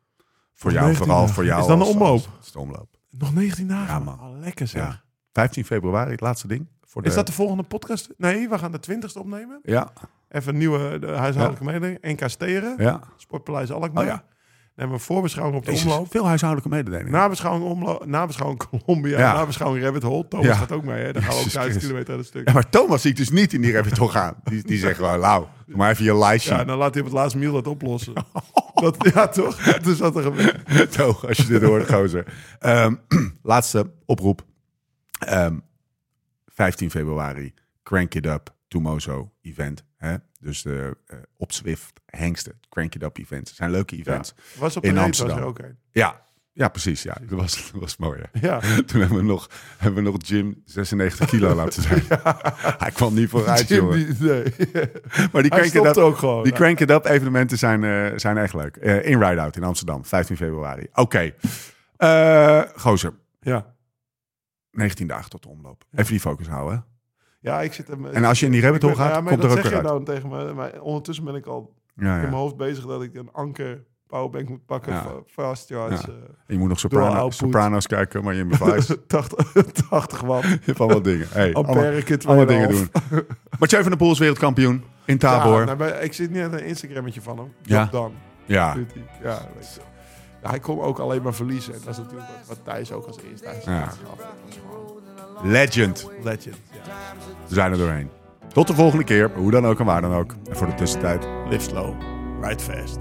Voor 0.54 0.70
jou, 0.72 0.84
19 0.84 0.96
vooral 1.06 1.20
dagen. 1.20 1.34
voor 1.34 1.44
jou. 1.44 1.60
Is 1.60 1.66
dan 1.66 1.78
de 1.78 1.84
omloop? 1.84 2.08
als- 2.08 2.28
als 2.38 2.52
de 2.52 2.58
omloop. 2.58 2.96
Nog 3.10 3.34
19 3.34 3.68
dagen. 3.68 3.86
Ja, 3.86 3.98
man. 3.98 4.20
Oh, 4.20 4.38
lekker 4.38 4.66
zeg. 4.66 4.82
Ja. 4.82 5.02
15 5.32 5.64
februari, 5.64 6.10
het 6.10 6.20
laatste 6.20 6.46
ding. 6.46 6.66
Voor 6.86 7.02
de, 7.02 7.08
Is 7.08 7.14
dat 7.14 7.26
de 7.26 7.32
volgende 7.32 7.62
podcast? 7.62 8.08
Nee, 8.16 8.48
we 8.48 8.58
gaan 8.58 8.72
de 8.72 8.80
20ste 8.80 9.18
opnemen. 9.18 9.60
Ja, 9.62 9.92
Even 10.28 10.52
een 10.52 10.58
nieuwe 10.58 10.98
de 10.98 11.06
huishoudelijke 11.06 11.64
mededeling. 11.64 11.98
NK 12.20 12.28
Steren. 12.30 12.74
ja. 12.78 13.00
Sportpaleis 13.16 13.70
Alkmaar. 13.72 14.02
Oh 14.02 14.08
ja. 14.08 14.24
Hebben 14.82 15.00
we 15.00 15.04
voorbeschouwing 15.06 15.56
op 15.58 15.64
de 15.64 15.70
Jezus, 15.72 15.86
omloop. 15.92 16.10
veel 16.10 16.26
huishoudelijke 16.26 16.74
mededelingen. 16.76 17.12
Nabeschouwing, 17.12 17.64
omloop, 17.64 18.06
nabeschouwing 18.06 18.62
Colombia, 18.68 19.18
Ja. 19.18 19.32
nabeschouwing 19.32 19.84
Rabbit 19.84 20.02
Hole. 20.02 20.28
Thomas 20.28 20.46
Ja. 20.46 20.54
gaat 20.54 20.72
ook 20.72 20.84
mee, 20.84 21.02
hè? 21.04 21.12
Dan 21.12 21.22
gaan 21.22 21.30
we 21.30 21.36
ook 21.36 21.42
Jezus 21.44 21.52
1000 21.52 21.62
Christus. 21.62 21.82
kilometer 21.82 22.12
aan 22.12 22.18
een 22.18 22.24
stuk. 22.24 22.46
ja, 22.48 22.52
maar 22.52 22.68
Thomas 22.70 23.00
zie 23.02 23.10
ik 23.10 23.16
dus 23.16 23.30
niet 23.30 23.52
in 23.52 23.60
die 23.60 23.72
Rabbit 23.72 23.98
Hole 23.98 24.10
gaan. 24.10 24.34
Die, 24.44 24.62
die 24.62 24.78
zegt 24.78 24.96
gewoon, 24.96 25.18
Lau, 25.18 25.46
doe 25.66 25.76
maar 25.76 25.90
even 25.90 26.04
je 26.04 26.16
lijstje. 26.18 26.52
Ja, 26.54 26.60
en 26.60 26.66
dan 26.66 26.78
laat 26.78 26.94
hij 26.94 27.02
op 27.02 27.08
het 27.08 27.16
laatste 27.16 27.38
miel 27.38 27.52
dat 27.52 27.66
oplossen. 27.66 28.12
dat, 28.74 28.96
ja, 29.14 29.28
toch? 29.28 29.56
Dat 29.56 29.86
is 29.86 29.98
wat 29.98 30.16
er 30.16 30.22
gebeurt. 30.22 30.92
Toch, 30.92 31.26
als 31.28 31.36
je 31.36 31.46
dit 31.46 31.62
hoort, 31.62 31.92
gozer. 31.92 32.24
Ehm, 32.58 32.94
laatste 33.42 33.90
oproep. 34.06 34.44
Ehm, 35.18 35.56
15 36.46 36.90
februari, 36.90 37.54
Crank 37.82 38.14
It 38.14 38.26
Up 38.26 38.54
Tumoso 38.68 39.32
event. 39.42 39.84
Hè? 39.96 40.14
Dus 40.42 40.62
de 40.62 40.96
eh 41.06 41.16
op 41.36 41.52
Zwift, 41.52 42.00
Hengsten, 42.06 42.60
Crank 42.68 42.94
It 42.94 43.02
Up 43.02 43.18
events. 43.18 43.54
Zijn 43.54 43.70
leuke 43.70 43.96
events. 43.96 44.34
Ja, 44.36 44.60
Was 44.60 44.76
op 44.76 44.84
In 44.84 44.98
Amsterdam. 44.98 45.36
was 45.38 45.44
ook 45.46 45.58
een. 45.58 45.78
ja, 46.54 46.68
precies. 46.68 47.02
Ja. 47.02 47.16
Dat, 47.20 47.38
was, 47.38 47.70
dat 47.72 47.80
was 47.80 47.96
mooi. 47.96 48.20
hè. 48.32 48.46
Ja. 48.46 48.60
Toen 48.86 49.00
hebben 49.00 49.18
we 49.18 49.24
nog, 49.24 49.50
hebben 49.78 50.04
we 50.04 50.10
nog 50.10 50.16
Jim 50.26 50.62
96 50.64 51.28
kilo 51.28 51.54
laten 51.60 51.82
zijn. 51.82 52.02
Hij 52.78 52.90
kwam 52.90 53.14
niet 53.14 53.28
vooruit, 53.28 53.68
Jim, 53.68 53.78
jongen. 53.78 53.96
die- 54.18 54.28
nee. 54.28 54.42
Maar 55.32 55.42
die 55.42 55.50
Crank 55.50 55.64
It 55.64 55.70
stopt 55.70 55.86
Up 55.96 55.96
ook 55.96 56.16
gewoon. 56.16 56.42
Die 56.42 56.52
Ja. 56.52 56.58
Crank 56.58 56.80
It 56.80 56.90
Up 56.90 57.04
evenementen 57.04 57.58
zijn, 57.58 57.84
eh, 57.84 58.18
zijn 58.18 58.36
echt 58.38 58.54
leuk. 58.54 58.76
Eh, 58.76 59.04
in 59.10 59.22
Ride 59.22 59.40
Out 59.40 59.56
in 59.56 59.62
Amsterdam, 59.64 60.04
15 60.04 60.36
februari. 60.36 60.86
Oké. 60.92 61.32
Eh, 61.96 62.62
gozer, 62.76 63.14
Ja. 63.40 63.74
19 64.70 65.06
dagen 65.06 65.30
tot 65.30 65.42
de 65.42 65.48
omloop. 65.48 65.84
Even 65.94 66.10
die 66.10 66.20
focus 66.20 66.46
houden. 66.48 66.84
Ja, 67.42 67.60
ik 67.60 67.72
zit 67.72 67.88
hem... 67.88 68.06
En 68.06 68.24
als 68.24 68.40
je 68.40 68.46
in 68.46 68.52
die 68.52 68.60
rabbit 68.62 68.82
hole 68.82 68.94
gaat, 68.94 69.08
ja, 69.10 69.16
komt 69.16 69.30
er 69.30 69.36
dat 69.36 69.44
ook 69.44 69.52
zeg 69.52 69.62
weer 69.62 69.70
je 69.72 69.76
uit. 69.76 69.86
nou 69.86 70.04
tegen 70.04 70.28
me. 70.28 70.52
Maar 70.52 70.80
ondertussen 70.80 71.24
ben 71.24 71.34
ik 71.34 71.46
al 71.46 71.74
Ja, 71.94 72.14
in 72.14 72.20
mijn 72.20 72.30
ja. 72.32 72.36
hoofd 72.38 72.56
bezig 72.56 72.86
dat 72.86 73.02
ik 73.02 73.14
een 73.14 73.28
anker 73.32 73.82
powerbank 74.06 74.48
moet 74.48 74.66
pakken. 74.66 74.92
Ja. 74.92 75.06
Fast. 75.26 75.68
Ja. 75.68 75.88
eh, 75.88 75.98
Je 76.46 76.58
moet 76.58 76.68
nog 76.68 76.78
soprano, 76.78 77.30
soprano's 77.30 77.86
kijken, 77.86 78.24
maar 78.24 78.34
je 78.34 78.46
device. 78.46 79.06
80, 79.06 79.52
80 79.88 80.20
watt. 80.20 80.44
Je 80.48 80.58
hebt 80.64 80.80
allemaal 80.80 81.02
dingen. 81.02 81.26
Hey, 81.30 81.52
kit 82.04 82.26
allemaal 82.26 82.46
dingen 82.46 82.70
2,5. 82.70 82.74
doen. 82.74 82.88
Mathieu 83.58 83.80
van 83.80 83.90
der 83.90 83.96
Poel 83.98 84.10
is 84.12 84.18
wereldkampioen 84.18 84.84
in 85.04 85.18
Tabor. 85.18 85.60
Ja, 85.60 85.66
Ja, 85.66 85.74
nou, 85.74 85.90
ik 85.92 86.12
zit 86.12 86.30
niet 86.30 86.42
aan 86.42 86.52
een 86.52 86.64
Instagrammetje 86.64 87.20
van 87.20 87.38
hem. 87.38 87.52
Ja. 87.62 87.78
Ja. 87.80 87.88
Dan. 87.90 88.12
hij. 88.46 88.56
Ja, 88.56 88.74
weet 88.74 88.94
je. 89.74 89.80
Ja, 90.42 90.50
hij 90.50 90.58
kon 90.60 90.80
ook 90.80 90.98
alleen 90.98 91.22
maar 91.22 91.34
verliezen. 91.34 91.74
En 91.74 91.80
dat 91.84 91.88
is 91.88 91.96
natuurlijk 91.98 92.28
wat, 92.28 92.46
wat 92.46 92.58
Thijs 92.64 92.92
ook 92.92 93.06
als 93.06 93.16
eerste 93.30 93.46
hij 93.46 93.62
Ja. 93.64 93.80
aangaf. 93.80 93.98
Dat 93.98 94.16
was 94.46 94.58
gewoon 95.40 95.50
legend. 95.52 96.08
Legend. 96.22 96.56
Ja. 96.70 96.92
We 97.48 97.54
zijn 97.54 97.72
er 97.72 97.78
doorheen. 97.78 98.10
Tot 98.52 98.66
de 98.66 98.74
volgende 98.74 99.04
keer, 99.04 99.30
hoe 99.34 99.50
dan 99.50 99.66
ook 99.66 99.78
en 99.78 99.84
waar 99.84 100.00
dan 100.00 100.14
ook. 100.14 100.34
En 100.48 100.56
voor 100.56 100.66
de 100.66 100.74
tussentijd. 100.74 101.26
Live 101.48 101.60
slow, 101.70 101.94
ride 102.42 102.62
fast. 102.62 102.98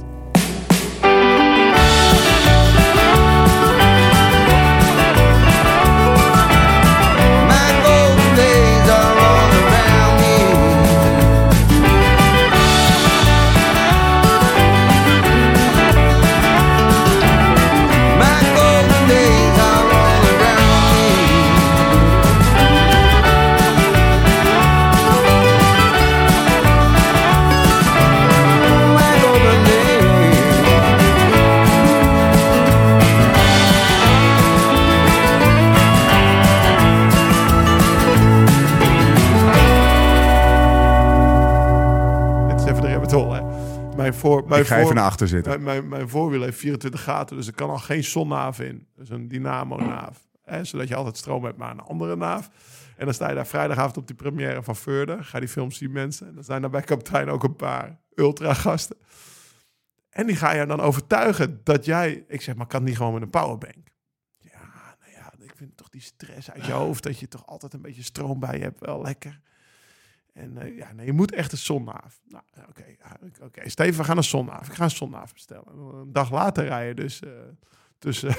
Voor, 44.21 44.47
mijn, 44.47 44.61
Ik 44.61 44.67
ga 44.67 44.75
voor, 44.75 44.83
even 44.83 44.95
naar 44.95 45.05
achter 45.05 45.27
zitten. 45.27 45.51
mijn, 45.51 45.63
mijn, 45.63 45.87
mijn 45.87 46.09
voorwiel 46.09 46.41
heeft 46.41 46.57
24 46.57 47.03
gaten, 47.03 47.35
dus 47.35 47.47
er 47.47 47.53
kan 47.53 47.69
al 47.69 47.77
geen 47.77 48.03
zonnaaf 48.03 48.59
in. 48.59 48.87
Dus 48.95 49.09
een 49.09 49.27
dynamo-naaf. 49.27 50.27
Hè, 50.43 50.63
zodat 50.63 50.87
je 50.87 50.95
altijd 50.95 51.17
stroom 51.17 51.43
hebt, 51.43 51.57
maar 51.57 51.71
een 51.71 51.79
andere 51.79 52.15
naaf. 52.15 52.49
En 52.97 53.05
dan 53.05 53.13
sta 53.13 53.29
je 53.29 53.35
daar 53.35 53.47
vrijdagavond 53.47 53.97
op 53.97 54.07
die 54.07 54.15
première 54.15 54.63
van 54.63 54.75
Veurde. 54.75 55.23
Ga 55.23 55.39
die 55.39 55.47
film 55.47 55.71
zien, 55.71 55.91
mensen. 55.91 56.27
En 56.27 56.35
dan 56.35 56.43
zijn 56.43 56.61
daar 56.61 56.69
bij 56.69 56.81
kapitein 56.81 57.29
ook 57.29 57.43
een 57.43 57.55
paar 57.55 57.99
ultra-gasten. 58.15 58.97
En 60.09 60.27
die 60.27 60.35
ga 60.35 60.53
je 60.53 60.65
dan 60.65 60.79
overtuigen 60.79 61.61
dat 61.63 61.85
jij... 61.85 62.23
Ik 62.27 62.41
zeg, 62.41 62.55
maar 62.55 62.67
kan 62.67 62.83
niet 62.83 62.97
gewoon 62.97 63.13
met 63.13 63.21
een 63.21 63.29
powerbank? 63.29 63.87
Ja, 64.37 64.95
nou 64.99 65.11
ja, 65.11 65.33
ik 65.39 65.53
vind 65.55 65.77
toch 65.77 65.89
die 65.89 66.01
stress 66.01 66.51
uit 66.51 66.65
je 66.65 66.71
hoofd... 66.71 67.03
dat 67.03 67.19
je 67.19 67.27
toch 67.27 67.45
altijd 67.45 67.73
een 67.73 67.81
beetje 67.81 68.03
stroom 68.03 68.39
bij 68.39 68.57
je 68.57 68.63
hebt 68.63 68.79
wel 68.79 69.01
lekker. 69.01 69.39
En 70.33 70.57
eh, 70.57 70.77
ja, 70.77 70.91
nee, 70.93 71.05
je 71.05 71.13
moet 71.13 71.33
echt 71.33 71.51
een 71.51 71.57
zonnaaf. 71.57 72.21
Nou, 72.27 72.43
oké, 72.69 72.83
oké. 73.41 73.69
Steven, 73.69 73.97
we 73.97 74.03
gaan 74.03 74.17
een 74.17 74.23
zonnaaf. 74.23 74.67
Ik 74.67 74.73
ga 74.73 74.83
een 74.83 74.91
zonnaaf 74.91 75.33
bestellen. 75.33 75.77
Een 75.77 76.11
dag 76.11 76.31
later 76.31 76.65
rijden 76.65 76.95
dus 76.95 77.19
eh, 77.19 77.29
tussen, 77.99 78.35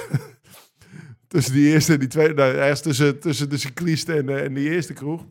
tussen 1.28 1.53
die 1.53 1.72
eerste 1.72 1.93
en 1.93 1.99
die 1.99 2.09
tweede... 2.09 2.34
Nou, 2.34 2.55
ergens 2.55 2.80
tussen, 2.80 3.20
tussen 3.20 3.49
de 3.49 3.57
cyclist 3.57 4.09
en, 4.09 4.28
eh, 4.28 4.45
en 4.45 4.55
die 4.55 4.70
eerste 4.70 4.93
kroeg. 4.93 5.26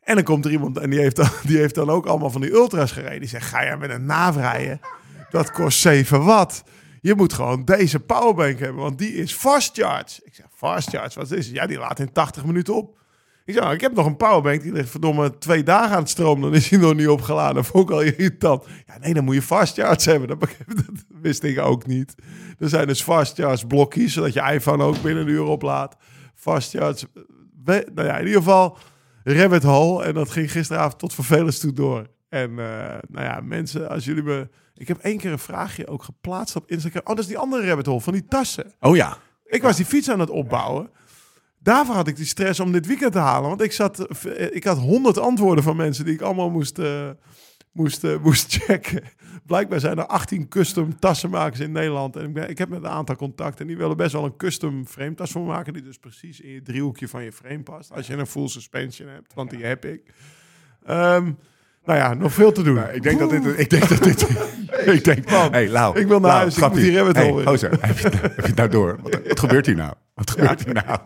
En 0.00 0.14
dan 0.14 0.24
komt 0.24 0.44
er 0.44 0.50
iemand 0.50 0.78
en 0.78 0.90
die 0.90 1.00
heeft, 1.00 1.16
dan, 1.16 1.28
die 1.46 1.58
heeft 1.58 1.74
dan 1.74 1.90
ook 1.90 2.06
allemaal 2.06 2.30
van 2.30 2.40
die 2.40 2.52
ultras 2.52 2.92
gereden. 2.92 3.20
Die 3.20 3.28
zegt, 3.28 3.46
ga 3.46 3.64
jij 3.64 3.76
met 3.76 3.90
een 3.90 4.06
naaf 4.06 4.36
rijden? 4.36 4.80
Dat 5.30 5.50
kost 5.50 5.78
7 5.78 6.24
watt. 6.24 6.62
Je 7.00 7.14
moet 7.14 7.32
gewoon 7.32 7.64
deze 7.64 8.00
powerbank 8.00 8.58
hebben, 8.58 8.82
want 8.82 8.98
die 8.98 9.12
is 9.12 9.32
fast 9.32 9.76
charge. 9.76 10.20
Ik 10.24 10.34
zeg, 10.34 10.46
fast 10.54 10.88
charge, 10.88 11.18
wat 11.18 11.30
is 11.30 11.46
het? 11.46 11.54
Ja, 11.54 11.66
die 11.66 11.78
laat 11.78 11.98
in 11.98 12.12
80 12.12 12.44
minuten 12.44 12.74
op. 12.74 12.98
Ik 13.44 13.54
zeg, 13.54 13.62
nou, 13.62 13.74
ik 13.74 13.80
heb 13.80 13.94
nog 13.94 14.06
een 14.06 14.16
powerbank, 14.16 14.62
die 14.62 14.72
ligt 14.72 14.90
verdomme 14.90 15.38
twee 15.38 15.62
dagen 15.62 15.90
aan 15.96 16.00
het 16.02 16.08
stroom. 16.10 16.40
Dan 16.40 16.54
is 16.54 16.68
hij 16.68 16.78
nog 16.78 16.94
niet 16.94 17.08
opgeladen. 17.08 17.54
Dat 17.54 17.66
vond 17.66 17.88
ik 17.88 17.94
al 17.94 18.02
irritant. 18.02 18.64
Ja, 18.86 18.98
nee, 18.98 19.14
dan 19.14 19.24
moet 19.24 19.34
je 19.34 19.42
fast 19.42 19.74
charge 19.74 20.10
hebben. 20.10 20.28
Dat, 20.38 20.48
wist 21.20 21.42
ik 21.42 21.58
ook 21.58 21.86
niet. 21.86 22.14
Er 22.58 22.68
zijn 22.68 22.86
dus 22.86 23.02
fast 23.02 23.34
charge 23.34 23.66
blokjes, 23.66 24.12
zodat 24.12 24.32
je 24.32 24.40
iPhone 24.52 24.84
ook 24.84 25.02
binnen 25.02 25.22
een 25.22 25.28
uur 25.32 25.42
oplaadt. 25.42 25.96
Fast 26.34 26.70
charge. 26.70 27.06
We- 27.64 27.88
nou 27.94 28.08
ja, 28.08 28.18
in 28.18 28.26
ieder 28.26 28.42
geval 28.42 28.78
rabbit 29.24 29.62
hole. 29.62 30.04
En 30.04 30.14
dat 30.14 30.30
ging 30.30 30.50
gisteravond 30.52 30.98
tot 30.98 31.14
vervelens 31.14 31.58
toe 31.58 31.72
door. 31.72 32.06
En 32.28 32.50
eh, 32.50 32.98
nou 33.08 33.24
ja, 33.24 33.40
mensen, 33.42 33.88
als 33.88 34.04
jullie 34.04 34.22
me... 34.22 34.48
Ik 34.74 34.88
heb 34.88 34.98
één 34.98 35.18
keer 35.18 35.32
een 35.32 35.38
vraagje 35.38 35.86
ook 35.86 36.02
geplaatst 36.02 36.56
op 36.56 36.70
Instagram. 36.70 37.00
Oh, 37.04 37.08
dat 37.08 37.18
is 37.18 37.26
die 37.26 37.38
andere 37.38 37.66
rabbit 37.66 37.86
hole 37.86 38.00
van 38.00 38.12
die 38.12 38.24
tassen. 38.28 38.72
Oh 38.80 38.96
ja. 38.96 39.16
Ik 39.44 39.62
was 39.62 39.76
die 39.76 39.84
fiets 39.84 40.10
aan 40.10 40.20
het 40.20 40.30
opbouwen. 40.30 40.90
Daarvoor 41.64 41.94
had 41.94 42.08
ik 42.08 42.16
die 42.16 42.26
stress 42.26 42.60
om 42.60 42.72
dit 42.72 42.86
weekend 42.86 43.12
te 43.12 43.18
halen. 43.18 43.48
Want 43.48 43.62
ik, 43.62 43.72
zat, 43.72 44.24
eh, 44.26 44.54
ik 44.54 44.64
had 44.64 44.78
honderd 44.78 45.18
antwoorden 45.18 45.64
van 45.64 45.76
mensen 45.76 46.04
die 46.04 46.14
ik 46.14 46.20
allemaal 46.20 46.50
moest, 46.50 46.78
eh, 46.78 47.10
moest, 47.72 48.04
eh, 48.04 48.16
moest 48.22 48.52
checken. 48.62 49.02
Blijkbaar 49.46 49.80
zijn 49.80 49.98
er 49.98 50.06
18 50.06 50.48
custom 50.48 50.98
tassenmakers 50.98 51.60
in 51.60 51.72
Nederland. 51.72 52.16
En 52.16 52.24
ik, 52.24 52.32
ben, 52.32 52.48
ik 52.50 52.58
heb 52.58 52.68
met 52.68 52.78
een 52.84 52.88
aantal 52.90 53.16
contacten. 53.16 53.60
En 53.60 53.66
die 53.66 53.76
willen 53.76 53.96
best 53.96 54.12
wel 54.12 54.24
een 54.24 54.36
custom 54.36 54.86
frame 54.86 55.14
tas 55.14 55.30
voor 55.30 55.42
maken. 55.42 55.72
Die 55.72 55.82
dus 55.82 55.98
precies 55.98 56.40
in 56.40 56.50
je 56.50 56.62
driehoekje 56.62 57.08
van 57.08 57.24
je 57.24 57.32
frame 57.32 57.62
past. 57.62 57.92
Als 57.92 58.06
je 58.06 58.14
een 58.14 58.26
full 58.26 58.48
suspension 58.48 59.08
hebt. 59.08 59.34
Want 59.34 59.50
die 59.50 59.64
heb 59.64 59.84
ik. 59.84 60.00
Ehm, 60.84 61.32
nou 61.84 61.98
ja, 61.98 62.14
nog 62.14 62.32
veel 62.32 62.52
te 62.52 62.62
doen. 62.62 62.74
Nou, 62.74 62.92
ik 62.92 63.02
denk 63.02 63.18
dat 63.18 63.30
dit... 63.30 63.58
Ik 63.58 63.70
denk 63.70 63.88
dat 63.88 64.02
dit... 64.02 64.28
ik 64.96 65.04
denk... 65.04 65.30
Man, 65.30 65.52
hey, 65.52 65.68
Lau. 65.68 65.98
ik 66.00 66.06
wil 66.06 66.20
naar 66.20 66.28
Lau, 66.30 66.40
huis, 66.40 66.56
ik 66.56 66.68
moet 66.68 66.74
die 66.74 66.96
rabbit 66.96 67.16
hey, 67.16 67.28
hole 67.28 67.40
in. 67.40 67.46
gozer, 67.48 67.70
heb 67.80 67.98
je, 67.98 68.08
het- 68.08 68.20
heb 68.20 68.36
je 68.36 68.42
het 68.42 68.54
nou 68.56 68.68
door? 68.68 68.98
Wat, 69.02 69.20
wat 69.28 69.40
gebeurt 69.40 69.66
hier 69.66 69.76
nou? 69.76 69.92
Wat 70.14 70.30
gebeurt 70.30 70.64
hier 70.64 70.74
nou? 70.74 70.98